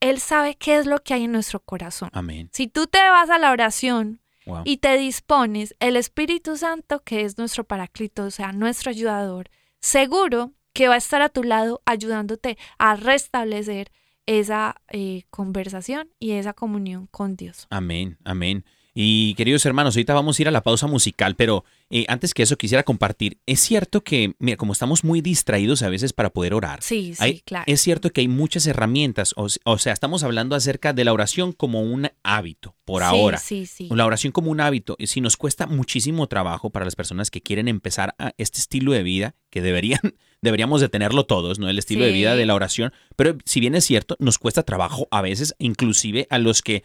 Él 0.00 0.20
sabe 0.20 0.54
qué 0.56 0.76
es 0.76 0.86
lo 0.86 1.02
que 1.02 1.14
hay 1.14 1.24
en 1.24 1.32
nuestro 1.32 1.60
corazón. 1.60 2.10
Amén. 2.12 2.50
Si 2.52 2.66
tú 2.66 2.86
te 2.86 2.98
vas 2.98 3.30
a 3.30 3.38
la 3.38 3.50
oración 3.52 4.20
Wow. 4.46 4.62
y 4.64 4.76
te 4.76 4.96
dispones, 4.96 5.74
el 5.80 5.96
Espíritu 5.96 6.56
Santo, 6.56 7.02
que 7.02 7.22
es 7.22 7.36
nuestro 7.36 7.64
paraclito, 7.64 8.22
o 8.26 8.30
sea, 8.30 8.52
nuestro 8.52 8.90
ayudador, 8.90 9.50
seguro 9.80 10.52
que 10.72 10.86
va 10.86 10.94
a 10.94 10.98
estar 10.98 11.20
a 11.20 11.30
tu 11.30 11.42
lado 11.42 11.82
ayudándote 11.84 12.56
a 12.78 12.94
restablecer 12.94 13.90
esa 14.26 14.76
eh, 14.88 15.24
conversación 15.30 16.10
y 16.20 16.32
esa 16.32 16.52
comunión 16.52 17.08
con 17.08 17.34
Dios. 17.34 17.66
Amén, 17.70 18.18
amén. 18.24 18.64
Y 18.98 19.34
queridos 19.34 19.66
hermanos, 19.66 19.94
ahorita 19.94 20.14
vamos 20.14 20.38
a 20.38 20.42
ir 20.42 20.48
a 20.48 20.50
la 20.50 20.62
pausa 20.62 20.86
musical, 20.86 21.34
pero 21.36 21.66
eh, 21.90 22.06
antes 22.08 22.32
que 22.32 22.42
eso 22.42 22.56
quisiera 22.56 22.82
compartir, 22.82 23.36
es 23.44 23.60
cierto 23.60 24.02
que, 24.02 24.32
mira, 24.38 24.56
como 24.56 24.72
estamos 24.72 25.04
muy 25.04 25.20
distraídos 25.20 25.82
a 25.82 25.90
veces 25.90 26.14
para 26.14 26.30
poder 26.30 26.54
orar, 26.54 26.82
Sí, 26.82 27.12
sí, 27.14 27.22
hay- 27.22 27.40
claro. 27.40 27.64
es 27.66 27.82
cierto 27.82 28.08
que 28.08 28.22
hay 28.22 28.28
muchas 28.28 28.66
herramientas, 28.66 29.34
o, 29.36 29.48
o 29.64 29.78
sea, 29.78 29.92
estamos 29.92 30.22
hablando 30.22 30.56
acerca 30.56 30.94
de 30.94 31.04
la 31.04 31.12
oración 31.12 31.52
como 31.52 31.82
un 31.82 32.08
hábito, 32.22 32.74
por 32.86 33.02
Sí, 33.02 33.08
ahora. 33.08 33.36
Sí, 33.36 33.66
sí. 33.66 33.88
La 33.92 34.06
oración 34.06 34.32
como 34.32 34.50
un 34.50 34.62
hábito, 34.62 34.96
y 34.98 35.08
si 35.08 35.20
nos 35.20 35.36
cuesta 35.36 35.66
muchísimo 35.66 36.26
trabajo 36.26 36.70
para 36.70 36.86
las 36.86 36.96
personas 36.96 37.30
que 37.30 37.42
quieren 37.42 37.68
empezar 37.68 38.14
a 38.18 38.32
este 38.38 38.60
estilo 38.60 38.92
de 38.92 39.02
vida, 39.02 39.34
que 39.50 39.60
deberían, 39.60 40.00
deberíamos 40.40 40.80
de 40.80 40.88
tenerlo 40.88 41.26
todos, 41.26 41.58
¿no? 41.58 41.68
El 41.68 41.78
estilo 41.78 42.04
de 42.06 42.12
vida 42.12 42.34
de 42.34 42.46
la 42.46 42.54
oración, 42.54 42.94
pero 43.14 43.36
si 43.44 43.60
bien 43.60 43.74
es 43.74 43.84
cierto, 43.84 44.16
nos 44.20 44.38
cuesta 44.38 44.62
trabajo 44.62 45.06
a 45.10 45.20
veces, 45.20 45.54
inclusive 45.58 46.26
a 46.30 46.38
los 46.38 46.62
que 46.62 46.82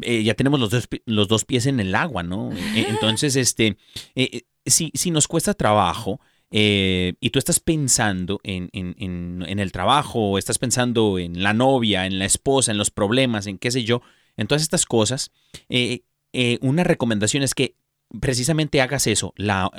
eh, 0.00 0.22
ya 0.22 0.34
tenemos 0.34 0.58
los 0.58 0.70
dos, 0.70 0.88
los 1.06 1.28
dos 1.28 1.44
pies 1.44 1.66
en 1.66 1.80
el 1.80 1.94
agua, 1.94 2.22
¿no? 2.22 2.50
Eh, 2.52 2.86
Entonces, 2.88 3.36
este, 3.36 3.76
eh, 4.14 4.28
eh, 4.32 4.42
si, 4.64 4.90
si 4.94 5.10
nos 5.10 5.28
cuesta 5.28 5.54
trabajo 5.54 6.20
eh, 6.50 7.14
y 7.20 7.30
tú 7.30 7.38
estás 7.38 7.60
pensando 7.60 8.40
en, 8.42 8.68
en- 8.72 8.94
en- 8.98 9.44
en 9.46 9.58
el 9.58 9.72
trabajo, 9.72 10.30
o 10.32 10.38
estás 10.38 10.58
pensando 10.58 11.18
en 11.18 11.42
la 11.42 11.52
novia, 11.54 12.06
en 12.06 12.18
la 12.18 12.24
esposa, 12.26 12.72
en 12.72 12.78
los 12.78 12.90
problemas, 12.90 13.46
en 13.46 13.58
qué 13.58 13.70
sé 13.70 13.84
yo, 13.84 14.02
en 14.36 14.46
todas 14.46 14.62
estas 14.62 14.84
cosas, 14.86 15.30
eh, 15.68 16.02
eh, 16.32 16.58
una 16.62 16.84
recomendación 16.84 17.42
es 17.42 17.54
que 17.54 17.74
precisamente 18.20 18.80
hagas 18.82 19.06
eso, 19.06 19.32
la, 19.36 19.70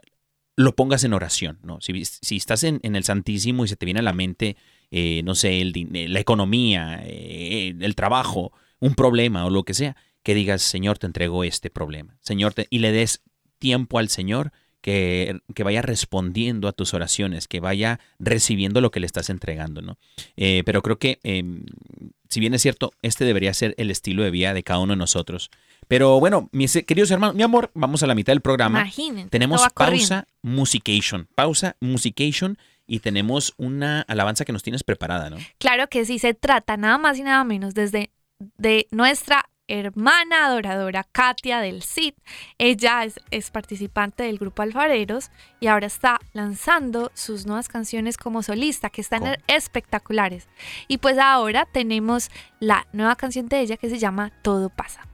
lo 0.55 0.75
pongas 0.75 1.03
en 1.03 1.13
oración, 1.13 1.59
¿no? 1.63 1.79
Si, 1.81 2.05
si 2.05 2.35
estás 2.37 2.63
en, 2.63 2.79
en 2.83 2.95
el 2.95 3.03
Santísimo 3.03 3.65
y 3.65 3.67
se 3.67 3.75
te 3.75 3.85
viene 3.85 3.99
a 3.99 4.03
la 4.03 4.13
mente, 4.13 4.55
eh, 4.91 5.21
no 5.23 5.33
sé, 5.35 5.61
el 5.61 5.73
la 6.11 6.19
economía, 6.19 7.03
el 7.05 7.95
trabajo, 7.95 8.51
un 8.85 8.95
problema 8.95 9.45
o 9.45 9.49
lo 9.49 9.63
que 9.63 9.73
sea, 9.73 9.95
que 10.23 10.33
digas, 10.33 10.61
Señor, 10.61 10.97
te 10.99 11.05
entrego 11.07 11.43
este 11.43 11.69
problema, 11.69 12.15
Señor, 12.21 12.53
te- 12.53 12.67
y 12.69 12.79
le 12.79 12.91
des 12.91 13.21
tiempo 13.59 13.99
al 13.99 14.09
Señor 14.09 14.51
que, 14.81 15.39
que 15.55 15.63
vaya 15.63 15.81
respondiendo 15.81 16.67
a 16.67 16.73
tus 16.73 16.93
oraciones, 16.93 17.47
que 17.47 17.59
vaya 17.61 17.99
recibiendo 18.19 18.81
lo 18.81 18.91
que 18.91 18.99
le 18.99 19.05
estás 19.05 19.29
entregando, 19.29 19.81
¿no? 19.81 19.97
Eh, 20.35 20.63
pero 20.65 20.81
creo 20.81 20.97
que, 20.99 21.19
eh, 21.23 21.43
si 22.27 22.39
bien 22.41 22.53
es 22.53 22.61
cierto, 22.61 22.91
este 23.01 23.23
debería 23.23 23.53
ser 23.53 23.75
el 23.77 23.89
estilo 23.91 24.23
de 24.23 24.31
vida 24.31 24.53
de 24.53 24.63
cada 24.63 24.79
uno 24.79 24.93
de 24.93 24.97
nosotros. 24.97 25.49
Pero 25.87 26.19
bueno, 26.19 26.49
mis 26.51 26.73
queridos 26.85 27.11
hermanos, 27.11 27.35
mi 27.35 27.43
amor, 27.43 27.71
vamos 27.75 28.03
a 28.03 28.07
la 28.07 28.15
mitad 28.15 28.33
del 28.33 28.41
programa. 28.41 28.79
Imagínense. 28.81 29.29
Tenemos 29.29 29.61
pausa 29.73 30.27
musication, 30.41 31.27
pausa 31.35 31.75
musication 31.79 32.57
y 32.87 32.99
tenemos 32.99 33.53
una 33.57 34.01
alabanza 34.01 34.43
que 34.43 34.51
nos 34.51 34.63
tienes 34.63 34.83
preparada, 34.83 35.29
¿no? 35.29 35.37
Claro 35.59 35.87
que 35.87 36.03
sí, 36.05 36.19
se 36.19 36.33
trata 36.33 36.75
nada 36.75 36.97
más 36.97 37.17
y 37.17 37.23
nada 37.23 37.43
menos 37.45 37.73
desde 37.73 38.09
de 38.57 38.87
nuestra 38.91 39.45
hermana 39.67 40.45
adoradora 40.45 41.03
Katia 41.03 41.59
del 41.59 41.83
CID. 41.83 42.13
Ella 42.57 43.03
es, 43.05 43.19
es 43.31 43.51
participante 43.51 44.23
del 44.23 44.37
grupo 44.37 44.61
Alfareros 44.61 45.31
y 45.59 45.67
ahora 45.67 45.87
está 45.87 46.19
lanzando 46.33 47.11
sus 47.13 47.45
nuevas 47.45 47.69
canciones 47.69 48.17
como 48.17 48.43
solista, 48.43 48.89
que 48.89 49.01
están 49.01 49.21
¿Cómo? 49.21 49.33
espectaculares. 49.47 50.47
Y 50.87 50.97
pues 50.97 51.17
ahora 51.17 51.65
tenemos 51.65 52.29
la 52.59 52.87
nueva 52.93 53.15
canción 53.15 53.47
de 53.47 53.61
ella 53.61 53.77
que 53.77 53.89
se 53.89 53.99
llama 53.99 54.31
Todo 54.41 54.69
pasa. 54.69 55.07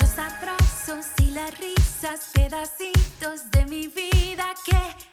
Los 0.00 0.18
abrazos 0.18 1.06
y 1.18 1.30
las 1.30 1.58
risas, 1.58 2.30
pedacitos 2.34 3.50
de 3.50 3.66
mi 3.66 3.86
vida 3.88 4.54
que 4.64 5.11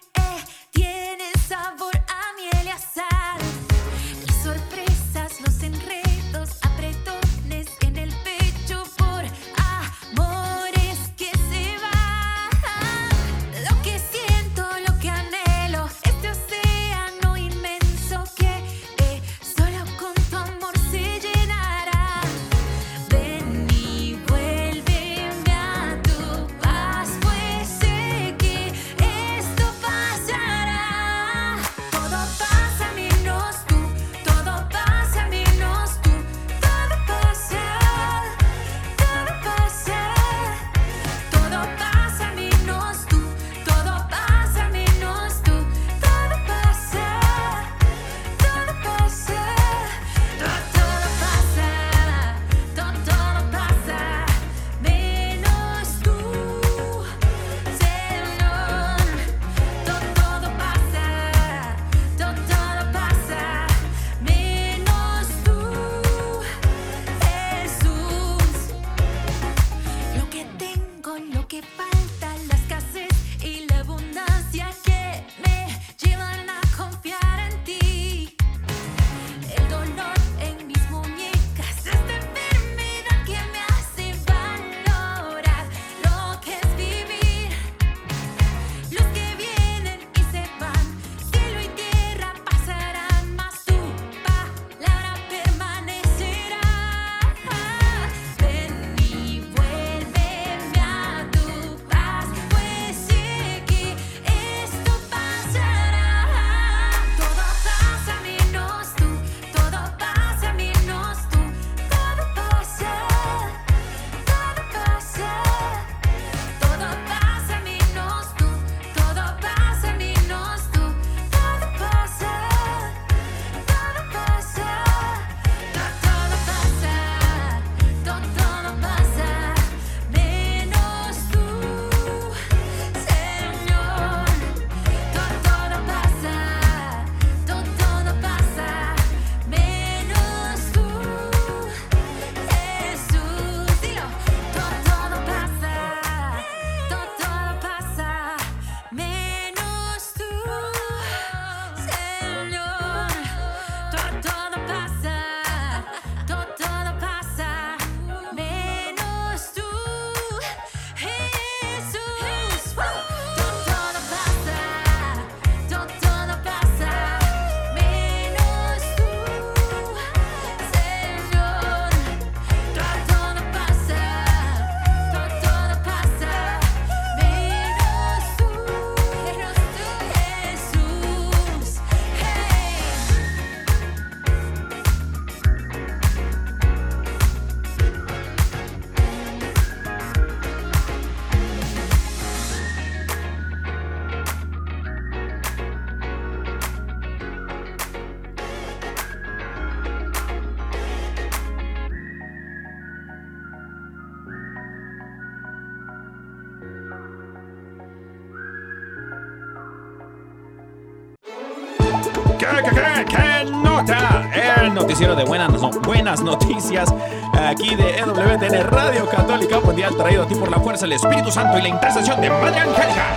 noticiero 214.99 215.15
de 215.15 215.23
buenas, 215.23 215.49
no- 215.61 215.69
buenas 215.81 216.21
noticias 216.21 216.89
aquí 217.33 217.73
de 217.73 217.99
EWTN 217.99 218.67
Radio 218.69 219.07
Católica 219.07 219.61
Mundial 219.61 219.95
traído 219.95 220.23
a 220.23 220.27
ti 220.27 220.35
por 220.35 220.51
la 220.51 220.59
fuerza 220.59 220.85
del 220.85 220.91
Espíritu 220.93 221.31
Santo 221.31 221.57
y 221.57 221.61
la 221.61 221.69
intercesión 221.69 222.19
de 222.19 222.29
Madre 222.29 222.59
Angélica. 222.59 223.15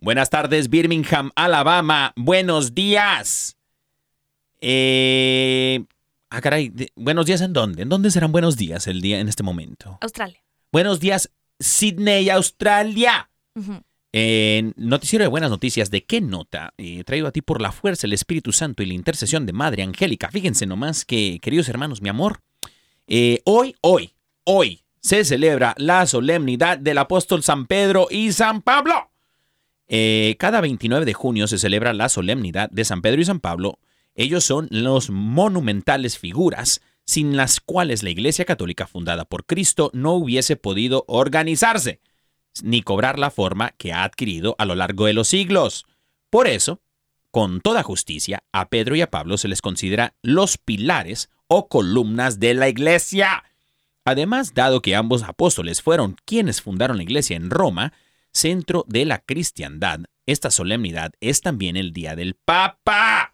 Buenas 0.00 0.30
tardes, 0.30 0.70
Birmingham, 0.70 1.32
Alabama. 1.36 2.14
Buenos 2.16 2.72
días. 2.74 3.58
Eh... 4.62 5.84
Ah, 6.30 6.40
caray. 6.40 6.70
de- 6.70 6.90
¿Buenos 6.96 7.26
días 7.26 7.42
en 7.42 7.52
dónde? 7.52 7.82
¿En 7.82 7.90
dónde 7.90 8.10
serán 8.10 8.32
buenos 8.32 8.56
días 8.56 8.86
el 8.86 9.02
día 9.02 9.18
en 9.20 9.28
este 9.28 9.42
momento? 9.42 9.98
Australia. 10.00 10.42
Buenos 10.72 10.98
días, 11.00 11.30
Sydney, 11.60 12.30
Australia. 12.30 13.28
Ujú. 13.54 13.82
En 14.20 14.74
Noticiero 14.76 15.22
de 15.24 15.28
Buenas 15.28 15.48
Noticias, 15.48 15.92
¿de 15.92 16.04
qué 16.04 16.20
nota? 16.20 16.74
Eh, 16.76 17.04
traído 17.04 17.28
a 17.28 17.30
ti 17.30 17.40
por 17.40 17.62
la 17.62 17.70
fuerza, 17.70 18.08
el 18.08 18.12
Espíritu 18.12 18.50
Santo 18.50 18.82
y 18.82 18.86
la 18.86 18.94
intercesión 18.94 19.46
de 19.46 19.52
Madre 19.52 19.84
Angélica. 19.84 20.28
Fíjense 20.28 20.66
nomás 20.66 21.04
que, 21.04 21.38
queridos 21.40 21.68
hermanos, 21.68 22.02
mi 22.02 22.08
amor, 22.08 22.40
eh, 23.06 23.42
hoy, 23.44 23.76
hoy, 23.80 24.14
hoy 24.42 24.82
se 25.00 25.24
celebra 25.24 25.76
la 25.78 26.04
solemnidad 26.06 26.78
del 26.78 26.98
apóstol 26.98 27.44
San 27.44 27.68
Pedro 27.68 28.08
y 28.10 28.32
San 28.32 28.62
Pablo. 28.62 29.12
Eh, 29.86 30.34
cada 30.40 30.60
29 30.60 31.06
de 31.06 31.14
junio 31.14 31.46
se 31.46 31.56
celebra 31.56 31.92
la 31.92 32.08
solemnidad 32.08 32.70
de 32.70 32.84
San 32.84 33.02
Pedro 33.02 33.20
y 33.20 33.24
San 33.24 33.38
Pablo. 33.38 33.78
Ellos 34.16 34.42
son 34.42 34.66
los 34.72 35.10
monumentales 35.10 36.18
figuras 36.18 36.80
sin 37.04 37.36
las 37.36 37.60
cuales 37.60 38.02
la 38.02 38.10
Iglesia 38.10 38.44
Católica 38.44 38.88
fundada 38.88 39.26
por 39.26 39.46
Cristo 39.46 39.92
no 39.94 40.14
hubiese 40.14 40.56
podido 40.56 41.04
organizarse 41.06 42.00
ni 42.62 42.82
cobrar 42.82 43.18
la 43.18 43.30
forma 43.30 43.70
que 43.78 43.92
ha 43.92 44.04
adquirido 44.04 44.54
a 44.58 44.64
lo 44.64 44.74
largo 44.74 45.06
de 45.06 45.12
los 45.12 45.28
siglos. 45.28 45.86
Por 46.30 46.46
eso, 46.46 46.80
con 47.30 47.60
toda 47.60 47.82
justicia, 47.82 48.42
a 48.52 48.68
Pedro 48.68 48.96
y 48.96 49.00
a 49.00 49.10
Pablo 49.10 49.38
se 49.38 49.48
les 49.48 49.62
considera 49.62 50.14
los 50.22 50.58
pilares 50.58 51.30
o 51.46 51.68
columnas 51.68 52.40
de 52.40 52.54
la 52.54 52.68
iglesia. 52.68 53.44
Además, 54.04 54.54
dado 54.54 54.82
que 54.82 54.96
ambos 54.96 55.22
apóstoles 55.22 55.82
fueron 55.82 56.16
quienes 56.24 56.62
fundaron 56.62 56.96
la 56.96 57.02
iglesia 57.02 57.36
en 57.36 57.50
Roma, 57.50 57.92
centro 58.32 58.84
de 58.88 59.04
la 59.04 59.18
cristiandad, 59.18 60.00
esta 60.28 60.50
solemnidad 60.50 61.12
es 61.20 61.40
también 61.40 61.78
el 61.78 61.94
día 61.94 62.14
del 62.14 62.34
Papa. 62.34 63.32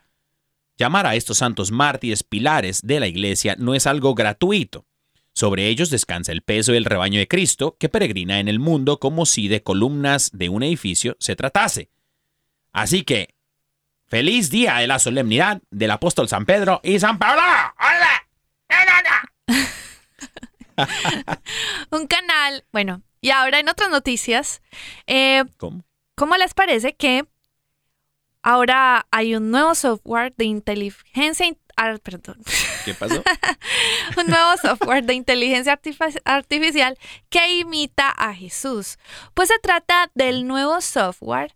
Llamar 0.78 1.08
a 1.08 1.16
estos 1.16 1.38
santos 1.38 1.72
mártires 1.72 2.22
pilares 2.22 2.82
de 2.82 3.00
la 3.00 3.08
iglesia 3.08 3.56
no 3.58 3.74
es 3.74 3.88
algo 3.88 4.14
gratuito. 4.14 4.86
Sobre 5.34 5.66
ellos 5.68 5.90
descansa 5.90 6.30
el 6.32 6.42
peso 6.42 6.72
del 6.72 6.84
rebaño 6.84 7.18
de 7.18 7.26
Cristo 7.28 7.76
que 7.78 7.88
peregrina 7.88 8.38
en 8.40 8.48
el 8.48 8.60
mundo 8.60 9.00
como 9.00 9.26
si 9.26 9.48
de 9.48 9.62
columnas 9.62 10.30
de 10.32 10.48
un 10.48 10.62
edificio 10.62 11.16
se 11.18 11.34
tratase. 11.36 11.90
Así 12.72 13.02
que, 13.02 13.34
feliz 14.06 14.48
día 14.50 14.76
de 14.76 14.86
la 14.86 14.98
solemnidad 15.00 15.60
del 15.70 15.90
apóstol 15.90 16.28
San 16.28 16.46
Pedro 16.46 16.80
y 16.84 16.98
San 17.00 17.18
Pablo. 17.18 17.42
¡Hola! 17.78 18.20
Un 21.90 22.06
canal, 22.06 22.64
bueno, 22.72 23.02
y 23.20 23.30
ahora 23.30 23.60
en 23.60 23.68
otras 23.68 23.90
noticias, 23.90 24.62
eh, 25.06 25.44
¿Cómo? 25.56 25.84
¿cómo 26.16 26.36
les 26.36 26.54
parece 26.54 26.94
que 26.94 27.24
ahora 28.42 29.06
hay 29.10 29.34
un 29.36 29.50
nuevo 29.50 29.74
software 29.74 30.34
de 30.36 30.44
inteligencia, 30.46 31.46
in- 31.46 31.58
ah, 31.76 31.96
perdón, 32.02 32.40
¿Qué 32.84 32.94
pasó? 32.94 33.22
un 34.18 34.26
nuevo 34.26 34.56
software 34.56 35.04
de 35.04 35.14
inteligencia 35.14 35.80
artifi- 35.80 36.20
artificial 36.24 36.98
que 37.28 37.58
imita 37.58 38.10
a 38.10 38.34
Jesús? 38.34 38.98
Pues 39.34 39.48
se 39.48 39.58
trata 39.58 40.10
del 40.14 40.46
nuevo 40.46 40.80
software 40.80 41.54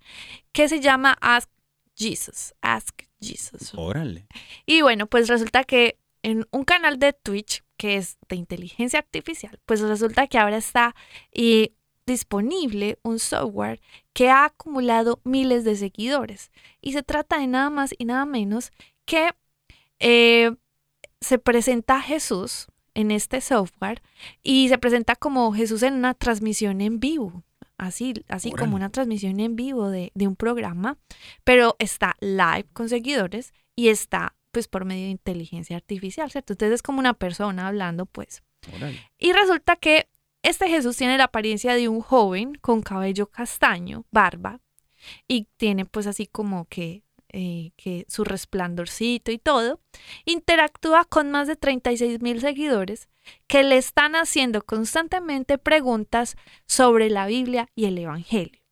que 0.53 0.69
se 0.69 0.81
llama 0.81 1.17
Ask 1.21 1.49
Jesus, 1.97 2.55
Ask 2.63 3.03
Jesus. 3.21 3.73
Órale. 3.75 4.27
Y 4.67 4.83
bueno, 4.83 5.07
pues 5.07 5.29
resulta 5.29 5.65
que 5.65 5.99
en 6.23 6.47
un 6.51 6.65
canal 6.65 6.99
de 6.99 7.13
Twitch 7.13 7.63
que 7.77 7.97
es 7.97 8.19
de 8.29 8.37
inteligencia 8.37 8.99
artificial, 8.99 9.61
pues 9.65 9.81
resulta 9.81 10.27
que 10.27 10.37
ahora 10.39 10.57
está 10.57 10.97
eh, 11.31 11.73
disponible 12.07 12.99
un 13.03 13.19
software 13.21 13.81
que 14.13 14.31
ha 14.31 14.47
acumulado 14.47 15.21
miles 15.25 15.63
de 15.65 15.77
seguidores. 15.77 16.51
Y 16.81 16.93
se 16.93 17.03
trata 17.05 17.39
de 17.39 17.47
nada 17.47 17.71
más 17.71 17.95
y 17.97 18.05
nada 18.05 18.25
menos 18.25 18.73
que 19.05 19.31
eh, 20.01 20.55
se 21.21 21.39
presenta 21.39 21.97
a 21.97 22.03
Jesús 22.03 22.69
en 22.95 23.11
este 23.11 23.41
software 23.41 24.03
y 24.43 24.69
se 24.69 24.79
presenta 24.79 25.17
como 25.17 25.53
Jesús 25.53 25.83
en 25.83 25.95
una 25.95 26.15
transmisión 26.15 26.81
en 26.81 27.01
vivo. 27.01 27.45
Así, 27.77 28.15
así 28.27 28.51
como 28.51 28.75
una 28.75 28.91
transmisión 28.91 29.39
en 29.39 29.55
vivo 29.55 29.89
de, 29.89 30.11
de 30.15 30.27
un 30.27 30.35
programa, 30.35 30.99
pero 31.45 31.77
está 31.79 32.17
live 32.19 32.67
con 32.73 32.89
seguidores 32.89 33.53
y 33.77 33.89
está 33.89 34.35
pues 34.51 34.67
por 34.67 34.85
medio 34.85 35.05
de 35.05 35.11
inteligencia 35.11 35.77
artificial, 35.77 36.31
¿cierto? 36.31 36.55
Entonces 36.55 36.77
es 36.77 36.83
como 36.83 36.99
una 36.99 37.15
persona 37.15 37.69
hablando, 37.69 38.07
pues. 38.07 38.43
Y 39.19 39.33
resulta 39.33 39.77
que 39.77 40.09
este 40.43 40.69
Jesús 40.69 40.97
tiene 40.97 41.19
la 41.19 41.25
apariencia 41.25 41.75
de 41.75 41.89
un 41.89 42.01
joven 42.01 42.55
con 42.57 42.83
cabello 42.83 43.29
castaño, 43.29 44.05
barba, 44.11 44.61
y 45.27 45.47
tiene 45.57 45.85
pues 45.85 46.07
así 46.07 46.27
como 46.27 46.65
que, 46.67 47.05
eh, 47.31 47.73
que 47.77 48.07
su 48.09 48.25
resplandorcito 48.25 49.31
y 49.31 49.39
todo. 49.39 49.81
Interactúa 50.25 51.05
con 51.05 51.31
más 51.31 51.47
de 51.47 51.57
36 51.57 52.23
mil 52.23 52.41
seguidores 52.41 53.09
que 53.47 53.63
le 53.63 53.77
están 53.77 54.17
haciendo 54.17 54.63
constantemente 54.63 55.59
preguntas 55.59 56.37
sobre 56.67 57.11
la 57.11 57.27
Biblia 57.27 57.69
y 57.75 57.85
el 57.85 57.99
Evangelio. 57.99 58.63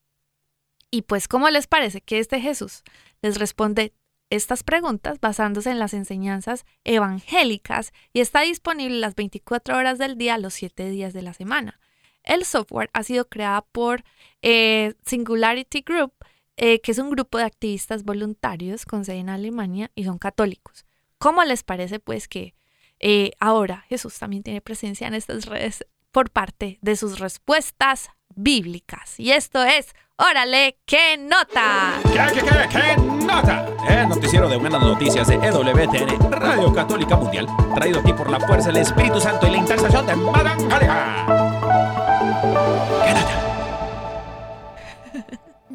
Y 0.91 1.03
pues, 1.03 1.29
¿cómo 1.29 1.51
les 1.51 1.67
parece 1.67 2.01
que 2.01 2.19
este 2.19 2.41
Jesús 2.41 2.83
les 3.21 3.39
responde 3.39 3.93
estas 4.31 4.63
preguntas 4.63 5.21
basándose 5.21 5.71
en 5.71 5.79
las 5.79 5.95
enseñanzas 5.95 6.65
evangélicas 6.85 7.93
y 8.13 8.21
está 8.21 8.41
disponible 8.41 8.99
las 8.99 9.15
24 9.15 9.77
horas 9.77 9.99
del 9.99 10.17
día, 10.17 10.39
los 10.39 10.55
7 10.55 10.89
días 10.89 11.13
de 11.13 11.23
la 11.23 11.35
semana? 11.35 11.79
El 12.23 12.45
software 12.45 12.91
ha 12.93 13.03
sido 13.05 13.29
creado 13.29 13.67
por 13.71 14.05
eh, 14.43 14.95
Singularity 15.05 15.83
Group, 15.83 16.13
eh, 16.57 16.81
que 16.81 16.93
es 16.93 16.99
un 16.99 17.11
grupo 17.11 17.39
de 17.39 17.45
activistas 17.45 18.05
voluntarios 18.05 18.85
con 18.87 19.05
sede 19.05 19.19
en 19.19 19.29
Alemania 19.29 19.91
y 19.95 20.05
son 20.05 20.19
católicos. 20.19 20.85
¿Cómo 21.19 21.45
les 21.45 21.63
parece 21.63 21.99
pues 21.99 22.29
que 22.29 22.55
eh, 23.01 23.33
ahora 23.41 23.85
Jesús 23.89 24.19
también 24.19 24.43
tiene 24.43 24.61
presencia 24.61 25.07
en 25.07 25.15
estas 25.15 25.47
redes 25.47 25.87
por 26.13 26.31
parte 26.31 26.79
de 26.83 26.97
sus 26.97 27.19
respuestas 27.19 28.11
bíblicas? 28.35 29.19
Y 29.19 29.33
esto 29.33 29.63
es 29.63 29.95
Órale, 30.19 30.79
qué 30.87 31.19
nota. 31.19 32.01
¿Qué, 32.05 32.41
qué, 32.41 32.41
qué, 32.41 32.69
qué 32.71 32.97
nota? 32.97 33.67
El 33.87 34.09
noticiero 34.09 34.49
de 34.49 34.57
buenas 34.57 34.81
noticias 34.81 35.29
de 35.29 35.35
EWTN, 35.35 36.33
Radio 36.33 36.73
Católica 36.73 37.17
Mundial, 37.17 37.47
traído 37.75 38.01
aquí 38.01 38.15
por 38.15 38.31
la 38.31 38.41
fuerza 38.41 38.69
del 38.69 38.79
Espíritu 38.79 39.21
Santo 39.21 39.47
y 39.47 39.51
la 39.51 39.59
intercesión 39.59 40.07
de 40.07 40.17
Madame 40.17 40.69
Galeja. 40.69 41.66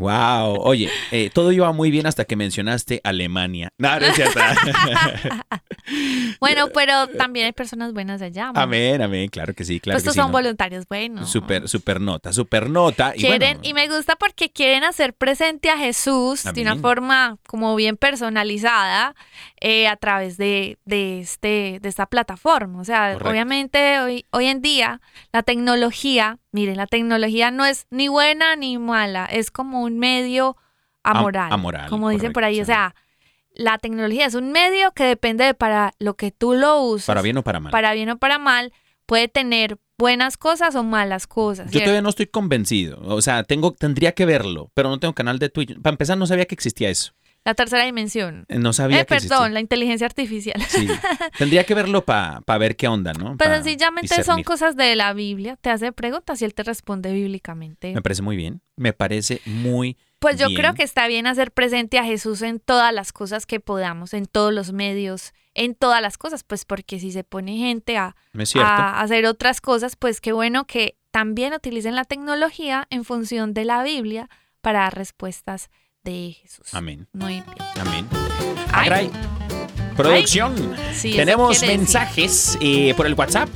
Wow, 0.01 0.55
oye, 0.61 0.89
eh, 1.11 1.29
todo 1.31 1.51
iba 1.51 1.71
muy 1.71 1.91
bien 1.91 2.07
hasta 2.07 2.25
que 2.25 2.35
mencionaste 2.35 3.01
Alemania. 3.03 3.69
No, 3.77 3.99
no 3.99 4.05
es 4.07 4.15
cierto. 4.15 4.39
Bueno, 6.39 6.69
pero 6.73 7.07
también 7.07 7.47
hay 7.47 7.51
personas 7.51 7.93
buenas 7.93 8.21
allá. 8.21 8.51
amén, 8.55 9.01
amén, 9.01 9.29
claro 9.29 9.53
que 9.53 9.63
sí, 9.63 9.79
claro 9.79 9.95
Pues 9.95 10.03
que 10.03 10.09
estos 10.09 10.13
sí. 10.15 10.19
son 10.21 10.31
¿no? 10.31 10.37
voluntarios 10.37 10.87
buenos. 10.87 11.29
Super, 11.29 11.67
super 11.67 11.99
nota, 11.99 12.33
super 12.33 12.69
nota. 12.69 13.13
Y 13.15 13.19
Quieren, 13.21 13.57
bueno, 13.57 13.59
y 13.63 13.73
me 13.73 13.87
gusta 13.87 14.15
porque 14.15 14.51
quieren 14.51 14.83
hacer 14.83 15.13
presente 15.13 15.69
a 15.69 15.77
Jesús 15.77 16.43
de 16.53 16.61
una 16.61 16.75
forma 16.77 17.37
como 17.47 17.75
bien 17.75 17.97
personalizada 17.97 19.15
eh, 19.63 19.87
a 19.87 19.95
través 19.95 20.37
de, 20.37 20.79
de, 20.85 21.19
este, 21.19 21.77
de 21.81 21.87
esta 21.87 22.07
plataforma. 22.07 22.81
O 22.81 22.83
sea, 22.83 23.13
Correcto. 23.13 23.29
obviamente 23.29 23.99
hoy, 23.99 24.25
hoy 24.31 24.47
en 24.47 24.61
día 24.61 25.01
la 25.31 25.43
tecnología, 25.43 26.39
miren, 26.51 26.77
la 26.77 26.87
tecnología 26.87 27.51
no 27.51 27.63
es 27.65 27.85
ni 27.91 28.07
buena 28.07 28.55
ni 28.55 28.79
mala, 28.79 29.25
es 29.25 29.51
como 29.51 29.83
un 29.83 29.99
medio 29.99 30.57
amoral. 31.03 31.53
amoral, 31.53 31.89
Como 31.89 32.09
dicen 32.09 32.33
por 32.33 32.43
ahí, 32.43 32.59
o 32.59 32.65
sea, 32.65 32.95
la 33.53 33.77
tecnología 33.77 34.25
es 34.25 34.33
un 34.33 34.51
medio 34.51 34.93
que 34.93 35.03
depende 35.03 35.43
de 35.45 35.53
para 35.53 35.93
lo 35.99 36.15
que 36.15 36.31
tú 36.31 36.53
lo 36.53 36.81
uses. 36.81 37.05
para 37.05 37.21
bien 37.21 37.37
o 37.37 37.43
para 37.43 37.59
mal. 37.59 37.71
para 37.71 37.93
bien 37.93 38.09
o 38.09 38.17
para 38.17 38.39
mal, 38.39 38.73
puede 39.05 39.27
tener 39.27 39.77
buenas 39.95 40.37
cosas 40.37 40.73
o 40.73 40.83
malas 40.83 41.27
cosas. 41.27 41.67
Yo 41.67 41.73
¿cierto? 41.73 41.85
todavía 41.85 42.01
no 42.01 42.09
estoy 42.09 42.25
convencido. 42.25 42.99
O 43.03 43.21
sea, 43.21 43.43
tengo, 43.43 43.73
tendría 43.73 44.13
que 44.13 44.25
verlo, 44.25 44.71
pero 44.73 44.89
no 44.89 44.99
tengo 44.99 45.13
canal 45.13 45.37
de 45.37 45.49
Twitch. 45.49 45.79
Para 45.79 45.93
empezar, 45.93 46.17
no 46.17 46.25
sabía 46.25 46.45
que 46.45 46.55
existía 46.55 46.89
eso. 46.89 47.13
La 47.43 47.55
tercera 47.55 47.83
dimensión. 47.85 48.45
Eh, 48.49 48.59
No 48.59 48.71
sabía 48.71 48.97
Eh, 49.01 49.05
que 49.05 49.15
perdón, 49.15 49.53
la 49.53 49.59
inteligencia 49.61 50.05
artificial. 50.05 50.61
Sí. 50.67 50.87
Tendría 51.39 51.63
que 51.63 51.73
verlo 51.73 52.05
para 52.05 52.41
ver 52.59 52.75
qué 52.75 52.87
onda, 52.87 53.13
¿no? 53.13 53.35
Pues 53.37 53.49
Pa 53.49 53.55
sencillamente 53.55 54.23
son 54.23 54.43
cosas 54.43 54.75
de 54.75 54.95
la 54.95 55.13
Biblia. 55.13 55.57
Te 55.57 55.69
hace 55.71 55.91
preguntas 55.91 56.41
y 56.41 56.45
él 56.45 56.53
te 56.53 56.61
responde 56.63 57.11
bíblicamente. 57.11 57.93
Me 57.93 58.01
parece 58.01 58.21
muy 58.21 58.35
bien. 58.35 58.61
Me 58.75 58.93
parece 58.93 59.41
muy 59.45 59.97
Pues 60.19 60.37
yo 60.37 60.47
bien. 60.49 60.59
creo 60.61 60.73
que 60.75 60.83
está 60.83 61.07
bien 61.07 61.25
hacer 61.25 61.51
presente 61.51 61.97
a 61.97 62.03
Jesús 62.03 62.43
en 62.43 62.59
todas 62.59 62.93
las 62.93 63.11
cosas 63.11 63.47
que 63.47 63.59
podamos, 63.59 64.13
en 64.13 64.27
todos 64.27 64.53
los 64.53 64.71
medios, 64.71 65.33
en 65.55 65.73
todas 65.73 66.01
las 66.01 66.17
cosas, 66.19 66.43
pues 66.43 66.63
porque 66.65 66.99
si 66.99 67.11
se 67.11 67.23
pone 67.23 67.57
gente 67.57 67.97
a, 67.97 68.15
a 68.59 69.01
hacer 69.01 69.25
otras 69.25 69.61
cosas, 69.61 69.95
pues 69.95 70.21
qué 70.21 70.31
bueno 70.31 70.65
que 70.67 70.95
también 71.09 71.53
utilicen 71.53 71.95
la 71.95 72.05
tecnología 72.05 72.85
en 72.91 73.03
función 73.03 73.53
de 73.55 73.65
la 73.65 73.81
Biblia 73.83 74.29
para 74.61 74.81
dar 74.81 74.95
respuestas 74.95 75.69
de 76.03 76.37
Jesús. 76.41 76.67
Amén. 76.73 77.07
Muy 77.13 77.33
bien. 77.33 77.45
Amén. 77.79 78.07
Ay. 78.71 79.11
Producción. 79.95 80.75
Sí, 80.93 81.13
Tenemos 81.15 81.61
mensajes 81.61 82.57
eh, 82.61 82.93
por 82.95 83.05
el 83.05 83.13
WhatsApp. 83.13 83.49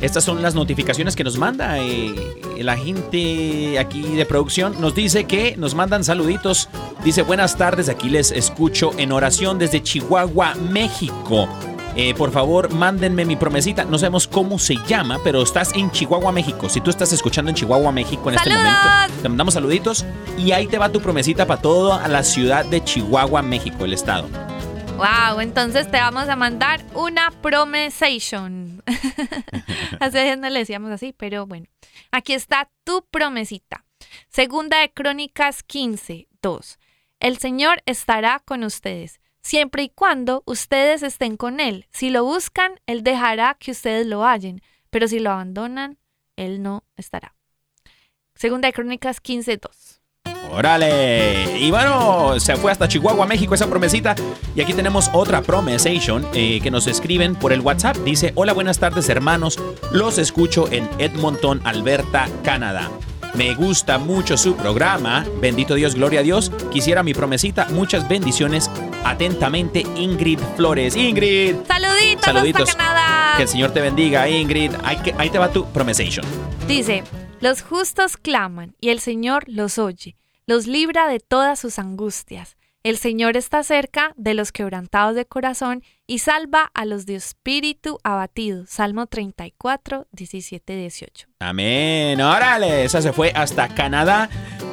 Estas 0.00 0.24
son 0.24 0.42
las 0.42 0.54
notificaciones 0.54 1.14
que 1.14 1.22
nos 1.22 1.38
manda 1.38 1.78
eh, 1.78 2.12
la 2.58 2.76
gente 2.76 3.78
aquí 3.78 4.02
de 4.02 4.26
producción. 4.26 4.80
Nos 4.80 4.94
dice 4.94 5.24
que 5.24 5.56
nos 5.56 5.74
mandan 5.74 6.02
saluditos. 6.02 6.68
Dice 7.04 7.22
buenas 7.22 7.56
tardes, 7.56 7.88
aquí 7.88 8.08
les 8.08 8.32
escucho 8.32 8.90
en 8.98 9.12
oración 9.12 9.58
desde 9.58 9.82
Chihuahua, 9.82 10.54
México. 10.54 11.48
Eh, 11.94 12.14
por 12.14 12.30
favor, 12.32 12.72
mándenme 12.72 13.24
mi 13.24 13.36
promesita. 13.36 13.84
No 13.84 13.98
sabemos 13.98 14.26
cómo 14.26 14.58
se 14.58 14.76
llama, 14.86 15.18
pero 15.22 15.42
estás 15.42 15.74
en 15.74 15.90
Chihuahua, 15.90 16.32
México. 16.32 16.68
Si 16.68 16.80
tú 16.80 16.90
estás 16.90 17.12
escuchando 17.12 17.50
en 17.50 17.54
Chihuahua, 17.54 17.92
México 17.92 18.30
en 18.30 18.36
este 18.36 18.50
momento, 18.50 18.88
te 19.20 19.28
mandamos 19.28 19.54
saluditos. 19.54 20.06
Y 20.38 20.52
ahí 20.52 20.66
te 20.66 20.78
va 20.78 20.90
tu 20.90 21.00
promesita 21.00 21.46
para 21.46 21.60
toda 21.60 22.08
la 22.08 22.22
ciudad 22.22 22.64
de 22.64 22.82
Chihuahua, 22.82 23.42
México, 23.42 23.84
el 23.84 23.92
estado. 23.92 24.26
Wow, 24.96 25.40
entonces 25.40 25.90
te 25.90 25.98
vamos 25.98 26.28
a 26.28 26.36
mandar 26.36 26.82
una 26.94 27.30
promesation. 27.42 28.82
Hace 30.00 30.22
días 30.22 30.38
no 30.38 30.48
le 30.48 30.60
decíamos 30.60 30.90
así, 30.92 31.12
pero 31.12 31.46
bueno. 31.46 31.66
Aquí 32.10 32.34
está 32.34 32.70
tu 32.84 33.04
promesita. 33.10 33.84
Segunda 34.28 34.80
de 34.80 34.92
Crónicas 34.92 35.62
15, 35.62 36.28
2. 36.40 36.78
El 37.20 37.38
Señor 37.38 37.82
estará 37.86 38.40
con 38.44 38.64
ustedes, 38.64 39.20
siempre 39.42 39.84
y 39.84 39.88
cuando 39.90 40.42
ustedes 40.46 41.02
estén 41.02 41.36
con 41.36 41.60
Él. 41.60 41.86
Si 41.92 42.10
lo 42.10 42.24
buscan, 42.24 42.80
Él 42.86 43.02
dejará 43.02 43.56
que 43.58 43.72
ustedes 43.72 44.06
lo 44.06 44.24
hallen, 44.24 44.62
pero 44.90 45.08
si 45.08 45.18
lo 45.18 45.30
abandonan, 45.30 45.98
Él 46.36 46.62
no 46.62 46.84
estará. 46.96 47.34
Segunda 48.34 48.68
de 48.68 48.72
Crónicas 48.72 49.20
15, 49.20 49.58
2. 49.58 50.02
¡Órale! 50.50 51.58
Y 51.58 51.70
bueno, 51.70 52.38
se 52.38 52.56
fue 52.56 52.70
hasta 52.70 52.88
Chihuahua, 52.88 53.26
México 53.26 53.54
esa 53.54 53.68
promesita. 53.68 54.14
Y 54.54 54.60
aquí 54.60 54.74
tenemos 54.74 55.10
otra 55.12 55.40
promesation 55.40 56.26
eh, 56.34 56.60
que 56.60 56.70
nos 56.70 56.86
escriben 56.86 57.34
por 57.34 57.52
el 57.52 57.60
WhatsApp. 57.60 57.96
Dice, 57.98 58.32
hola, 58.34 58.52
buenas 58.52 58.78
tardes 58.78 59.08
hermanos. 59.08 59.58
Los 59.92 60.18
escucho 60.18 60.70
en 60.70 60.88
Edmonton, 60.98 61.60
Alberta, 61.64 62.28
Canadá. 62.44 62.90
Me 63.34 63.54
gusta 63.54 63.98
mucho 63.98 64.36
su 64.36 64.56
programa. 64.56 65.24
Bendito 65.40 65.74
Dios, 65.74 65.94
gloria 65.94 66.20
a 66.20 66.22
Dios. 66.22 66.50
Quisiera 66.70 67.02
mi 67.02 67.14
promesita. 67.14 67.66
Muchas 67.70 68.06
bendiciones. 68.08 68.70
Atentamente, 69.04 69.80
Ingrid 69.96 70.38
Flores. 70.56 70.94
Ingrid. 70.96 71.56
Saluditos, 71.66 72.24
Saluditos. 72.24 72.68
hasta 72.68 72.76
Canadá. 72.76 73.34
Que 73.36 73.42
el 73.42 73.48
Señor 73.48 73.70
te 73.72 73.80
bendiga, 73.80 74.28
Ingrid. 74.28 74.72
Ahí, 74.84 74.96
que- 74.98 75.14
ahí 75.18 75.30
te 75.30 75.38
va 75.38 75.50
tu 75.50 75.64
promesation. 75.72 76.24
Dice, 76.68 77.02
los 77.40 77.62
justos 77.62 78.16
claman 78.16 78.74
y 78.80 78.90
el 78.90 79.00
Señor 79.00 79.44
los 79.48 79.78
oye, 79.78 80.16
los 80.46 80.66
libra 80.66 81.08
de 81.08 81.18
todas 81.18 81.58
sus 81.58 81.78
angustias. 81.78 82.56
El 82.84 82.98
Señor 82.98 83.36
está 83.36 83.62
cerca 83.62 84.12
de 84.16 84.34
los 84.34 84.50
quebrantados 84.50 85.14
de 85.14 85.24
corazón 85.24 85.84
y 86.08 86.18
salva 86.18 86.72
a 86.74 86.84
los 86.84 87.06
de 87.06 87.14
espíritu 87.14 88.00
abatido. 88.02 88.64
Salmo 88.66 89.06
34, 89.06 90.08
17, 90.10 90.76
18. 90.76 91.28
Amén. 91.38 92.20
Órale, 92.20 92.82
esa 92.82 93.00
se 93.00 93.12
fue 93.12 93.30
hasta 93.36 93.68
Canadá. 93.68 94.28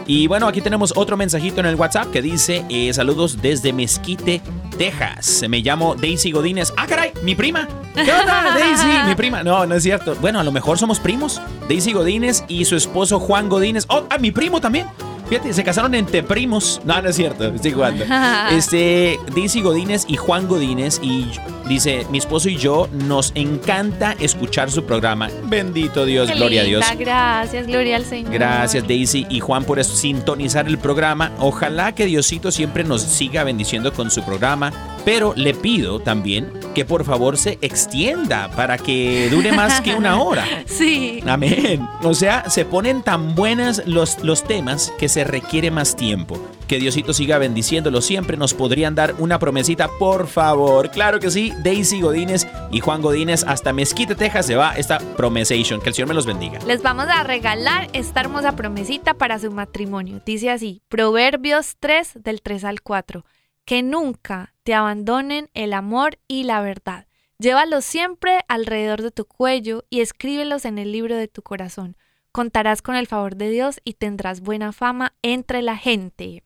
Y 0.07 0.25
bueno, 0.25 0.47
aquí 0.47 0.59
tenemos 0.59 0.91
otro 0.95 1.17
mensajito 1.17 1.59
en 1.59 1.67
el 1.67 1.75
WhatsApp 1.75 2.09
que 2.11 2.23
dice, 2.23 2.65
eh, 2.67 2.91
saludos 2.95 3.43
desde 3.43 3.73
Mesquite, 3.73 4.41
Texas. 4.75 5.45
Me 5.47 5.59
llamo 5.59 5.93
Daisy 5.93 6.31
Godínez. 6.31 6.73
Ah, 6.77 6.87
caray, 6.87 7.11
mi 7.21 7.35
prima. 7.35 7.67
¿Qué 7.93 8.11
onda, 8.11 8.55
Daisy? 8.57 8.87
Mi 9.07 9.13
prima. 9.13 9.43
No, 9.43 9.67
no 9.67 9.75
es 9.75 9.83
cierto. 9.83 10.15
Bueno, 10.15 10.39
a 10.39 10.43
lo 10.43 10.51
mejor 10.51 10.79
somos 10.79 10.99
primos. 10.99 11.39
Daisy 11.67 11.93
Godínez 11.93 12.43
y 12.47 12.65
su 12.65 12.75
esposo 12.75 13.19
Juan 13.19 13.49
Godínez. 13.49 13.85
Oh, 13.87 14.07
ah, 14.09 14.17
mi 14.17 14.31
primo 14.31 14.59
también. 14.59 14.87
Fíjate, 15.29 15.53
se 15.53 15.63
casaron 15.63 15.93
entre 15.93 16.23
primos. 16.23 16.81
No, 16.83 16.99
no 17.01 17.09
es 17.09 17.15
cierto, 17.15 17.45
estoy 17.45 17.71
jugando. 17.71 18.05
Este, 18.51 19.19
Daisy 19.35 19.61
Godínez 19.61 20.05
y 20.07 20.15
Juan 20.15 20.47
Godínez. 20.47 20.99
Y 21.03 21.27
dice, 21.67 22.05
mi 22.09 22.17
esposo 22.17 22.49
y 22.49 22.57
yo 22.57 22.89
nos 22.91 23.31
encanta 23.35 24.15
escuchar 24.19 24.71
su 24.71 24.85
programa. 24.85 25.29
Bendito 25.43 26.05
Dios, 26.05 26.29
Qué 26.29 26.35
gloria 26.35 26.63
linda, 26.63 26.87
a 26.87 26.95
Dios. 26.95 26.99
Gracias, 26.99 27.67
gloria 27.67 27.95
al 27.97 28.05
Señor. 28.05 28.33
Gracias 28.33 28.87
Daisy 28.87 29.27
y 29.29 29.39
Juan 29.39 29.63
por 29.63 29.83
sintonizar 29.83 30.67
el 30.67 30.77
programa. 30.79 31.31
Ojalá 31.39 31.93
que 31.93 32.05
Diosito 32.05 32.51
siempre 32.51 32.83
nos 32.83 33.03
siga 33.03 33.43
bendiciendo 33.43 33.93
con 33.93 34.09
su 34.09 34.23
programa, 34.23 34.73
pero 35.05 35.33
le 35.35 35.53
pido 35.53 35.99
también 35.99 36.51
que 36.73 36.85
por 36.85 37.03
favor 37.03 37.37
se 37.37 37.57
extienda 37.61 38.49
para 38.55 38.77
que 38.77 39.29
dure 39.29 39.51
más 39.51 39.81
que 39.81 39.95
una 39.95 40.21
hora. 40.21 40.45
Sí. 40.65 41.21
Amén. 41.27 41.87
O 42.03 42.13
sea, 42.13 42.49
se 42.49 42.63
ponen 42.63 43.01
tan 43.01 43.35
buenas 43.35 43.83
los, 43.85 44.23
los 44.23 44.43
temas 44.43 44.93
que 44.97 45.09
se 45.09 45.23
requiere 45.23 45.71
más 45.71 45.95
tiempo. 45.95 46.39
Que 46.67 46.77
Diosito 46.77 47.11
siga 47.11 47.37
bendiciéndolo 47.37 48.01
siempre. 48.01 48.37
Nos 48.37 48.53
podrían 48.53 48.95
dar 48.95 49.15
una 49.17 49.39
promesita, 49.39 49.89
por 49.99 50.27
favor. 50.27 50.91
Claro 50.91 51.19
que 51.19 51.31
sí. 51.31 51.51
Daisy 51.63 52.01
Godínez 52.01 52.47
y 52.71 52.79
Juan 52.79 53.01
Godínez 53.01 53.43
hasta 53.47 53.73
Mezquite, 53.73 54.15
Texas 54.15 54.45
se 54.45 54.55
va 54.55 54.73
esta 54.73 54.99
promesation. 55.17 55.81
Que 55.81 55.89
el 55.89 55.95
Señor 55.95 56.07
me 56.07 56.13
los 56.13 56.25
bendiga. 56.25 56.59
Les 56.65 56.81
vamos 56.81 57.07
a 57.07 57.23
regalar 57.23 57.89
esta 57.93 58.21
hermosa 58.21 58.55
promesita 58.55 59.15
para 59.15 59.39
su 59.39 59.51
matrimonio. 59.51 60.21
Dice 60.25 60.51
así, 60.51 60.81
Proverbios 60.87 61.75
3 61.79 62.19
del 62.23 62.41
3 62.41 62.63
al 62.63 62.81
4. 62.81 63.25
Que 63.69 63.83
nunca 63.83 64.55
te 64.63 64.73
abandonen 64.73 65.51
el 65.53 65.73
amor 65.73 66.17
y 66.27 66.45
la 66.45 66.59
verdad. 66.59 67.05
Llévalos 67.37 67.85
siempre 67.85 68.39
alrededor 68.47 69.03
de 69.03 69.11
tu 69.11 69.25
cuello 69.25 69.83
y 69.91 69.99
escríbelos 69.99 70.65
en 70.65 70.79
el 70.79 70.91
libro 70.91 71.15
de 71.15 71.27
tu 71.27 71.43
corazón. 71.43 71.95
Contarás 72.31 72.81
con 72.81 72.95
el 72.95 73.05
favor 73.05 73.35
de 73.35 73.51
Dios 73.51 73.79
y 73.83 73.93
tendrás 73.93 74.41
buena 74.41 74.71
fama 74.71 75.13
entre 75.21 75.61
la 75.61 75.77
gente. 75.77 76.41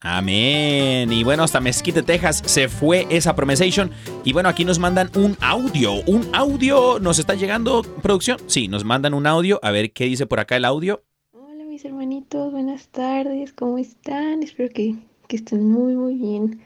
Amén. 0.00 1.12
Y 1.12 1.24
bueno, 1.24 1.42
hasta 1.42 1.60
Mezquite, 1.60 2.02
Texas 2.02 2.42
se 2.46 2.70
fue 2.70 3.06
esa 3.10 3.36
promesation. 3.36 3.90
Y 4.24 4.32
bueno, 4.32 4.48
aquí 4.48 4.64
nos 4.64 4.78
mandan 4.78 5.10
un 5.16 5.36
audio. 5.42 5.92
Un 6.06 6.26
audio. 6.32 7.00
¿Nos 7.00 7.18
está 7.18 7.34
llegando 7.34 7.82
producción? 7.82 8.38
Sí, 8.46 8.68
nos 8.68 8.82
mandan 8.82 9.12
un 9.12 9.26
audio. 9.26 9.60
A 9.62 9.70
ver 9.72 9.92
qué 9.92 10.06
dice 10.06 10.24
por 10.24 10.40
acá 10.40 10.56
el 10.56 10.64
audio. 10.64 11.04
Hola 11.32 11.64
mis 11.66 11.84
hermanitos, 11.84 12.50
buenas 12.50 12.88
tardes, 12.88 13.52
¿cómo 13.52 13.76
están? 13.76 14.42
Espero 14.42 14.72
que, 14.72 14.94
que 15.28 15.36
estén 15.36 15.64
muy 15.68 15.94
muy 15.96 16.14
bien. 16.14 16.60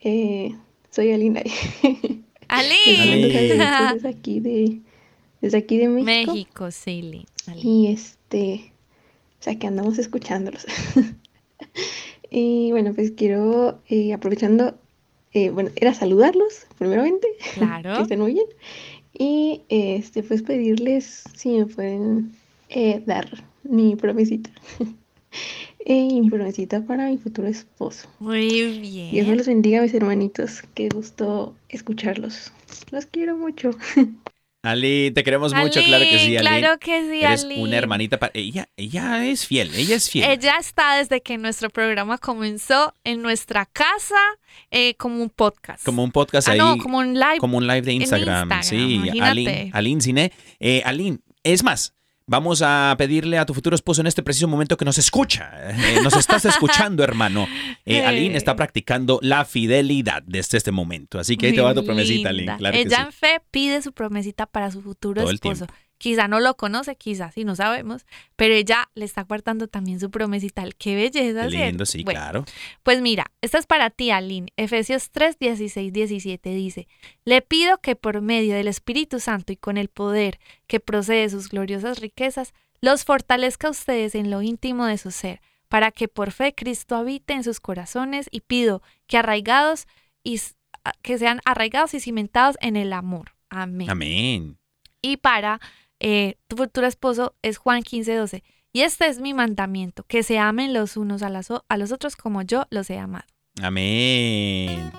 Eh, 0.00 0.54
soy 0.90 1.12
Alina. 1.12 1.42
¡Ali! 2.48 2.74
desde 3.22 4.08
aquí 4.08 4.40
de, 4.40 4.80
desde 5.40 5.58
aquí 5.58 5.78
de 5.78 5.88
México. 5.88 6.32
México, 6.32 6.70
sí. 6.70 7.24
Ali. 7.46 7.60
Y 7.62 7.86
este, 7.88 8.72
o 9.40 9.42
sea 9.42 9.58
que 9.58 9.66
andamos 9.66 9.98
escuchándolos. 9.98 10.66
y 12.30 12.70
bueno, 12.72 12.92
pues 12.94 13.12
quiero, 13.12 13.80
eh, 13.88 14.12
aprovechando, 14.12 14.74
eh, 15.32 15.50
bueno, 15.50 15.70
era 15.76 15.94
saludarlos 15.94 16.66
primeramente, 16.78 17.26
Claro. 17.54 17.96
que 17.96 18.02
estén 18.02 18.20
muy 18.20 18.34
bien. 18.34 18.46
Y 19.14 19.62
este, 19.68 20.22
pues 20.22 20.42
pedirles 20.42 21.24
si 21.34 21.50
me 21.50 21.66
pueden 21.66 22.32
eh, 22.68 23.02
dar 23.06 23.44
mi 23.62 23.96
promesita. 23.96 24.50
Y 25.84 26.20
mi 26.20 26.30
promesita 26.30 26.80
para 26.84 27.06
mi 27.06 27.18
futuro 27.18 27.48
esposo. 27.48 28.08
Muy 28.20 28.48
Dios 28.48 28.74
me 28.76 28.80
bien. 29.22 29.36
los 29.36 29.46
bendiga, 29.46 29.82
mis 29.82 29.92
hermanitos. 29.94 30.62
Qué 30.74 30.88
gusto 30.88 31.56
escucharlos. 31.68 32.52
Los 32.90 33.06
quiero 33.06 33.36
mucho. 33.36 33.70
Ali, 34.64 35.10
te 35.10 35.24
queremos 35.24 35.52
mucho, 35.52 35.82
claro 35.82 36.04
que 36.04 36.18
sí, 36.20 36.36
Ali. 36.36 36.46
Claro 36.46 36.78
que 36.78 37.10
sí, 37.10 37.24
Eres 37.24 37.42
Ali. 37.42 37.60
una 37.60 37.76
hermanita. 37.76 38.20
para- 38.20 38.30
Ella, 38.32 38.68
ella 38.76 39.26
es 39.26 39.44
fiel, 39.44 39.74
ella 39.74 39.96
es 39.96 40.08
fiel. 40.08 40.30
Ella 40.30 40.54
está 40.60 40.98
desde 40.98 41.20
que 41.20 41.36
nuestro 41.36 41.68
programa 41.68 42.16
comenzó 42.18 42.94
en 43.02 43.22
nuestra 43.22 43.66
casa 43.66 44.14
eh, 44.70 44.94
como 44.94 45.20
un 45.20 45.30
podcast. 45.30 45.84
Como 45.84 46.04
un 46.04 46.12
podcast 46.12 46.46
ah, 46.46 46.52
ahí. 46.52 46.58
no, 46.58 46.78
como 46.78 46.98
un 46.98 47.14
live. 47.14 47.38
como 47.40 47.58
un 47.58 47.66
live 47.66 47.82
de 47.82 47.92
Instagram. 47.94 48.52
Instagram, 48.52 48.62
sí. 48.62 49.18
Aline, 49.20 49.70
Aline 49.72 50.00
Cine. 50.00 50.32
Eh, 50.60 50.80
Aline, 50.84 51.18
es 51.42 51.64
más, 51.64 51.92
vamos 52.26 52.62
a 52.62 52.94
pedirle 52.98 53.38
a 53.38 53.46
tu 53.46 53.54
futuro 53.54 53.74
esposo 53.74 54.00
en 54.00 54.06
este 54.06 54.22
preciso 54.22 54.48
momento 54.48 54.76
que 54.76 54.84
nos 54.84 54.98
escucha. 54.98 55.50
Eh, 55.70 56.00
nos 56.02 56.16
estás 56.16 56.44
escuchando, 56.44 57.02
hermano. 57.04 57.46
Eh, 57.84 57.92
Eh. 58.02 58.06
Aline 58.06 58.36
está 58.36 58.56
practicando 58.56 59.18
la 59.22 59.44
fidelidad 59.44 60.22
desde 60.26 60.56
este 60.58 60.72
momento. 60.72 61.18
Así 61.18 61.36
que 61.36 61.46
ahí 61.48 61.54
te 61.54 61.60
va 61.60 61.74
tu 61.74 61.84
promesita. 61.84 62.30
Aline. 62.30 62.56
Claro 62.56 62.72
que 62.74 62.80
Ella 62.82 62.96
sí. 62.96 63.02
en 63.02 63.12
fe 63.12 63.42
pide 63.50 63.82
su 63.82 63.92
promesita 63.92 64.46
para 64.46 64.70
su 64.70 64.80
futuro 64.82 65.20
Todo 65.20 65.30
el 65.30 65.34
esposo. 65.36 65.66
tiempo. 65.66 65.74
Quizá 66.02 66.26
no 66.26 66.40
lo 66.40 66.56
conoce, 66.56 66.96
quizás 66.96 67.32
sí, 67.32 67.44
no 67.44 67.54
sabemos, 67.54 68.06
pero 68.34 68.54
ella 68.54 68.90
le 68.96 69.04
está 69.04 69.22
guardando 69.22 69.68
también 69.68 70.00
su 70.00 70.10
promesita. 70.10 70.64
Qué 70.76 70.96
belleza, 70.96 71.46
Qué 71.46 71.66
lindo, 71.66 71.86
sí, 71.86 72.02
Bueno, 72.02 72.18
claro. 72.18 72.44
Pues 72.82 73.00
mira, 73.00 73.30
esta 73.40 73.58
es 73.58 73.66
para 73.66 73.88
ti, 73.88 74.10
Aline. 74.10 74.48
Efesios 74.56 75.12
3, 75.12 75.38
16, 75.38 75.92
17 75.92 76.50
dice, 76.56 76.88
Le 77.24 77.40
pido 77.40 77.78
que 77.78 77.94
por 77.94 78.20
medio 78.20 78.56
del 78.56 78.66
Espíritu 78.66 79.20
Santo 79.20 79.52
y 79.52 79.56
con 79.56 79.76
el 79.76 79.86
poder 79.86 80.40
que 80.66 80.80
procede 80.80 81.20
de 81.20 81.30
sus 81.30 81.48
gloriosas 81.50 82.00
riquezas, 82.00 82.52
los 82.80 83.04
fortalezca 83.04 83.68
a 83.68 83.70
ustedes 83.70 84.16
en 84.16 84.28
lo 84.28 84.42
íntimo 84.42 84.86
de 84.86 84.98
su 84.98 85.12
ser, 85.12 85.40
para 85.68 85.92
que 85.92 86.08
por 86.08 86.32
fe 86.32 86.52
Cristo 86.52 86.96
habite 86.96 87.32
en 87.32 87.44
sus 87.44 87.60
corazones 87.60 88.26
y 88.32 88.40
pido 88.40 88.82
que 89.06 89.18
arraigados 89.18 89.86
y 90.24 90.40
que 91.00 91.16
sean 91.16 91.38
arraigados 91.44 91.94
y 91.94 92.00
cimentados 92.00 92.56
en 92.60 92.74
el 92.74 92.92
amor. 92.92 93.36
Amén. 93.50 93.88
Amén. 93.88 94.58
Y 95.00 95.18
para 95.18 95.60
eh, 96.02 96.36
tu 96.48 96.56
futuro 96.56 96.86
esposo 96.86 97.34
es 97.42 97.58
Juan 97.58 97.82
15, 97.82 98.14
12. 98.16 98.42
Y 98.72 98.80
este 98.80 99.06
es 99.06 99.20
mi 99.20 99.34
mandamiento, 99.34 100.02
que 100.04 100.22
se 100.22 100.38
amen 100.38 100.74
los 100.74 100.96
unos 100.96 101.22
a, 101.22 101.28
a 101.68 101.76
los 101.76 101.92
otros 101.92 102.16
como 102.16 102.42
yo 102.42 102.66
los 102.70 102.90
he 102.90 102.98
amado. 102.98 103.26
Amén. 103.62 104.90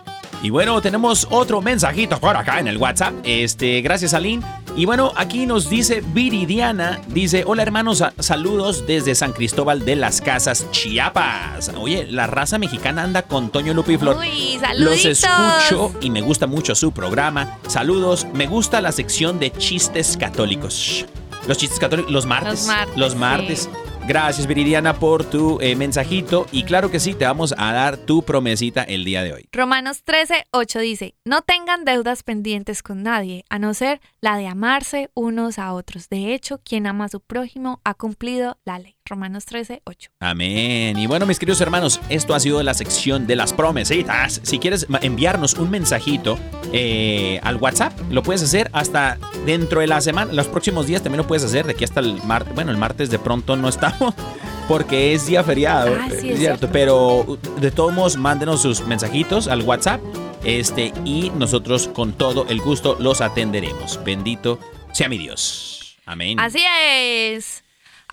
Y 0.43 0.49
bueno, 0.49 0.79
tenemos 0.81 1.25
otro 1.31 1.61
mensajito 1.61 2.19
por 2.19 2.35
acá 2.37 2.59
en 2.59 2.67
el 2.67 2.77
WhatsApp. 2.77 3.13
Este, 3.23 3.81
gracias, 3.81 4.13
Aline. 4.13 4.43
Y 4.75 4.85
bueno, 4.85 5.13
aquí 5.15 5.45
nos 5.45 5.69
dice 5.69 6.03
Viridiana, 6.05 6.99
dice, 7.07 7.43
hola 7.47 7.61
hermanos, 7.63 7.99
sa- 7.99 8.13
saludos 8.19 8.85
desde 8.85 9.15
San 9.15 9.31
Cristóbal 9.31 9.85
de 9.85 9.95
las 9.95 10.19
Casas, 10.19 10.69
Chiapas. 10.71 11.71
Oye, 11.77 12.07
la 12.11 12.27
raza 12.27 12.57
mexicana 12.57 13.03
anda 13.03 13.21
con 13.21 13.49
Toño 13.51 13.73
Lupe 13.73 13.93
y 13.93 13.97
Flor. 13.97 14.17
Uy, 14.17 14.59
Los 14.77 15.05
escucho 15.05 15.93
y 16.01 16.09
me 16.09 16.21
gusta 16.21 16.45
mucho 16.45 16.75
su 16.75 16.91
programa. 16.91 17.57
Saludos, 17.67 18.27
me 18.33 18.47
gusta 18.47 18.81
la 18.81 18.91
sección 18.91 19.39
de 19.39 19.51
chistes 19.51 20.17
católicos. 20.17 21.05
Los 21.47 21.57
chistes 21.57 21.79
católicos, 21.79 22.11
los 22.11 22.25
martes. 22.25 22.51
Los 22.51 22.67
martes, 22.67 22.97
Los 22.97 23.15
martes. 23.15 23.69
Gracias, 24.05 24.47
Viridiana, 24.47 24.99
por 24.99 25.23
tu 25.23 25.61
eh, 25.61 25.77
mensajito. 25.77 26.45
Y 26.51 26.63
claro 26.63 26.91
que 26.91 26.99
sí, 26.99 27.13
te 27.13 27.23
vamos 27.23 27.55
a 27.57 27.71
dar 27.71 27.95
tu 27.95 28.21
promesita 28.21 28.83
el 28.83 29.05
día 29.05 29.23
de 29.23 29.31
hoy. 29.31 29.47
Romanos 29.53 30.03
13, 30.03 30.45
8 30.51 30.79
dice, 30.79 31.15
no 31.23 31.41
tengan 31.41 31.85
deudas 31.85 32.21
pendientes 32.21 32.83
con 32.83 33.01
nadie, 33.01 33.45
a 33.49 33.59
no 33.59 33.73
ser 33.73 34.01
la 34.19 34.35
de 34.35 34.47
amarse 34.47 35.09
unos 35.13 35.57
a 35.57 35.71
otros. 35.71 36.09
De 36.09 36.33
hecho, 36.33 36.59
quien 36.65 36.85
ama 36.85 37.05
a 37.05 37.09
su 37.09 37.21
prójimo 37.21 37.79
ha 37.85 37.93
cumplido 37.93 38.57
la 38.65 38.77
ley. 38.77 38.97
Romanos 39.05 39.45
13, 39.45 39.81
8. 39.83 40.09
Amén. 40.19 40.97
Y 40.97 41.07
bueno, 41.07 41.25
mis 41.25 41.39
queridos 41.39 41.59
hermanos, 41.61 41.99
esto 42.09 42.33
ha 42.33 42.39
sido 42.39 42.63
la 42.63 42.73
sección 42.73 43.27
de 43.27 43.35
las 43.35 43.51
promesitas. 43.51 44.39
Si 44.43 44.59
quieres 44.59 44.87
enviarnos 45.01 45.55
un 45.55 45.69
mensajito 45.69 46.39
eh, 46.71 47.39
al 47.43 47.57
WhatsApp, 47.57 47.93
lo 48.09 48.23
puedes 48.23 48.41
hacer 48.41 48.69
hasta 48.73 49.17
dentro 49.45 49.81
de 49.81 49.87
la 49.87 49.99
semana. 49.99 50.31
Los 50.31 50.47
próximos 50.47 50.87
días 50.87 51.03
también 51.03 51.17
lo 51.17 51.27
puedes 51.27 51.43
hacer. 51.43 51.65
De 51.65 51.73
aquí 51.73 51.83
hasta 51.83 51.99
el 51.99 52.23
martes. 52.23 52.55
Bueno, 52.55 52.71
el 52.71 52.77
martes 52.77 53.09
de 53.09 53.19
pronto 53.19 53.57
no 53.57 53.67
estamos 53.67 54.13
porque 54.67 55.13
es 55.13 55.25
día 55.25 55.43
feriado. 55.43 55.95
Ah, 55.99 56.07
sí, 56.09 56.29
es 56.29 56.39
cierto. 56.39 56.69
Pero 56.71 57.21
uh, 57.21 57.37
de 57.59 57.71
todos 57.71 57.93
modos, 57.93 58.15
mándenos 58.15 58.61
sus 58.61 58.85
mensajitos 58.87 59.47
al 59.47 59.63
WhatsApp. 59.63 60.01
Este, 60.45 60.93
y 61.05 61.29
nosotros 61.31 61.89
con 61.89 62.13
todo 62.13 62.45
el 62.47 62.61
gusto 62.61 62.97
los 62.99 63.21
atenderemos. 63.21 64.01
Bendito 64.03 64.59
sea 64.93 65.09
mi 65.09 65.17
Dios. 65.17 65.97
Amén. 66.05 66.39
Así 66.39 66.63
es. 66.65 67.62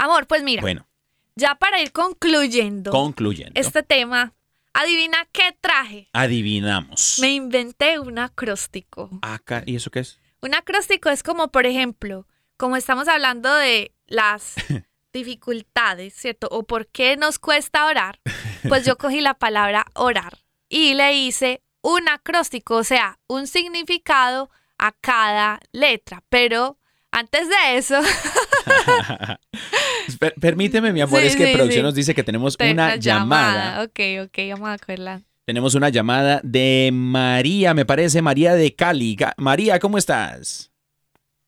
Amor, 0.01 0.27
pues 0.27 0.43
mira, 0.43 0.63
Bueno, 0.63 0.89
ya 1.37 1.55
para 1.57 1.81
ir 1.83 1.93
concluyendo 1.93 2.91
concluyendo. 2.91 3.53
este 3.61 3.83
tema, 3.83 4.33
adivina 4.73 5.29
qué 5.33 5.57
traje. 5.61 6.09
Adivinamos. 6.13 7.19
Me 7.21 7.33
inventé 7.35 7.99
un 7.99 8.19
acróstico. 8.19 9.11
Acá, 9.23 9.63
¿y 9.67 9.77
eso 9.77 9.91
qué 9.91 10.01
es? 10.01 10.19
Un 10.41 10.55
acróstico 10.55 11.11
es 11.11 11.23
como, 11.23 11.49
por 11.49 11.67
ejemplo, 11.67 12.27
como 12.57 12.77
estamos 12.77 13.09
hablando 13.09 13.55
de 13.55 13.95
las 14.07 14.55
dificultades, 15.13 16.15
¿cierto? 16.15 16.49
O 16.51 16.63
por 16.65 16.87
qué 16.87 17.17
nos 17.17 17.39
cuesta 17.39 17.87
orar, 17.87 18.21
pues 18.69 18.85
yo 18.87 18.97
cogí 18.99 19.21
la 19.21 19.35
palabra 19.35 19.85
orar 19.95 20.39
y 20.69 20.95
le 20.95 21.15
hice 21.15 21.63
un 21.83 22.09
acróstico, 22.09 22.77
o 22.77 22.85
sea, 22.85 23.19
un 23.27 23.47
significado 23.47 24.51
a 24.79 24.93
cada 24.93 25.61
letra. 25.73 26.23
Pero 26.31 26.79
antes 27.13 27.49
de 27.49 27.77
eso, 27.77 28.01
Per- 30.19 30.35
permíteme, 30.41 30.93
mi 30.93 31.01
amor, 31.01 31.21
Sí, 31.21 31.27
es 31.27 31.37
que 31.37 31.47
sí, 31.47 31.55
producción 31.55 31.83
sí. 31.83 31.87
nos 31.87 31.95
dice 31.95 32.15
que 32.15 32.23
tenemos 32.23 32.57
una 32.61 32.97
llamada. 32.97 33.83
Ok, 33.83 34.01
ok, 34.27 34.39
vamos 34.53 34.69
a 34.71 34.79
cogerla. 34.79 35.21
Tenemos 35.45 35.75
una 35.75 35.89
llamada 35.89 36.41
de 36.45 36.91
María, 36.93 37.75
me 37.75 37.85
parece, 37.85 38.23
María 38.23 38.55
de 38.55 38.75
Cali. 38.75 39.17
María, 39.37 39.79
¿cómo 39.79 39.99
estás? 39.99 40.71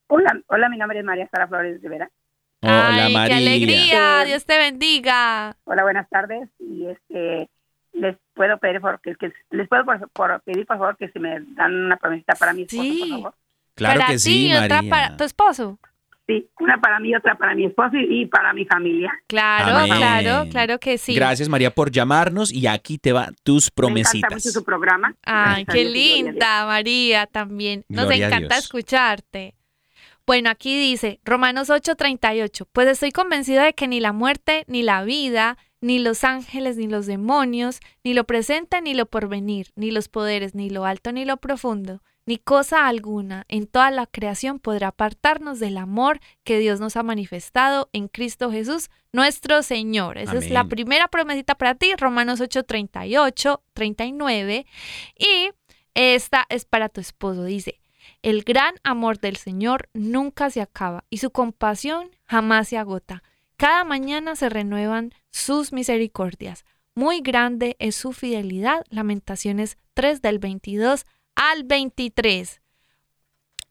Hola, 0.08 0.40
hola, 0.48 0.68
mi 0.68 0.78
nombre 0.78 0.98
es 0.98 1.04
María 1.04 1.28
Sara 1.30 1.46
Flores 1.48 1.80
Rivera. 1.82 2.10
Hola, 2.62 3.04
Ay, 3.06 3.12
María. 3.14 3.36
qué 3.36 3.42
alegría, 3.42 4.24
Dios 4.24 4.44
te 4.44 4.56
bendiga. 4.58 5.56
Hola, 5.64 5.82
buenas 5.82 6.08
tardes. 6.08 6.48
Y 6.58 6.86
este, 6.86 7.48
les 7.92 8.16
puedo 8.34 8.58
pedir 8.58 8.80
por, 8.80 9.00
que, 9.00 9.14
que- 9.16 9.32
les 9.50 9.68
puedo 9.68 9.84
por, 9.84 10.08
por 10.10 10.40
pedir 10.42 10.66
por 10.66 10.78
favor 10.78 10.96
que 10.96 11.08
si 11.10 11.18
me 11.18 11.40
dan 11.54 11.74
una 11.74 11.96
promesita 11.96 12.34
para 12.34 12.52
mi 12.52 12.62
esposo, 12.62 12.82
Sí. 12.82 12.98
por 13.00 13.08
favor. 13.22 13.34
Claro 13.75 14.01
para 14.01 14.07
que 14.11 14.14
ti 14.14 14.20
sí, 14.20 14.47
y 14.49 14.55
otra 14.55 14.77
María. 14.83 14.91
para 14.91 15.16
tu 15.16 15.25
esposo. 15.25 15.79
Sí, 16.27 16.49
una 16.61 16.81
para 16.81 17.01
mí, 17.01 17.14
otra 17.16 17.37
para 17.37 17.55
mi 17.55 17.64
esposo 17.66 17.97
y, 17.97 18.23
y 18.23 18.27
para 18.27 18.53
mi 18.53 18.64
familia. 18.64 19.12
Claro, 19.27 19.77
Amén. 19.79 19.97
claro, 19.97 20.49
claro 20.51 20.79
que 20.79 20.97
sí. 20.97 21.14
Gracias, 21.14 21.49
María, 21.49 21.75
por 21.75 21.91
llamarnos 21.91 22.53
y 22.53 22.66
aquí 22.68 22.97
te 22.99 23.12
va 23.12 23.31
tus 23.43 23.64
Me 23.64 23.66
encanta 23.66 23.75
promesitas. 23.75 24.33
mucho 24.33 24.51
su 24.51 24.64
programa. 24.64 25.14
Ay, 25.25 25.64
Gracias 25.64 25.75
qué 25.75 25.85
linda, 25.91 26.64
María, 26.66 27.27
también. 27.27 27.85
Nos 27.89 28.07
Gloria 28.07 28.29
encanta 28.29 28.57
escucharte. 28.57 29.57
Bueno, 30.25 30.49
aquí 30.51 30.79
dice 30.79 31.18
Romanos 31.25 31.68
8:38, 31.70 32.66
pues 32.73 32.87
estoy 32.89 33.11
convencido 33.11 33.62
de 33.64 33.73
que 33.75 33.89
ni 33.89 33.99
la 33.99 34.12
muerte, 34.12 34.64
ni 34.68 34.83
la 34.85 35.03
vida, 35.03 35.59
ni 35.81 35.99
los 35.99 36.23
ángeles, 36.23 36.77
ni 36.77 36.87
los 36.87 37.07
demonios, 37.07 37.81
ni 38.05 38.14
lo 38.14 38.23
presente, 38.25 38.81
ni 38.81 38.95
lo 38.95 39.07
porvenir, 39.07 39.66
ni 39.75 39.91
los 39.91 40.09
poderes, 40.09 40.55
ni 40.55 40.70
lo 40.70 40.85
alto, 40.85 41.11
ni 41.11 41.25
lo 41.25 41.39
profundo, 41.39 42.01
ni 42.27 42.39
cosa 42.39 42.87
alguna 42.87 43.45
en 43.49 43.66
toda 43.66 43.91
la 43.91 44.07
creación 44.07 44.59
podrá 44.59 44.89
apartarnos 44.89 45.59
del 45.59 45.77
amor 45.77 46.20
que 46.45 46.59
Dios 46.59 46.81
nos 46.81 46.97
ha 46.97 47.03
manifestado 47.03 47.89
en 47.93 48.09
Cristo 48.09 48.51
Jesús, 48.51 48.91
nuestro 49.12 49.62
Señor. 49.62 50.18
Esa 50.18 50.39
es 50.39 50.51
la 50.51 50.64
primera 50.64 51.09
promesita 51.09 51.55
para 51.57 51.75
ti, 51.75 51.95
Romanos 51.97 52.41
8, 52.41 52.64
38, 52.64 53.62
39. 53.73 54.66
Y 55.18 55.51
esta 55.95 56.47
es 56.49 56.64
para 56.64 56.89
tu 56.89 57.01
esposo, 57.01 57.45
dice. 57.45 57.81
El 58.23 58.43
gran 58.43 58.75
amor 58.85 59.18
del 59.18 59.37
Señor 59.37 59.89
nunca 59.95 60.51
se 60.51 60.61
acaba 60.61 61.05
y 61.11 61.18
su 61.18 61.31
compasión 61.31 62.11
jamás 62.25 62.68
se 62.68 62.79
agota. 62.79 63.23
Cada 63.57 63.85
mañana 63.85 64.35
se 64.37 64.49
renuevan 64.49 65.12
sus 65.31 65.73
misericordias. 65.73 66.64
Muy 66.95 67.20
grande 67.20 67.77
es 67.79 67.95
su 67.97 68.12
fidelidad. 68.12 68.85
Lamentaciones 68.91 69.79
3 69.95 70.20
del 70.20 70.39
22 70.39 71.05
al 71.35 71.64
23. 71.64 72.61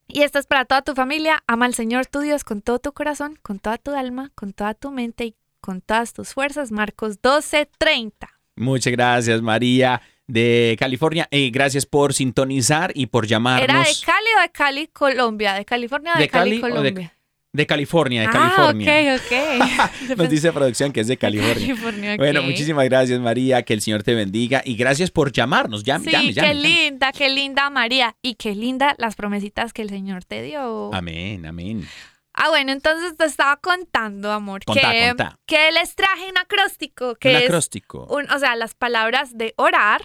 Y 0.08 0.24
esta 0.24 0.40
es 0.40 0.46
para 0.46 0.66
toda 0.66 0.82
tu 0.82 0.94
familia. 0.94 1.44
Ama 1.48 1.66
al 1.66 1.74
Señor 1.74 2.06
tu 2.06 2.20
Dios 2.20 2.44
con 2.44 2.62
todo 2.62 2.80
tu 2.80 2.92
corazón, 2.92 3.40
con 3.42 3.60
toda 3.60 3.78
tu 3.78 3.92
alma, 3.92 4.32
con 4.36 4.54
toda 4.54 4.74
tu 4.74 4.92
mente 4.92 5.26
y 5.26 5.36
con 5.62 5.82
todas 5.82 6.14
tus 6.14 6.34
fuerzas. 6.34 6.72
Marcos 6.72 7.22
12, 7.22 7.70
30. 7.78 8.28
Muchas 8.58 8.92
gracias, 8.92 9.42
María 9.42 10.02
de 10.28 10.76
California. 10.80 11.28
Eh, 11.32 11.50
gracias 11.52 11.86
por 11.86 12.14
sintonizar 12.14 12.92
y 12.96 13.08
por 13.08 13.28
llamarnos. 13.28 13.64
¿Era 13.64 13.80
de 13.80 13.96
Cali 14.06 14.28
o 14.38 14.42
de 14.42 14.50
Cali, 14.50 14.88
Colombia? 14.88 15.54
¿De 15.54 15.66
California 15.66 16.14
o 16.14 16.18
de, 16.18 16.24
¿De 16.24 16.30
Cali 16.30 16.60
Colombia? 16.60 17.14
De 17.54 17.68
California, 17.68 18.22
de 18.22 18.28
ah, 18.28 18.32
California. 18.32 19.16
ok, 19.16 19.22
ok. 19.26 19.92
Nos 20.18 20.30
dice 20.30 20.54
producción 20.54 20.94
que 20.94 21.02
es 21.02 21.08
de 21.08 21.18
California. 21.18 21.56
California, 21.68 22.16
Bueno, 22.18 22.44
muchísimas 22.44 22.86
gracias, 22.86 23.20
María. 23.20 23.64
Que 23.64 23.74
el 23.74 23.82
Señor 23.82 24.04
te 24.04 24.14
bendiga. 24.16 24.62
Y 24.64 24.76
gracias 24.76 25.12
por 25.12 25.34
llamarnos. 25.34 25.84
Llame, 25.84 26.06
Sí, 26.06 26.12
llame, 26.12 26.28
qué 26.28 26.34
llame, 26.34 26.54
linda, 26.56 27.12
qué 27.12 27.30
linda 27.30 27.70
María. 27.70 28.16
Y 28.22 28.36
qué 28.36 28.56
linda 28.56 28.96
las 29.00 29.16
promesitas 29.16 29.74
que 29.74 29.82
el 29.82 29.90
Señor 29.90 30.24
te 30.24 30.42
dio. 30.42 30.94
Amén, 30.94 31.46
amén. 31.46 31.86
Ah, 32.34 32.48
bueno, 32.48 32.72
entonces 32.72 33.18
te 33.18 33.26
estaba 33.26 33.58
contando, 33.58 34.32
amor, 34.32 34.64
Contá, 34.64 34.90
que, 34.94 35.08
contá. 35.10 35.38
que 35.46 35.72
les 35.74 35.94
traje 35.96 36.30
un 36.32 36.38
acróstico, 36.38 37.16
que 37.16 37.30
Un 37.32 37.36
es 37.36 37.44
acróstico. 37.44 38.08
un- 38.10 38.32
o 38.32 38.40
sea, 38.40 38.56
las 38.56 38.74
palabras 38.76 39.38
de 39.38 39.54
orar 39.58 40.02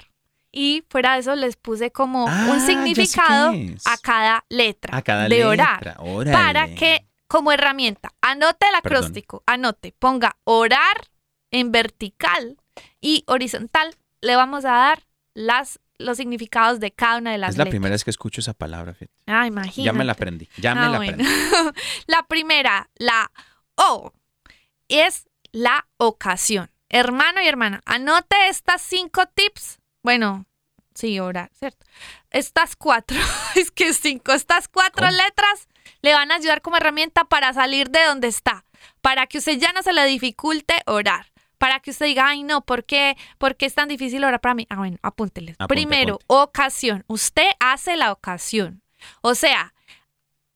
y 0.51 0.83
fuera 0.91 1.15
de 1.15 1.21
eso 1.21 1.37
les 1.37 1.55
puse 1.55 1.93
como 1.93 2.27
Ah, 2.29 2.49
un 2.51 2.59
sé 2.61 2.67
significado 2.73 3.53
a 3.85 3.97
cada 4.03 4.45
letra 4.49 4.97
A 4.97 5.03
cada 5.03 5.23
de 5.25 5.29
letra. 5.29 5.49
orar 5.49 5.97
Órale. 6.01 6.33
para 6.37 6.75
que 6.75 7.06
como 7.29 7.53
herramienta 7.53 8.12
anote 8.20 8.66
el 8.66 8.83
Perdón. 8.83 8.99
acróstico, 8.99 9.43
anote, 9.47 9.93
ponga 9.99 10.37
orar 10.45 11.09
en 11.51 11.72
vertical 11.72 12.59
y 13.01 13.24
horizontal. 13.27 13.95
Le 14.20 14.37
vamos 14.37 14.64
a 14.64 14.70
dar 14.72 15.07
las 15.35 15.81
los 15.99 16.18
significados 16.18 16.79
de 16.79 16.91
cada 16.93 17.16
una 17.18 17.33
de 17.33 17.39
las 17.39 17.51
Es 17.51 17.57
la 17.57 17.64
letras. 17.64 17.72
primera 17.72 17.93
vez 17.95 18.05
que 18.05 18.11
escucho 18.11 18.43
esa 18.43 18.53
palabra, 18.53 18.93
fíjate. 18.93 19.14
Ah, 19.27 19.47
imagínate. 19.47 19.83
Ya 19.83 19.93
me 19.95 20.05
la 20.05 20.12
aprendí. 20.12 20.47
Ya 20.59 20.74
me 20.74 20.83
Ah, 20.83 20.89
la 20.91 20.99
bueno. 20.99 21.12
aprendí. 21.14 21.81
la 22.07 22.22
primera, 22.24 22.91
la 22.97 23.33
O, 23.77 24.12
es 24.89 25.27
la 25.53 25.87
ocasión. 25.97 26.70
Hermano 26.91 27.41
y 27.43 27.47
hermana, 27.49 27.81
anote 27.87 28.37
estas 28.49 28.83
cinco 28.83 29.24
tips. 29.35 29.81
Bueno, 30.03 30.45
sí, 30.95 31.18
orar, 31.18 31.51
¿cierto? 31.55 31.87
Estas 32.31 32.77
cuatro, 32.77 33.16
es 33.55 33.70
que 33.70 33.95
cinco, 33.95 34.33
estas 34.33 34.68
cuatro 34.68 35.07
¿Cómo? 35.07 35.16
letras 35.16 35.66
le 36.03 36.12
van 36.14 36.30
a 36.30 36.37
ayudar 36.37 36.62
como 36.62 36.76
herramienta 36.76 37.24
para 37.24 37.53
salir 37.53 37.91
de 37.91 38.05
donde 38.05 38.28
está, 38.28 38.64
para 39.01 39.26
que 39.26 39.39
usted 39.39 39.59
ya 39.59 39.72
no 39.72 39.82
se 39.82 39.93
le 39.93 40.05
dificulte 40.07 40.74
orar. 40.87 41.32
Para 41.59 41.80
que 41.80 41.91
usted 41.91 42.05
diga, 42.05 42.26
ay, 42.28 42.43
no, 42.43 42.61
¿por 42.61 42.84
qué, 42.84 43.16
¿por 43.39 43.57
qué 43.57 43.64
es 43.64 43.74
tan 43.74 43.89
difícil 43.89 44.22
orar 44.24 44.41
para 44.43 44.55
mí? 44.55 44.66
Ah, 44.68 44.76
bueno, 44.76 44.99
apúnteles. 45.01 45.57
Apunte, 45.59 45.74
Primero, 45.74 46.14
apunte. 46.16 46.26
ocasión. 46.28 47.05
Usted 47.07 47.49
hace 47.61 47.97
la 47.97 48.12
ocasión. 48.12 48.82
O 49.22 49.34
sea, 49.34 49.72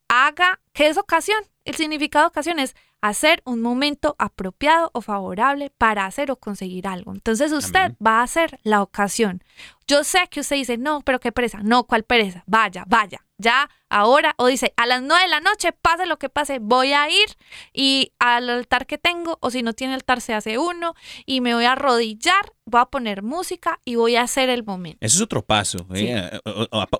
haga, 0.09 0.61
¿qué 0.75 0.89
es 0.89 0.99
ocasión? 0.99 1.39
El 1.65 1.75
significado 1.77 2.25
de 2.25 2.29
ocasión 2.29 2.59
es 2.59 2.75
hacer 3.01 3.41
un 3.47 3.63
momento 3.63 4.15
apropiado 4.19 4.91
o 4.93 5.01
favorable 5.01 5.71
para 5.79 6.05
hacer 6.05 6.31
o 6.31 6.37
conseguir 6.37 6.87
algo. 6.87 7.13
Entonces 7.13 7.53
usted 7.53 7.81
Amén. 7.81 7.97
va 8.07 8.21
a 8.21 8.25
hacer 8.25 8.61
la 8.63 8.83
ocasión. 8.83 9.43
Yo 9.91 10.05
sé 10.05 10.21
que 10.31 10.39
usted 10.41 10.55
dice, 10.55 10.79
no, 10.79 11.01
pero 11.01 11.19
qué 11.19 11.33
pereza. 11.33 11.59
No, 11.65 11.83
¿cuál 11.83 12.05
pereza? 12.05 12.45
Vaya, 12.47 12.85
vaya. 12.87 13.19
Ya, 13.39 13.69
ahora, 13.89 14.35
o 14.37 14.47
dice, 14.47 14.73
a 14.77 14.85
las 14.87 15.01
nueve 15.03 15.23
de 15.23 15.29
la 15.31 15.41
noche, 15.41 15.73
pase 15.73 16.05
lo 16.07 16.19
que 16.19 16.29
pase, 16.29 16.59
voy 16.61 16.93
a 16.93 17.09
ir 17.09 17.27
y 17.73 18.13
al 18.19 18.51
altar 18.51 18.87
que 18.87 18.99
tengo, 18.99 19.39
o 19.41 19.51
si 19.51 19.63
no 19.63 19.73
tiene 19.73 19.95
altar, 19.95 20.21
se 20.21 20.35
hace 20.35 20.59
uno, 20.59 20.95
y 21.25 21.41
me 21.41 21.55
voy 21.55 21.65
a 21.65 21.73
arrodillar, 21.73 22.53
voy 22.67 22.83
a 22.83 22.85
poner 22.85 23.23
música 23.23 23.81
y 23.85 23.95
voy 23.97 24.15
a 24.17 24.23
hacer 24.23 24.51
el 24.51 24.63
momento. 24.63 24.99
Ese 25.01 25.17
es 25.17 25.23
otro 25.23 25.43
paso. 25.43 25.87
eh. 25.95 26.39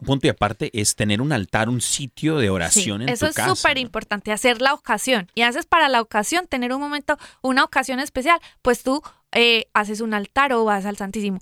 Punto 0.07 0.27
y 0.27 0.31
aparte 0.31 0.71
es 0.73 0.97
tener 0.97 1.21
un 1.21 1.31
altar, 1.33 1.69
un 1.69 1.83
sitio 1.83 2.39
de 2.39 2.49
oración 2.51 3.01
Sí, 3.01 3.05
en 3.05 3.09
eso 3.11 3.27
tu 3.27 3.31
es 3.31 3.37
casa. 3.37 3.55
súper 3.55 3.75
¿no? 3.77 3.83
importante, 3.83 4.33
hacer 4.33 4.61
la 4.63 4.73
ocasión. 4.73 5.31
Y 5.35 5.43
haces 5.43 5.67
para 5.67 5.89
la 5.91 6.01
ocasión, 6.01 6.47
tener 6.49 6.73
un 6.73 6.81
momento, 6.81 7.19
una 7.43 7.63
ocasión 7.65 8.01
especial, 8.01 8.41
pues 8.63 8.83
tú 8.83 9.03
eh, 9.33 9.67
haces 9.75 10.01
un 10.01 10.15
altar 10.15 10.55
o 10.55 10.65
vas 10.65 10.87
al 10.87 10.97
Santísimo. 10.97 11.39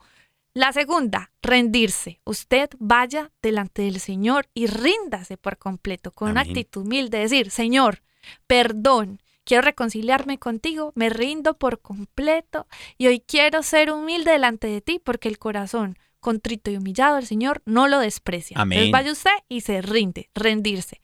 La 0.55 0.73
segunda, 0.73 1.31
rendirse. 1.43 2.21
Usted 2.25 2.71
vaya 2.79 3.31
delante 3.43 3.83
del 3.83 4.01
Señor 4.01 4.49
y 4.55 4.67
ríndase 4.67 5.37
por 5.37 5.59
completo, 5.59 6.13
con 6.13 6.31
una 6.31 6.41
actitud 6.41 6.83
humilde, 6.83 7.19
decir, 7.19 7.51
Señor, 7.51 8.03
perdón, 8.47 9.21
quiero 9.45 9.63
reconciliarme 9.63 10.39
contigo, 10.39 10.93
me 10.95 11.11
rindo 11.11 11.57
por 11.57 11.81
completo 11.81 12.67
y 12.97 13.07
hoy 13.07 13.21
quiero 13.21 13.63
ser 13.63 13.91
humilde 13.91 14.33
delante 14.33 14.67
de 14.67 14.81
ti 14.81 15.01
porque 15.03 15.29
el 15.29 15.39
corazón 15.39 15.99
contrito 16.21 16.71
y 16.71 16.77
humillado 16.77 17.19
el 17.19 17.27
Señor 17.27 17.63
no 17.65 17.89
lo 17.89 18.01
desprecia. 18.01 18.57
Amén. 18.61 18.79
Entonces 18.79 18.93
vaya 18.93 19.13
usted 19.13 19.45
y 19.49 19.61
se 19.63 19.81
rinde, 19.83 20.31
rendirse. 20.35 21.01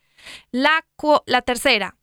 La, 0.51 0.85
la 1.27 1.43
tercera, 1.43 1.97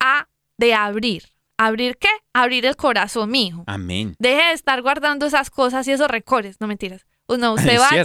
A 0.00 0.28
de 0.56 0.74
abrir. 0.74 1.33
¿Abrir 1.56 1.96
qué? 1.98 2.08
Abrir 2.32 2.66
el 2.66 2.76
corazón, 2.76 3.30
mijo. 3.30 3.64
Amén. 3.66 4.16
Deje 4.18 4.42
de 4.42 4.52
estar 4.52 4.82
guardando 4.82 5.26
esas 5.26 5.50
cosas 5.50 5.86
y 5.86 5.92
esos 5.92 6.08
recores. 6.08 6.60
No 6.60 6.66
mentiras. 6.66 7.06
No, 7.28 7.54
usted 7.54 7.74
Es 7.74 7.80
vaya, 7.80 8.04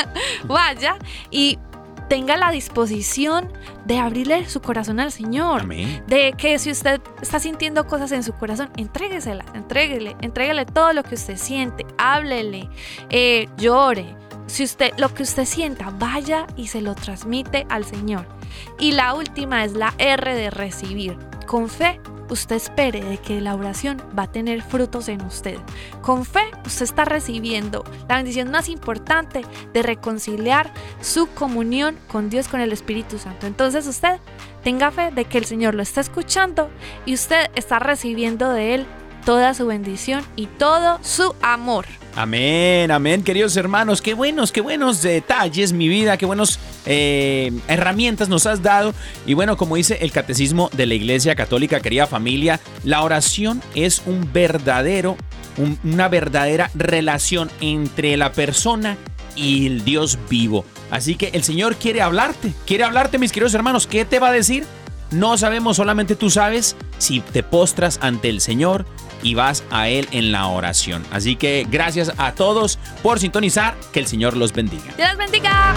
vaya 0.44 0.98
y 1.30 1.58
tenga 2.10 2.36
la 2.36 2.50
disposición 2.50 3.52
de 3.84 3.98
abrirle 3.98 4.44
su 4.48 4.60
corazón 4.60 4.98
al 5.00 5.12
Señor. 5.12 5.62
Amén. 5.62 6.02
De 6.08 6.34
que 6.36 6.58
si 6.58 6.70
usted 6.70 7.00
está 7.22 7.38
sintiendo 7.38 7.86
cosas 7.86 8.10
en 8.12 8.24
su 8.24 8.32
corazón, 8.32 8.70
entrégueselas, 8.76 9.46
entréguele, 9.54 10.16
entréguele 10.20 10.66
todo 10.66 10.92
lo 10.92 11.04
que 11.04 11.14
usted 11.14 11.36
siente, 11.36 11.86
háblele, 11.98 12.68
eh, 13.10 13.48
llore. 13.56 14.16
Si 14.50 14.64
usted, 14.64 14.92
lo 14.98 15.14
que 15.14 15.22
usted 15.22 15.44
sienta, 15.44 15.90
vaya 15.96 16.48
y 16.56 16.66
se 16.66 16.82
lo 16.82 16.96
transmite 16.96 17.66
al 17.68 17.84
Señor. 17.84 18.26
Y 18.80 18.92
la 18.92 19.14
última 19.14 19.64
es 19.64 19.74
la 19.74 19.94
R 19.96 20.34
de 20.34 20.50
recibir. 20.50 21.16
Con 21.46 21.68
fe, 21.68 22.00
usted 22.28 22.56
espere 22.56 23.00
de 23.00 23.18
que 23.18 23.40
la 23.40 23.54
oración 23.54 24.02
va 24.18 24.24
a 24.24 24.32
tener 24.32 24.60
frutos 24.62 25.08
en 25.08 25.22
usted. 25.22 25.56
Con 26.02 26.24
fe, 26.24 26.42
usted 26.66 26.82
está 26.82 27.04
recibiendo 27.04 27.84
la 28.08 28.16
bendición 28.16 28.50
más 28.50 28.68
importante 28.68 29.42
de 29.72 29.82
reconciliar 29.84 30.74
su 31.00 31.28
comunión 31.28 31.96
con 32.08 32.28
Dios, 32.28 32.48
con 32.48 32.60
el 32.60 32.72
Espíritu 32.72 33.18
Santo. 33.18 33.46
Entonces 33.46 33.86
usted 33.86 34.18
tenga 34.64 34.90
fe 34.90 35.12
de 35.12 35.26
que 35.26 35.38
el 35.38 35.44
Señor 35.44 35.76
lo 35.76 35.82
está 35.82 36.00
escuchando 36.00 36.70
y 37.06 37.14
usted 37.14 37.46
está 37.54 37.78
recibiendo 37.78 38.50
de 38.50 38.74
Él 38.74 38.86
toda 39.30 39.54
su 39.54 39.64
bendición 39.64 40.24
y 40.34 40.46
todo 40.46 40.98
su 41.04 41.36
amor. 41.40 41.86
Amén, 42.16 42.90
amén, 42.90 43.22
queridos 43.22 43.56
hermanos. 43.56 44.02
Qué 44.02 44.12
buenos, 44.12 44.50
qué 44.50 44.60
buenos 44.60 45.02
detalles, 45.02 45.72
mi 45.72 45.86
vida, 45.88 46.16
qué 46.16 46.26
buenos 46.26 46.58
eh, 46.84 47.52
herramientas 47.68 48.28
nos 48.28 48.46
has 48.46 48.60
dado. 48.60 48.92
Y 49.26 49.34
bueno, 49.34 49.56
como 49.56 49.76
dice 49.76 49.98
el 50.00 50.10
catecismo 50.10 50.68
de 50.72 50.86
la 50.86 50.94
Iglesia 50.94 51.36
Católica, 51.36 51.78
querida 51.78 52.08
familia, 52.08 52.58
la 52.82 53.04
oración 53.04 53.62
es 53.76 54.02
un 54.04 54.28
verdadero, 54.32 55.16
un- 55.56 55.78
una 55.84 56.08
verdadera 56.08 56.68
relación 56.74 57.52
entre 57.60 58.16
la 58.16 58.32
persona 58.32 58.96
y 59.36 59.68
el 59.68 59.84
Dios 59.84 60.18
vivo. 60.28 60.64
Así 60.90 61.14
que 61.14 61.28
el 61.34 61.44
Señor 61.44 61.76
quiere 61.76 62.02
hablarte, 62.02 62.52
quiere 62.66 62.82
hablarte, 62.82 63.16
mis 63.20 63.30
queridos 63.30 63.54
hermanos. 63.54 63.86
¿Qué 63.86 64.04
te 64.04 64.18
va 64.18 64.30
a 64.30 64.32
decir? 64.32 64.64
No 65.12 65.38
sabemos, 65.38 65.76
solamente 65.76 66.16
tú 66.16 66.30
sabes 66.30 66.74
si 66.98 67.20
te 67.20 67.44
postras 67.44 68.00
ante 68.02 68.28
el 68.28 68.40
Señor 68.40 68.86
y 69.22 69.34
vas 69.34 69.64
a 69.70 69.88
Él 69.88 70.08
en 70.12 70.32
la 70.32 70.46
oración. 70.46 71.04
Así 71.10 71.36
que 71.36 71.66
gracias 71.70 72.12
a 72.18 72.32
todos 72.32 72.78
por 73.02 73.20
sintonizar, 73.20 73.74
que 73.92 74.00
el 74.00 74.06
Señor 74.06 74.36
los 74.36 74.52
bendiga. 74.52 74.92
Dios 74.96 75.16
bendiga. 75.16 75.74